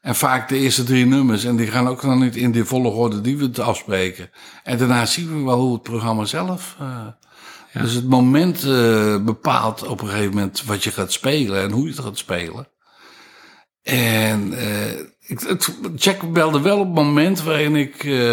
En 0.00 0.14
vaak 0.14 0.48
de 0.48 0.56
eerste 0.56 0.84
drie 0.84 1.06
nummers. 1.06 1.44
En 1.44 1.56
die 1.56 1.66
gaan 1.66 1.88
ook 1.88 2.02
nog 2.02 2.20
niet 2.20 2.36
in 2.36 2.52
de 2.52 2.64
volgorde 2.64 3.20
die 3.20 3.36
we 3.36 3.44
het 3.44 3.58
afspreken. 3.58 4.30
En 4.64 4.78
daarna 4.78 5.06
zien 5.06 5.38
we 5.38 5.44
wel 5.44 5.60
hoe 5.60 5.72
het 5.72 5.82
programma 5.82 6.24
zelf... 6.24 6.76
Dus 7.82 7.92
het 7.92 8.08
moment 8.08 8.64
eh, 8.64 9.24
bepaalt 9.24 9.86
op 9.86 10.00
een 10.00 10.08
gegeven 10.08 10.34
moment 10.34 10.64
wat 10.64 10.84
je 10.84 10.90
gaat 10.90 11.12
spelen 11.12 11.62
en 11.62 11.70
hoe 11.70 11.82
je 11.82 11.90
het 11.90 12.00
gaat 12.04 12.18
spelen. 12.18 12.68
En 13.82 14.52
het, 15.20 15.76
Jack 15.96 16.32
belde 16.32 16.60
wel 16.60 16.78
op 16.78 16.86
het 16.86 16.94
moment 16.94 17.42
waarin 17.42 17.76
ik 17.76 18.04
eh, 18.04 18.32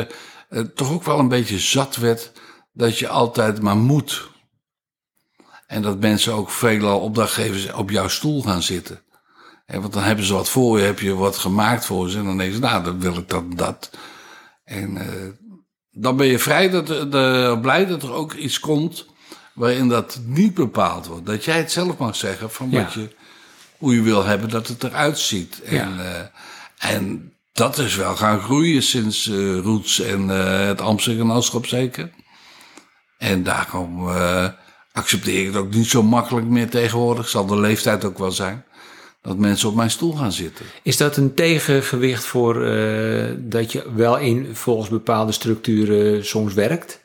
toch 0.60 0.92
ook 0.92 1.04
wel 1.04 1.20
een 1.20 1.28
beetje 1.28 1.60
zat 1.60 1.96
werd 1.96 2.32
dat 2.72 3.00
je 3.00 3.08
altijd 3.08 3.62
maar 3.62 3.78
moet. 3.78 4.30
En 5.68 5.82
dat 5.82 6.00
mensen 6.00 6.34
ook 6.34 6.50
veelal 6.50 7.00
opdrachtgevers 7.00 7.74
op 7.74 7.90
jouw 7.90 8.08
stoel 8.08 8.42
gaan 8.42 8.64
zitten. 8.64 9.02
En 9.66 9.82
want 9.82 9.94
dan 9.94 10.04
hebben 10.04 10.26
ze 10.26 10.34
wat 10.34 10.50
voor 10.50 10.80
je, 10.80 10.86
heb 10.86 11.00
je 11.00 11.16
wat 11.16 11.38
gemaakt 11.38 11.86
voor 11.86 12.10
ze. 12.10 12.18
En 12.18 12.26
dan 12.26 12.38
denken 12.38 12.56
ze, 12.56 12.62
nou, 12.62 12.84
dan 12.84 13.00
wil 13.00 13.18
ik 13.18 13.30
dat 13.30 13.58
dat. 13.58 13.90
En 14.64 14.98
dan 15.92 16.16
ben 16.16 16.28
je 16.28 16.40
vrij 16.40 16.70
dat, 16.70 16.88
de, 16.88 17.58
blij 17.62 17.86
dat 17.86 18.04
er 18.04 18.14
ook 18.14 18.34
iets 18.34 18.60
komt 18.60 19.12
waarin 19.54 19.88
dat 19.88 20.20
niet 20.26 20.54
bepaald 20.54 21.08
wordt. 21.08 21.26
Dat 21.26 21.46
jij 21.46 21.58
het 21.58 21.72
zelf 21.72 21.98
mag 21.98 22.16
zeggen 22.16 22.52
van 22.52 22.72
wat 22.72 22.94
je, 22.94 23.10
hoe 23.78 23.96
je 23.96 24.02
wil 24.02 24.24
hebben 24.24 24.50
dat 24.50 24.68
het 24.68 24.84
eruit 24.84 25.20
ziet. 25.20 25.62
Ja. 25.70 25.82
En, 25.82 26.00
eh, 26.00 26.96
en 26.96 27.34
dat 27.52 27.78
is 27.78 27.96
wel 27.96 28.16
gaan 28.16 28.40
groeien 28.40 28.84
sinds 28.84 29.28
eh 29.28 29.60
Roots 29.60 30.00
en 30.00 30.30
eh, 30.30 30.66
het 30.68 30.82
Amsterdam-genootschap 30.82 31.66
zeker. 31.66 32.12
En 33.18 33.44
daarom 33.44 34.10
accepteer 34.92 35.40
ik 35.40 35.46
het 35.46 35.56
ook 35.56 35.74
niet 35.74 35.88
zo 35.88 36.04
makkelijk 36.04 36.48
meer 36.48 36.70
tegenwoordig. 36.70 37.30
Zal 37.30 37.46
de 37.46 37.60
leeftijd 37.60 38.06
ook 38.06 38.18
wel 38.18 38.32
zijn. 38.32 38.66
Dat 39.22 39.38
mensen 39.38 39.70
op 39.70 39.76
mijn 39.76 39.92
stoel 39.92 40.14
gaan 40.14 40.32
zitten. 40.32 40.66
Is 40.82 40.98
dat 40.98 41.18
een 41.18 41.34
tegengewicht 41.34 42.26
voor 42.26 42.54
dat 43.38 43.72
je 43.72 43.92
wel 43.96 44.18
in 44.18 44.56
volgens 44.56 44.90
bepaalde 44.90 45.32
structuren 45.32 46.26
soms 46.26 46.54
werkt? 46.54 47.03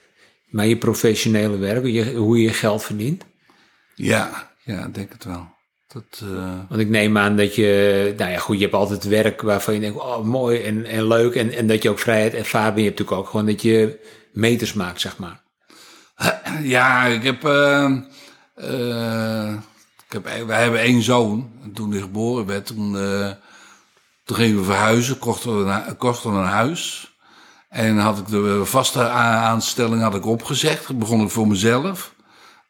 Maar 0.48 0.66
je 0.66 0.76
professionele 0.76 1.56
werk, 1.56 1.86
je, 1.86 2.14
hoe 2.14 2.36
je 2.38 2.42
je 2.42 2.52
geld 2.52 2.84
verdient? 2.84 3.24
Ja, 3.94 4.50
ja, 4.64 4.86
ik 4.86 4.94
denk 4.94 5.12
het 5.12 5.24
wel. 5.24 5.56
Dat, 5.88 6.22
eh, 6.22 6.58
Want 6.68 6.80
ik 6.80 6.88
neem 6.88 7.18
aan 7.18 7.36
dat 7.36 7.54
je, 7.54 8.14
nou 8.16 8.30
ja 8.30 8.38
goed, 8.38 8.56
je 8.56 8.62
hebt 8.62 8.74
altijd 8.74 9.04
werk 9.04 9.42
waarvan 9.42 9.74
je 9.74 9.80
denkt, 9.80 9.98
oh 9.98 10.24
mooi 10.24 10.62
en, 10.62 10.84
en 10.84 11.06
leuk. 11.06 11.34
En, 11.34 11.52
en 11.52 11.66
dat 11.66 11.82
je 11.82 11.90
ook 11.90 11.98
vrijheid 11.98 12.34
ervaart. 12.34 12.68
Maar 12.68 12.78
je 12.78 12.84
hebt 12.84 12.98
natuurlijk 12.98 13.26
ook 13.26 13.30
gewoon 13.30 13.46
dat 13.46 13.62
je 13.62 14.00
meters 14.32 14.72
maakt, 14.72 15.00
zeg 15.00 15.16
maar. 15.18 15.42
Ja, 16.62 17.04
ik 17.04 17.22
heb. 17.22 17.44
eh, 17.44 17.92
ik 20.06 20.12
heb 20.12 20.24
wij 20.46 20.62
hebben 20.62 20.80
één 20.80 21.02
zoon. 21.02 21.52
En 21.62 21.72
toen 21.72 21.90
hij 21.90 22.00
geboren 22.00 22.46
werd, 22.46 22.66
toen, 22.66 22.92
toen 24.24 24.36
gingen 24.36 24.58
we 24.58 24.64
verhuizen, 24.64 25.18
kochten 25.18 25.64
we 25.66 25.94
kochten 25.98 26.32
we 26.32 26.38
een 26.38 26.44
huis. 26.44 27.12
En 27.68 27.98
had 27.98 28.18
ik 28.18 28.26
de 28.26 28.64
vaste 28.64 29.08
aanstelling 29.08 30.02
had 30.02 30.14
ik 30.14 30.26
opgezegd. 30.26 30.98
Begon 30.98 31.20
ik 31.20 31.30
voor 31.30 31.48
mezelf. 31.48 32.14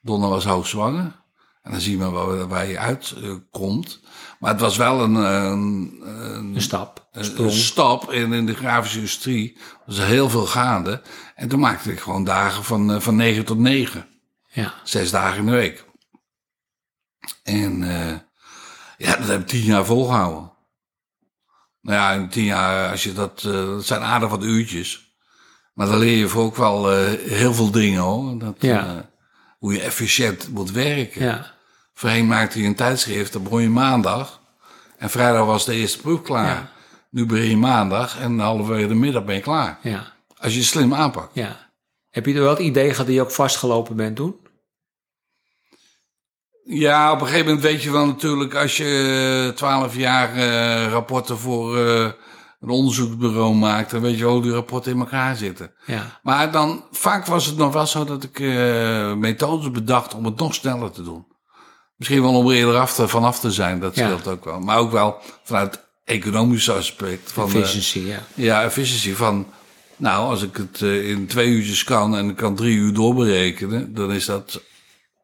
Donna 0.03 0.29
was 0.29 0.45
hoogzwanger. 0.45 1.27
En 1.63 1.71
dan 1.71 1.81
zie 1.81 1.99
je 1.99 2.05
maar 2.05 2.49
waar, 2.49 2.67
je 2.67 2.79
uitkomt. 2.79 4.01
maar 4.39 4.51
het 4.51 4.61
was 4.61 4.77
wel 4.77 5.01
een, 5.01 5.15
een, 5.15 6.01
een 6.03 6.55
Een 6.55 6.63
stap, 6.63 7.09
een 7.13 7.51
stap 7.51 8.13
in, 8.13 8.33
in 8.33 8.47
de 8.47 8.55
grafische 8.55 8.97
industrie. 8.97 9.57
was 9.87 9.99
er 9.99 10.07
heel 10.07 10.31
veel 10.31 10.47
gaande. 10.47 11.03
En 11.35 11.49
toen 11.49 11.61
maakte 11.61 11.93
ik 11.93 12.01
gewoon 12.01 12.25
dagen 12.25 12.65
van, 12.65 12.93
eh, 12.93 13.01
van 13.01 13.17
9 13.17 13.45
tot 13.45 13.59
9. 13.59 14.07
Ja, 14.49 14.75
Zes 14.85 15.11
dagen 15.11 15.39
in 15.39 15.47
de 15.47 15.51
week. 15.53 15.85
En 17.43 17.83
eh, 17.83 18.17
ja, 18.97 19.17
dat 19.17 19.29
heb 19.29 19.41
ik 19.41 19.47
tien 19.47 19.65
jaar 19.65 19.85
volgehouden. 19.85 20.53
Nou 21.81 21.97
ja, 21.99 22.12
in 22.12 22.29
tien 22.29 22.45
jaar, 22.45 22.91
als 22.91 23.03
je 23.03 23.12
dat, 23.12 23.43
eh, 23.47 23.53
dat 23.53 23.87
zijn 23.87 24.01
aardig 24.03 24.29
wat 24.31 24.43
uurtjes. 24.45 25.07
Maar 25.74 25.87
dan 25.87 25.99
leer 25.99 26.16
je 26.16 26.29
voor 26.29 26.43
ook 26.45 26.57
wel 26.57 26.93
eh, 26.93 27.07
heel 27.31 27.55
veel 27.55 27.70
dingen 27.70 28.01
hoor. 28.01 28.39
Dat, 28.39 28.57
Ja. 28.59 28.87
eh, 28.87 28.93
hoe 29.59 29.72
je 29.72 29.81
efficiënt 29.81 30.49
moet 30.51 30.70
werken. 30.70 31.24
ja, 31.24 31.55
Voorheen 31.95 32.26
maakte 32.26 32.61
je 32.61 32.66
een 32.66 32.74
tijdschrift, 32.74 33.33
dan 33.33 33.43
begon 33.43 33.62
je 33.62 33.68
maandag. 33.68 34.41
En 34.99 35.11
vrijdag 35.11 35.47
was 35.47 35.64
de 35.64 35.74
eerste 35.74 35.99
proef 35.99 36.22
klaar. 36.22 36.47
Ja. 36.47 36.70
Nu 37.11 37.26
begin 37.26 37.49
je 37.49 37.57
maandag 37.57 38.18
en 38.18 38.39
halverwege 38.39 38.87
de 38.89 38.95
middag 38.95 39.24
ben 39.24 39.35
je 39.35 39.41
klaar. 39.41 39.79
ja, 39.83 40.12
Als 40.39 40.53
je 40.53 40.59
het 40.59 40.68
slim 40.68 40.95
aanpakt. 40.95 41.35
ja. 41.35 41.66
Heb 42.11 42.26
je 42.26 42.35
er 42.35 42.41
wel 42.41 42.51
het 42.51 42.59
idee 42.59 42.91
gehad 42.91 43.07
dat 43.07 43.14
je 43.14 43.20
ook 43.20 43.31
vastgelopen 43.31 43.97
bent 43.97 44.16
toen? 44.16 44.37
Ja, 46.71 47.12
op 47.12 47.21
een 47.21 47.27
gegeven 47.27 47.47
moment 47.47 47.64
weet 47.64 47.83
je 47.83 47.91
wel 47.91 48.07
natuurlijk, 48.07 48.55
als 48.55 48.77
je 48.77 49.53
twaalf 49.55 49.97
jaar 49.97 50.35
eh, 50.35 50.91
rapporten 50.91 51.39
voor 51.39 51.79
eh, 51.79 52.09
een 52.61 52.69
onderzoeksbureau 52.69 53.55
maakt, 53.55 53.91
dan 53.91 54.01
weet 54.01 54.19
je 54.19 54.25
hoe 54.25 54.43
die 54.43 54.53
rapporten 54.53 54.93
in 54.93 54.99
elkaar 54.99 55.37
zitten. 55.37 55.73
Ja, 55.87 56.19
Maar 56.23 56.53
dan, 56.53 56.85
vaak 56.91 57.27
was 57.27 57.47
het 57.47 57.57
nog 57.57 57.73
wel 57.73 57.87
zo 57.87 58.05
dat 58.05 58.23
ik 58.25 58.41
eh, 58.41 59.14
methodes 59.14 59.71
bedacht 59.71 60.14
om 60.14 60.25
het 60.25 60.37
nog 60.39 60.55
sneller 60.55 60.91
te 60.91 61.03
doen. 61.03 61.27
Misschien 61.97 62.23
wel 62.23 62.35
om 62.35 62.49
er 62.49 62.55
eerder 62.57 62.77
af 62.77 62.95
te, 62.95 63.09
vanaf 63.09 63.41
te 63.41 63.51
zijn, 63.51 63.81
dat 63.81 63.95
Ja. 63.95 64.05
scheelt 64.05 64.27
ook 64.29 64.45
wel. 64.45 64.61
Maar 64.61 64.79
ook 64.79 64.93
wel 64.93 65.16
vanuit 65.45 65.71
het 65.75 65.85
economische 66.05 66.73
aspect. 66.73 67.33
Van, 67.33 67.49
eh, 67.51 67.55
efficiency, 67.55 67.99
ja. 67.99 68.19
ja, 68.35 68.62
efficiëntie 68.62 69.16
van, 69.16 69.47
nou, 69.97 70.29
als 70.31 70.43
ik 70.43 70.57
het 70.57 70.83
eh, 70.83 71.09
in 71.11 71.27
twee 71.27 71.49
uurtjes 71.49 71.85
kan 71.85 72.16
en 72.16 72.29
ik 72.29 72.37
kan 72.37 72.55
drie 72.55 72.77
uur 72.77 72.95
doorberekenen, 72.95 73.95
dan 73.95 74.12
is 74.12 74.25
dat 74.25 74.61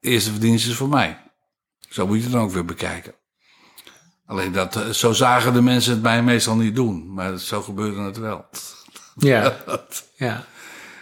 eerste 0.00 0.30
verdienste 0.30 0.74
voor 0.74 0.88
mij. 0.88 1.22
Zo 1.94 2.06
moet 2.06 2.16
je 2.16 2.22
het 2.22 2.32
dan 2.32 2.42
ook 2.42 2.50
weer 2.50 2.64
bekijken. 2.64 3.14
Alleen 4.26 4.52
dat, 4.52 4.76
eh, 4.76 4.88
zo 4.88 5.12
zagen 5.12 5.52
de 5.52 5.60
mensen 5.62 5.92
het 5.92 6.02
mij 6.02 6.22
meestal 6.22 6.56
niet 6.56 6.74
doen, 6.74 7.12
maar 7.14 7.38
zo 7.38 7.62
gebeurde 7.62 8.00
het 8.00 8.16
wel. 8.18 8.44
Ja, 9.16 9.56
ja, 10.16 10.44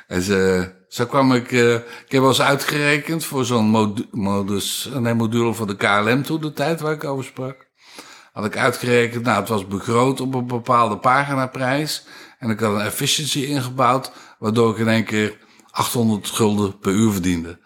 En 0.06 0.22
ze, 0.22 0.70
zo 0.88 1.06
kwam 1.06 1.32
ik, 1.32 1.52
eh, 1.52 1.74
ik 1.74 1.84
heb 2.08 2.20
wel 2.20 2.28
eens 2.28 2.40
uitgerekend 2.40 3.24
voor 3.24 3.44
zo'n 3.44 3.64
modu- 3.64 4.06
modus, 4.10 4.88
nee, 4.98 5.14
module 5.14 5.54
van 5.54 5.66
de 5.66 5.76
KLM 5.76 6.22
toen 6.22 6.40
de 6.40 6.52
tijd 6.52 6.80
waar 6.80 6.92
ik 6.92 7.04
over 7.04 7.24
sprak. 7.24 7.66
Had 8.32 8.44
ik 8.44 8.56
uitgerekend, 8.56 9.24
nou 9.24 9.40
het 9.40 9.48
was 9.48 9.66
begroot 9.66 10.20
op 10.20 10.34
een 10.34 10.46
bepaalde 10.46 10.98
paginaprijs. 10.98 12.04
En 12.38 12.50
ik 12.50 12.60
had 12.60 12.74
een 12.74 12.80
efficiency 12.86 13.40
ingebouwd, 13.40 14.12
waardoor 14.38 14.72
ik 14.72 14.78
in 14.78 14.88
één 14.88 15.04
keer 15.04 15.38
800 15.70 16.28
gulden 16.28 16.78
per 16.78 16.92
uur 16.92 17.12
verdiende. 17.12 17.60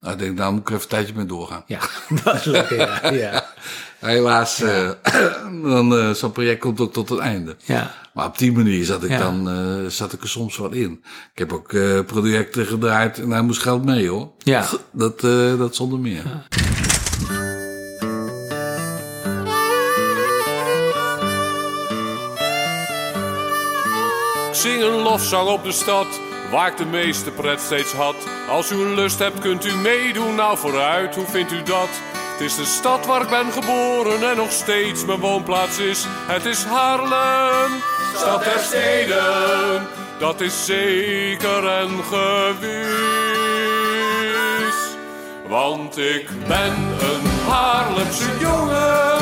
Nou, 0.00 0.12
ik 0.14 0.18
denk, 0.20 0.36
daar 0.36 0.52
moet 0.52 0.60
ik 0.60 0.68
even 0.68 0.82
een 0.82 0.88
tijdje 0.88 1.14
mee 1.16 1.26
doorgaan. 1.26 1.62
Ja, 1.66 1.78
dat 2.24 2.34
is 2.34 2.44
lekker, 2.44 2.76
ja. 2.76 3.10
ja. 3.12 3.46
Helaas, 4.10 4.60
eh, 4.62 4.90
dan, 5.62 5.96
eh, 5.98 6.10
zo'n 6.10 6.32
project 6.32 6.60
komt 6.60 6.80
ook 6.80 6.92
tot 6.92 7.08
het 7.08 7.18
einde. 7.18 7.56
ja. 7.64 7.94
Maar 8.12 8.26
op 8.26 8.38
die 8.38 8.52
manier 8.52 8.84
zat 8.84 9.02
ik 9.04 9.10
Ja. 9.10 9.18
dan 9.18 9.48
eh, 9.50 9.90
zat 9.90 10.12
ik 10.12 10.22
er 10.22 10.28
soms 10.28 10.56
wel 10.56 10.70
in. 10.72 11.04
Ik 11.32 11.38
heb 11.38 11.52
ook 11.52 11.72
eh, 11.72 12.00
projecten 12.06 12.66
gedraaid 12.66 13.18
en 13.18 13.28
daar 13.28 13.44
moest 13.44 13.62
geld 13.62 13.84
mee 13.84 14.08
hoor. 14.08 14.30
Ja. 14.38 14.64
Dat, 14.92 15.24
eh, 15.24 15.58
dat 15.58 15.74
zonder 15.74 15.98
meer. 15.98 16.22
Ik 24.48 24.56
zing 24.56 24.82
een 24.82 25.02
lofzang 25.02 25.48
op 25.48 25.64
de 25.64 25.72
stad, 25.72 26.06
waar 26.50 26.70
ik 26.70 26.76
de 26.76 26.86
meeste 26.86 27.30
pret 27.30 27.60
steeds 27.60 27.92
had. 27.92 28.16
Als 28.48 28.72
u 28.72 28.74
een 28.74 28.94
lust 28.94 29.18
hebt, 29.18 29.38
kunt 29.38 29.64
u 29.64 29.74
meedoen, 29.74 30.34
nou 30.34 30.58
vooruit, 30.58 31.14
hoe 31.14 31.26
vindt 31.26 31.52
u 31.52 31.62
dat? 31.62 31.88
Het 32.32 32.40
is 32.40 32.56
de 32.56 32.64
stad 32.64 33.06
waar 33.06 33.22
ik 33.22 33.28
ben 33.28 33.52
geboren 33.52 34.30
en 34.30 34.36
nog 34.36 34.52
steeds 34.52 35.04
mijn 35.04 35.20
woonplaats 35.20 35.78
is. 35.78 36.04
Het 36.08 36.44
is 36.44 36.64
Haarlem, 36.64 37.80
stad 38.14 38.44
der 38.44 38.58
steden, 38.58 39.86
dat 40.18 40.40
is 40.40 40.64
zeker 40.64 41.68
en 41.68 41.90
gewis. 42.04 42.90
Want 45.48 45.98
ik 45.98 46.28
ben 46.46 46.72
een 47.00 47.48
Haarlemse 47.48 48.30
jongen. 48.40 49.18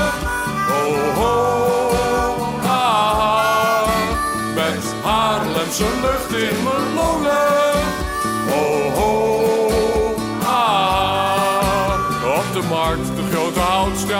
Oh, 0.70 1.18
oh, 1.18 2.62
ah, 2.62 3.18
ah. 3.18 3.88
Met 4.54 4.94
Haarlemse 5.04 5.84
lucht 6.02 6.32
in 6.32 6.62
mijn 6.62 6.87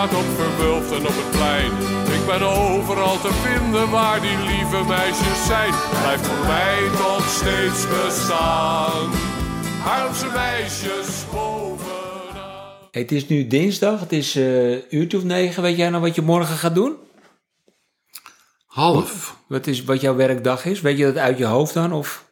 op 0.03 0.25
Verwulft 0.35 0.91
en 0.91 1.07
op 1.07 1.15
het 1.15 1.31
plein. 1.31 1.71
Ik 2.19 2.25
ben 2.25 2.41
overal 2.41 3.19
te 3.21 3.33
vinden 3.33 3.89
waar 3.89 4.21
die 4.21 4.37
lieve 4.37 4.83
meisjes 4.87 5.45
zijn. 5.45 5.73
Blijft 6.01 6.27
voor 6.27 6.45
mij 6.45 6.79
nog 6.99 7.29
steeds 7.29 7.87
bestaan. 7.87 9.11
Haarlemse 9.83 10.27
meisjes 10.33 11.25
bovenaan. 11.31 12.87
Hey, 12.91 13.01
het 13.01 13.11
is 13.11 13.27
nu 13.27 13.47
dinsdag, 13.47 13.99
het 13.99 14.11
is 14.11 14.35
eh 14.35 14.91
uurtje 14.91 15.17
of 15.17 15.23
negen. 15.23 15.63
Weet 15.63 15.77
jij 15.77 15.89
nou 15.89 16.01
wat 16.01 16.15
je 16.15 16.21
morgen 16.21 16.55
gaat 16.55 16.75
doen? 16.75 16.95
Half. 18.65 19.35
Wat, 19.47 19.67
is, 19.67 19.83
wat 19.83 20.01
jouw 20.01 20.15
werkdag 20.15 20.65
is? 20.65 20.81
Weet 20.81 20.97
je 20.97 21.05
dat 21.05 21.17
uit 21.17 21.37
je 21.37 21.45
hoofd 21.45 21.73
dan? 21.73 21.93
Of? 21.93 22.27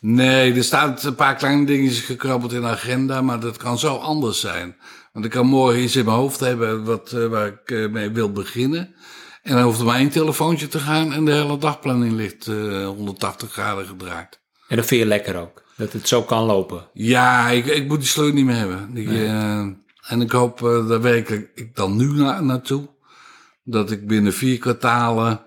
Nee, 0.00 0.54
er 0.54 0.64
staan 0.64 0.96
een 1.02 1.14
paar 1.14 1.34
kleine 1.34 1.66
dingetjes 1.66 2.00
gekrabbeld 2.00 2.52
in 2.52 2.60
de 2.60 2.66
agenda, 2.66 3.22
maar 3.22 3.40
dat 3.40 3.56
kan 3.56 3.78
zo 3.78 3.96
anders 3.96 4.40
zijn. 4.40 4.76
Want 5.16 5.28
ik 5.28 5.34
kan 5.34 5.46
morgen 5.46 5.82
iets 5.82 5.96
in 5.96 6.04
mijn 6.04 6.16
hoofd 6.16 6.40
hebben 6.40 6.84
wat, 6.84 7.12
eh, 7.12 7.26
waar 7.26 7.46
ik 7.46 7.70
eh, 7.70 7.88
mee 7.88 8.10
wil 8.10 8.32
beginnen. 8.32 8.94
En 9.42 9.54
dan 9.54 9.62
hoeft 9.62 9.78
er 9.78 9.84
maar 9.84 9.98
één 9.98 10.10
telefoontje 10.10 10.68
te 10.68 10.78
gaan 10.78 11.12
en 11.12 11.24
de 11.24 11.32
hele 11.32 11.58
dagplanning 11.58 12.12
ligt 12.12 12.46
eh 12.46 12.86
180 12.86 13.52
graden 13.52 13.86
gedraaid. 13.86 14.40
En 14.68 14.76
dat 14.76 14.86
vind 14.86 15.00
je 15.00 15.06
lekker 15.06 15.40
ook, 15.40 15.62
dat 15.76 15.92
het 15.92 16.08
zo 16.08 16.22
kan 16.22 16.44
lopen. 16.44 16.88
Ja, 16.92 17.48
ik, 17.48 17.66
ik 17.66 17.88
moet 17.88 17.98
die 17.98 18.08
sleur 18.08 18.32
niet 18.32 18.44
meer 18.44 18.56
hebben. 18.56 18.94
Die, 18.94 19.24
eh, 19.24 19.58
en 20.06 20.20
ik 20.20 20.30
hoop, 20.30 20.62
eh, 20.62 20.88
daar 20.88 21.00
werk 21.00 21.28
ik, 21.28 21.50
ik 21.54 21.76
dan 21.76 21.96
nu 21.96 22.12
na, 22.12 22.40
naartoe, 22.40 22.88
dat 23.62 23.90
ik 23.90 24.06
binnen 24.06 24.32
vier 24.32 24.58
kwartalen 24.58 25.40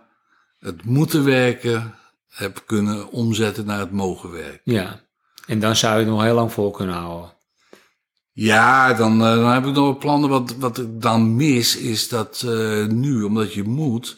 het 0.60 0.84
moeten 0.84 1.26
werken 1.26 1.96
heb 2.28 2.64
kunnen 2.66 3.10
omzetten 3.12 3.66
naar 3.66 3.80
het 3.80 3.92
mogen 3.92 4.32
werken. 4.32 4.62
Ja. 4.64 5.02
En 5.46 5.60
dan 5.60 5.76
zou 5.76 5.94
je 5.94 6.00
het 6.00 6.10
nog 6.10 6.24
heel 6.24 6.36
lang 6.36 6.52
vol 6.52 6.72
kunnen 6.72 6.96
houden. 6.96 7.38
Ja, 8.40 8.94
dan, 8.94 9.26
eh, 9.26 9.36
dan 9.36 9.52
heb 9.52 9.66
ik 9.66 9.74
nog 9.74 9.84
wel 9.84 9.98
plannen. 9.98 10.30
Wat, 10.30 10.56
wat 10.58 10.78
ik 10.78 11.02
dan 11.02 11.36
mis 11.36 11.78
is 11.78 12.08
dat 12.08 12.44
eh, 12.46 12.86
nu, 12.86 13.24
omdat 13.24 13.54
je 13.54 13.64
moet, 13.64 14.18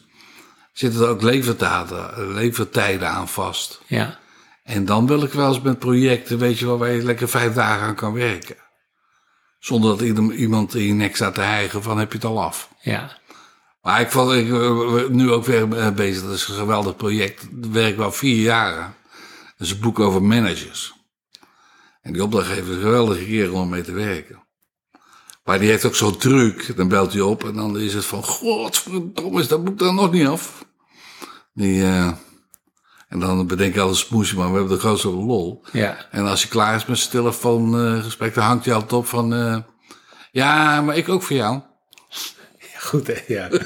zitten 0.73 1.01
er 1.01 1.07
ook 1.07 1.21
levertijden, 1.21 2.33
levertijden 2.33 3.09
aan 3.09 3.27
vast. 3.27 3.81
Ja. 3.87 4.19
En 4.63 4.85
dan 4.85 5.07
wil 5.07 5.23
ik 5.23 5.33
wel 5.33 5.47
eens 5.47 5.61
met 5.61 5.79
projecten, 5.79 6.37
weet 6.37 6.59
je 6.59 6.65
wel, 6.65 6.77
waar 6.77 6.91
je 6.91 7.03
lekker 7.03 7.29
vijf 7.29 7.53
dagen 7.53 7.87
aan 7.87 7.95
kan 7.95 8.13
werken. 8.13 8.55
Zonder 9.59 9.97
dat 9.97 10.31
iemand 10.31 10.75
in 10.75 10.83
je 10.83 10.93
nek 10.93 11.15
staat 11.15 11.35
te 11.35 11.41
hijgen 11.41 11.83
van 11.83 11.97
heb 11.97 12.11
je 12.11 12.17
het 12.17 12.27
al 12.27 12.43
af. 12.43 12.69
Ja. 12.81 13.17
Maar 13.81 14.01
ik 14.01 14.11
val 14.11 14.35
ik, 14.35 14.49
eh, 14.49 15.07
nu 15.09 15.31
ook 15.31 15.45
weer 15.45 15.93
bezig. 15.93 16.23
Dat 16.23 16.33
is 16.33 16.47
een 16.47 16.55
geweldig 16.55 16.95
project. 16.95 17.47
Dat 17.51 17.71
werk 17.71 17.93
ik 17.93 17.99
al 17.99 18.11
vier 18.11 18.41
jaren. 18.41 18.95
Dat 19.57 19.67
is 19.67 19.71
een 19.73 19.79
boek 19.79 19.99
over 19.99 20.23
managers. 20.23 20.99
En 22.01 22.13
die 22.13 22.23
opdrachtgever 22.23 22.69
is 22.69 22.75
een 22.75 22.81
geweldige 22.81 23.25
kerel 23.25 23.53
om 23.53 23.69
mee 23.69 23.81
te 23.81 23.91
werken. 23.91 24.43
Maar 25.43 25.59
die 25.59 25.69
heeft 25.69 25.85
ook 25.85 25.95
zo'n 25.95 26.17
truc. 26.17 26.75
Dan 26.75 26.87
belt 26.87 27.13
hij 27.13 27.21
op 27.21 27.43
en 27.43 27.53
dan 27.53 27.79
is 27.79 27.93
het 27.93 28.05
van... 28.05 28.23
Godverdomme, 28.23 29.39
is 29.39 29.47
dat 29.47 29.63
boek 29.63 29.79
dan 29.79 29.95
nog 29.95 30.11
niet 30.11 30.27
af? 30.27 30.65
Die, 31.53 31.83
eh, 31.83 32.11
en 33.07 33.19
dan 33.19 33.47
bedenk 33.47 33.73
ik 33.73 33.79
altijd 33.79 33.97
smoesje, 33.97 34.35
maar 34.35 34.51
we 34.51 34.57
hebben 34.57 34.73
de 34.73 34.79
grootste 34.79 35.09
lol. 35.09 35.63
Ja. 35.71 36.07
En 36.11 36.25
als 36.25 36.41
hij 36.41 36.49
klaar 36.49 36.75
is 36.75 36.85
met 36.85 36.97
zijn 36.97 37.11
telefoongesprek, 37.11 38.33
dan 38.33 38.43
hangt 38.43 38.65
hij 38.65 38.73
altijd 38.73 38.93
op 38.93 39.05
van... 39.07 39.33
eh, 39.33 39.57
ja, 40.31 40.81
maar 40.81 40.97
ik 40.97 41.09
ook 41.09 41.23
voor 41.23 41.35
jou. 41.35 41.61
Goed, 42.79 43.07
hè? 43.07 43.19
Ja. 43.27 43.49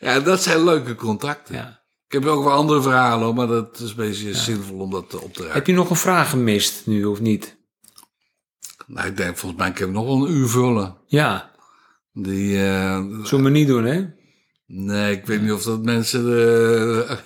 Ja, 0.00 0.20
dat 0.20 0.42
zijn 0.42 0.64
leuke 0.64 0.94
contacten. 0.94 1.54
ja. 1.54 1.82
Ik 2.14 2.22
heb 2.22 2.30
ook 2.30 2.44
wel 2.44 2.52
andere 2.52 2.82
verhalen, 2.82 3.34
maar 3.34 3.46
dat 3.46 3.78
is 3.78 3.90
een 3.90 3.96
beetje 3.96 4.34
zinvol 4.34 4.78
om 4.78 4.90
dat 4.90 5.14
op 5.22 5.34
te 5.34 5.42
Heb 5.42 5.52
raken. 5.52 5.72
je 5.72 5.78
nog 5.78 5.90
een 5.90 5.96
vraag 5.96 6.30
gemist 6.30 6.86
nu 6.86 7.04
of 7.04 7.20
niet? 7.20 7.56
Nou, 8.86 9.08
ik 9.08 9.16
denk, 9.16 9.36
volgens 9.36 9.60
mij 9.60 9.72
kan 9.72 9.86
ik 9.88 9.92
nog 9.92 10.04
wel 10.04 10.26
een 10.26 10.32
uur 10.32 10.48
vullen. 10.48 10.96
Ja. 11.06 11.50
Die, 12.12 12.64
eh, 12.64 13.04
Zullen 13.22 13.44
we 13.44 13.50
niet 13.50 13.66
doen, 13.66 13.84
hè? 13.84 14.04
nee, 14.66 15.16
ik 15.16 15.26
weet 15.26 15.42
niet 15.42 15.52
of 15.52 15.62
dat 15.62 15.82
mensen, 15.82 16.24
eh, 17.08 17.16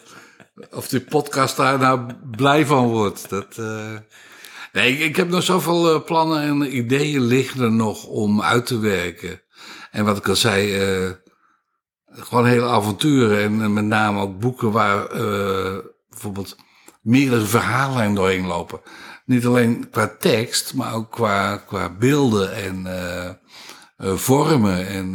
of 0.70 0.88
die 0.88 1.00
podcast 1.00 1.56
daar 1.56 1.78
nou 1.78 2.12
blij 2.36 2.66
van 2.66 2.86
wordt. 2.86 3.28
Dat, 3.28 3.58
eh, 3.58 3.94
nee, 4.72 4.92
ik, 4.92 5.00
ik 5.00 5.16
heb 5.16 5.28
nog 5.28 5.42
zoveel 5.42 5.94
eh, 5.94 6.04
plannen 6.04 6.42
en 6.42 6.76
ideeën 6.76 7.20
liggen 7.20 7.60
er 7.60 7.72
nog 7.72 8.04
om 8.04 8.42
uit 8.42 8.66
te 8.66 8.78
werken. 8.78 9.42
En 9.90 10.04
wat 10.04 10.16
ik 10.16 10.28
al 10.28 10.36
zei, 10.36 10.76
gewoon 12.20 12.46
hele 12.46 12.66
avonturen 12.66 13.60
en 13.60 13.72
met 13.72 13.84
name 13.84 14.20
ook 14.20 14.38
boeken 14.38 14.72
waar 14.72 15.06
eh, 15.06 15.78
bijvoorbeeld 16.10 16.56
meerdere 17.00 17.44
verhalen 17.44 18.14
doorheen 18.14 18.46
lopen. 18.46 18.80
Niet 19.24 19.46
alleen 19.46 19.90
qua 19.90 20.16
tekst, 20.18 20.74
maar 20.74 20.94
ook 20.94 21.10
qua, 21.10 21.56
qua 21.56 21.90
beelden 21.90 22.54
en 22.54 22.86
eh, 22.86 23.28
eh, 23.96 24.14
vormen. 24.14 24.86
En 24.86 25.12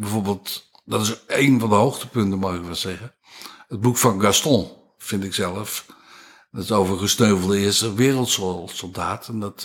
bijvoorbeeld, 0.00 0.70
dat 0.84 1.00
is 1.00 1.22
een 1.26 1.60
van 1.60 1.68
de 1.68 1.74
hoogtepunten, 1.74 2.38
mag 2.38 2.54
ik 2.54 2.62
wel 2.62 2.74
zeggen. 2.74 3.14
Het 3.68 3.80
boek 3.80 3.96
van 3.96 4.20
Gaston, 4.20 4.68
vind 4.98 5.24
ik 5.24 5.34
zelf. 5.34 5.86
Dat 6.50 6.64
is 6.64 6.72
over 6.72 6.98
gesneuvelde 6.98 7.58
eerste 7.58 7.94
wereldsoldaat. 7.94 9.28
En 9.28 9.40
dat, 9.40 9.60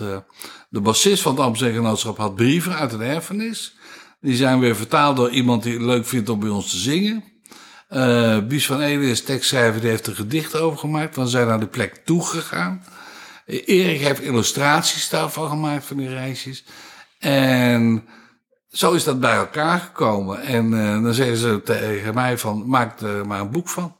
de 0.69 0.81
bassist 0.81 1.21
van 1.21 1.31
het 1.31 1.41
Amsterdam 1.41 2.15
had 2.15 2.35
brieven 2.35 2.75
uit 2.75 2.93
een 2.93 3.01
erfenis. 3.01 3.77
Die 4.19 4.35
zijn 4.35 4.59
weer 4.59 4.75
vertaald 4.75 5.17
door 5.17 5.29
iemand 5.29 5.63
die 5.63 5.73
het 5.73 5.81
leuk 5.81 6.05
vindt 6.05 6.29
om 6.29 6.39
bij 6.39 6.49
ons 6.49 6.69
te 6.69 6.77
zingen. 6.77 7.23
Eh 7.87 8.37
Bies 8.39 8.65
van 8.65 8.81
Ede 8.81 9.09
is 9.09 9.23
tekstschrijver, 9.23 9.81
die 9.81 9.89
heeft 9.89 10.07
er 10.07 10.15
gedicht 10.15 10.55
over 10.55 10.79
gemaakt. 10.79 11.15
Dan 11.15 11.27
zijn 11.27 11.47
naar 11.47 11.59
de 11.59 11.67
plek 11.67 11.95
toegegaan. 12.05 12.83
Eh, 13.45 13.61
Erik 13.65 14.01
heeft 14.01 14.21
illustraties 14.21 15.09
daarvan 15.09 15.49
gemaakt 15.49 15.85
van 15.85 15.97
die 15.97 16.09
reisjes. 16.09 16.65
En 17.19 18.03
zo 18.67 18.91
is 18.91 19.03
dat 19.03 19.19
bij 19.19 19.35
elkaar 19.35 19.79
gekomen. 19.79 20.41
En 20.41 20.73
eh, 20.73 21.03
dan 21.03 21.13
zeggen 21.13 21.37
ze 21.37 21.61
tegen 21.63 22.13
mij 22.13 22.37
van, 22.37 22.69
maak 22.69 23.01
er 23.01 23.27
maar 23.27 23.39
een 23.39 23.51
boek 23.51 23.69
van. 23.69 23.95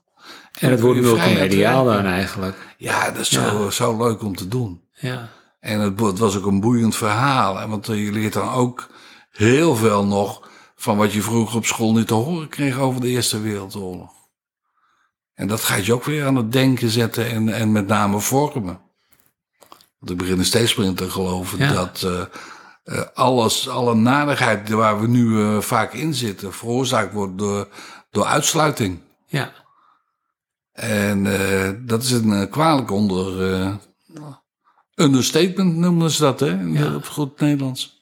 En 0.60 0.72
het 0.72 0.80
wordt 0.80 1.02
multimediaal 1.02 1.86
dan 1.86 2.06
eigenlijk. 2.06 2.56
Ja, 2.78 3.12
dat 3.12 3.22
is 3.22 3.30
zo, 3.30 3.70
zo 3.70 3.98
leuk 3.98 4.22
om 4.22 4.36
te 4.36 4.48
doen. 4.48 4.82
Ja. 4.94 5.30
En 5.60 5.80
het, 5.80 6.00
het 6.00 6.20
was 6.20 6.38
ook 6.38 6.46
een 6.46 6.60
boeiend 6.60 6.96
verhaal. 6.96 7.68
Want 7.68 7.86
je 7.86 8.12
leert 8.12 8.34
dan 8.34 8.50
ook 8.50 8.88
heel 9.38 9.76
veel 9.76 10.06
nog 10.06 10.50
van 10.76 10.98
wat 10.98 11.14
je 11.14 11.22
vroeger 11.22 11.58
op 11.58 11.66
school 11.66 11.94
niet 11.94 12.08
te 12.08 12.14
horen 12.14 12.50
kreeg 12.50 12.78
over 12.78 13.02
de 13.02 13.08
Eerste 13.08 13.42
Wereldoorlog. 13.42 14.12
En 15.34 15.48
dat 15.48 15.64
gaat 15.64 15.86
je 15.86 15.94
ook 15.94 16.04
weer 16.04 16.26
aan 16.26 16.36
het 16.36 16.52
denken 16.52 16.90
zetten 16.90 17.30
en, 17.30 17.50
en 17.50 17.72
met 17.72 17.88
name 17.88 18.20
vormen. 18.20 18.80
Want 20.00 20.12
ik 20.12 20.18
begin 20.18 20.40
er 20.40 20.46
steeds 20.46 20.76
meer 20.76 20.88
in 20.88 20.96
te 20.96 21.10
geloven 21.10 21.58
Ja. 21.58 21.74
dat 21.74 22.04
eh, 22.04 22.22
eh, 22.84 23.06
alles, 23.14 23.70
alle 23.70 23.96
nadigheid 23.96 24.70
waar 24.70 25.02
we 25.02 25.08
nu 25.08 25.42
eh, 25.42 25.62
vaak 25.62 25.94
in 25.94 26.14
zitten, 26.14 26.54
veroorzaakt 26.54 27.14
wordt 27.14 27.38
door, 27.38 27.68
door 28.12 28.26
uitsluiting. 28.26 29.00
Ja. 29.26 29.52
En 30.72 31.24
dat 31.86 32.04
is 32.04 32.12
een 32.12 32.50
kwalijk 32.50 32.92
onder. 32.92 33.80
understatement 34.96 35.76
noemen 35.76 36.12
ze 36.12 36.22
dat, 36.22 36.40
hè? 36.40 36.50
In 36.50 36.74
Ja. 36.74 36.96
op 36.96 37.06
goed 37.06 37.40
Nederlands. 37.40 37.97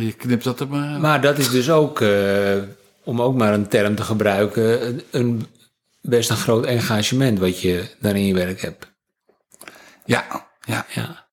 Je 0.00 0.12
knipt 0.12 0.44
dat 0.44 0.60
er 0.60 0.68
maar. 0.68 1.00
Maar 1.00 1.20
dat 1.20 1.38
is 1.38 1.50
dus 1.50 1.70
ook, 1.70 2.00
eh, 2.00 2.56
om 3.04 3.22
ook 3.22 3.34
maar 3.34 3.52
een 3.54 3.68
term 3.68 3.94
te 3.94 4.02
gebruiken, 4.02 4.86
een, 4.86 5.02
een 5.10 5.46
best 6.00 6.30
een 6.30 6.36
groot 6.36 6.64
engagement 6.66 7.38
wat 7.38 7.60
je 7.60 7.88
daar 8.00 8.16
in 8.16 8.26
je 8.26 8.34
werk 8.34 8.60
hebt. 8.60 8.92
Ja, 10.04 10.46
ja. 10.60 10.86
Ja. 10.94 11.26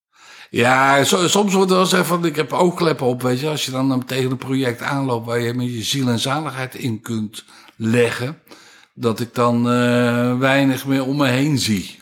Ja, 0.49 1.03
so- 1.03 1.27
soms 1.27 1.53
wordt 1.53 1.71
er 1.71 1.77
wel 1.77 1.93
eens 1.93 2.07
van, 2.07 2.25
ik 2.25 2.35
heb 2.35 2.53
oogkleppen 2.53 3.05
op, 3.05 3.21
weet 3.21 3.39
je. 3.39 3.47
Als 3.47 3.65
je 3.65 3.71
dan 3.71 4.05
tegen 4.05 4.31
een 4.31 4.37
project 4.37 4.81
aanloopt 4.81 5.25
waar 5.25 5.39
je 5.39 5.53
met 5.53 5.73
je 5.73 5.83
ziel 5.83 6.07
en 6.07 6.19
zaligheid 6.19 6.75
in 6.75 7.01
kunt 7.01 7.45
leggen. 7.75 8.39
Dat 8.93 9.19
ik 9.19 9.35
dan 9.35 9.69
eh, 9.69 10.37
weinig 10.37 10.85
meer 10.85 11.05
om 11.05 11.17
me 11.17 11.27
heen 11.27 11.57
zie. 11.57 11.98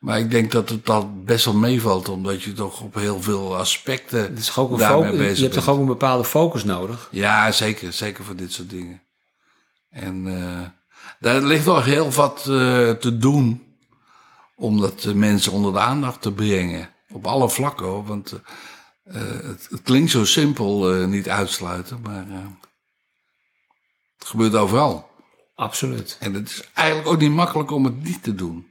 Maar 0.00 0.18
ik 0.18 0.30
denk 0.30 0.52
dat 0.52 0.68
het 0.68 0.86
dan 0.86 1.24
best 1.24 1.44
wel 1.44 1.54
meevalt, 1.54 2.08
omdat 2.08 2.42
je 2.42 2.52
toch 2.52 2.80
op 2.80 2.94
heel 2.94 3.22
veel 3.22 3.56
aspecten 3.56 4.20
Het 4.20 4.38
is 4.38 4.56
ook 4.56 4.70
een 4.70 4.78
daarmee 4.78 5.02
focus, 5.02 5.18
bezig 5.18 5.36
je 5.36 5.42
hebt 5.42 5.54
toch 5.54 5.68
ook 5.68 5.78
een 5.78 5.86
bepaalde 5.86 6.24
focus 6.24 6.64
nodig? 6.64 7.08
Ja, 7.10 7.52
zeker. 7.52 7.92
Zeker 7.92 8.24
voor 8.24 8.36
dit 8.36 8.52
soort 8.52 8.70
dingen. 8.70 9.02
En 9.90 10.26
eh, 10.26 10.66
daar 11.18 11.42
ligt 11.42 11.66
nog 11.66 11.84
heel 11.84 12.10
wat 12.10 12.38
eh, 12.38 12.90
te 12.90 13.16
doen 13.18 13.62
om 14.56 14.80
dat 14.80 15.00
de 15.00 15.14
mensen 15.14 15.52
onder 15.52 15.72
de 15.72 15.78
aandacht 15.78 16.22
te 16.22 16.32
brengen. 16.32 16.88
Op 17.10 17.26
alle 17.26 17.50
vlakken 17.50 17.86
hoor. 17.86 18.04
Want 18.04 18.32
eh, 18.32 18.38
eh, 19.12 19.22
het, 19.22 19.66
het 19.70 19.82
klinkt 19.82 20.10
zo 20.10 20.24
simpel, 20.24 20.92
eh, 20.92 21.06
niet 21.06 21.28
uitsluiten, 21.28 22.00
maar 22.02 22.28
eh, 22.28 22.46
het 24.18 24.28
gebeurt 24.28 24.54
overal. 24.54 25.10
Absoluut. 25.54 26.16
En 26.20 26.34
het 26.34 26.48
is 26.48 26.62
eigenlijk 26.74 27.08
ook 27.08 27.18
niet 27.18 27.30
makkelijk 27.30 27.70
om 27.70 27.84
het 27.84 28.02
niet 28.02 28.22
te 28.22 28.34
doen. 28.34 28.69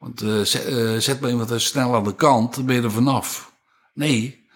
Want 0.00 0.20
eh, 0.22 0.40
zet, 0.40 0.64
eh, 0.64 0.96
zet 0.96 1.20
maar 1.20 1.30
iemand 1.30 1.60
snel 1.60 1.94
aan 1.94 2.04
de 2.04 2.14
kant, 2.14 2.54
dan 2.54 2.66
ben 2.66 2.76
je 2.76 2.82
er 2.82 2.90
vanaf. 2.90 3.52
Nee, 3.94 4.48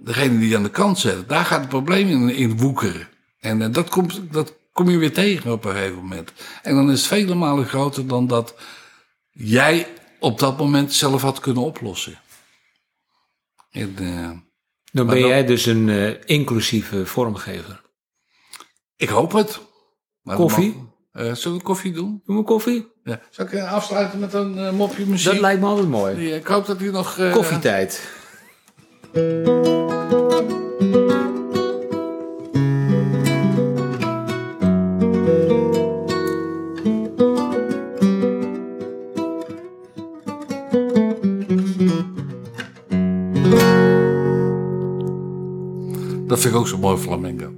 degene 0.00 0.38
die 0.38 0.48
je 0.48 0.56
aan 0.56 0.62
de 0.62 0.70
kant 0.70 0.98
zet, 0.98 1.28
daar 1.28 1.44
gaat 1.44 1.60
het 1.60 1.68
probleem 1.68 2.08
in, 2.08 2.28
in 2.34 2.56
woekeren. 2.58 3.08
En 3.40 3.62
eh, 3.62 3.72
dat, 3.72 3.88
komt, 3.88 4.32
dat 4.32 4.54
kom 4.72 4.90
je 4.90 4.96
weer 4.98 5.12
tegen 5.12 5.52
op 5.52 5.64
een 5.64 5.72
gegeven 5.72 5.96
moment. 5.96 6.32
En 6.62 6.74
dan 6.74 6.90
is 6.90 6.98
het 6.98 7.08
vele 7.08 7.34
malen 7.34 7.66
groter 7.66 8.06
dan 8.06 8.26
dat 8.26 8.54
jij 9.30 9.88
op 10.20 10.38
dat 10.38 10.58
moment 10.58 10.92
zelf 10.92 11.22
had 11.22 11.40
kunnen 11.40 11.62
oplossen. 11.62 12.20
En, 13.70 13.94
eh, 13.98 14.30
Dan 14.92 15.06
ben 15.06 15.20
dan- 15.20 15.28
jij 15.28 15.44
dus 15.46 15.66
een 15.66 15.88
eh, 15.88 16.14
inclusieve 16.24 17.06
vormgever. 17.06 17.80
ik 18.96 19.08
hoop 19.08 19.32
het. 19.32 19.60
Maar 20.22 20.36
Koffie? 20.36 20.86
Eh, 21.18 21.34
zullen 21.34 21.58
we 21.58 21.64
koffie 21.64 21.92
doen? 21.92 22.22
Doen 22.26 22.36
we 22.36 22.42
koffie? 22.42 22.88
Ja. 23.04 23.20
Zal 23.30 23.44
ik 23.46 23.52
eh, 23.52 23.72
afsluiten 23.72 24.18
met 24.18 24.32
een 24.32 24.58
eh, 24.58 24.72
mopje 24.72 25.06
muziek? 25.06 25.32
Dat 25.32 25.40
lijkt 25.40 25.60
me 25.60 25.66
altijd 25.66 25.88
mooi. 25.88 26.34
Ik 26.34 26.46
hoop 26.46 26.66
dat 26.66 26.80
u 26.80 26.90
nog... 26.90 27.18
eh, 27.18 27.32
Koffietijd. 27.32 28.00
Dat 46.26 46.38
vind 46.40 46.54
ik 46.54 46.60
ook 46.60 46.68
zo 46.68 46.78
mooi 46.78 46.96
flamenco. 46.96 47.52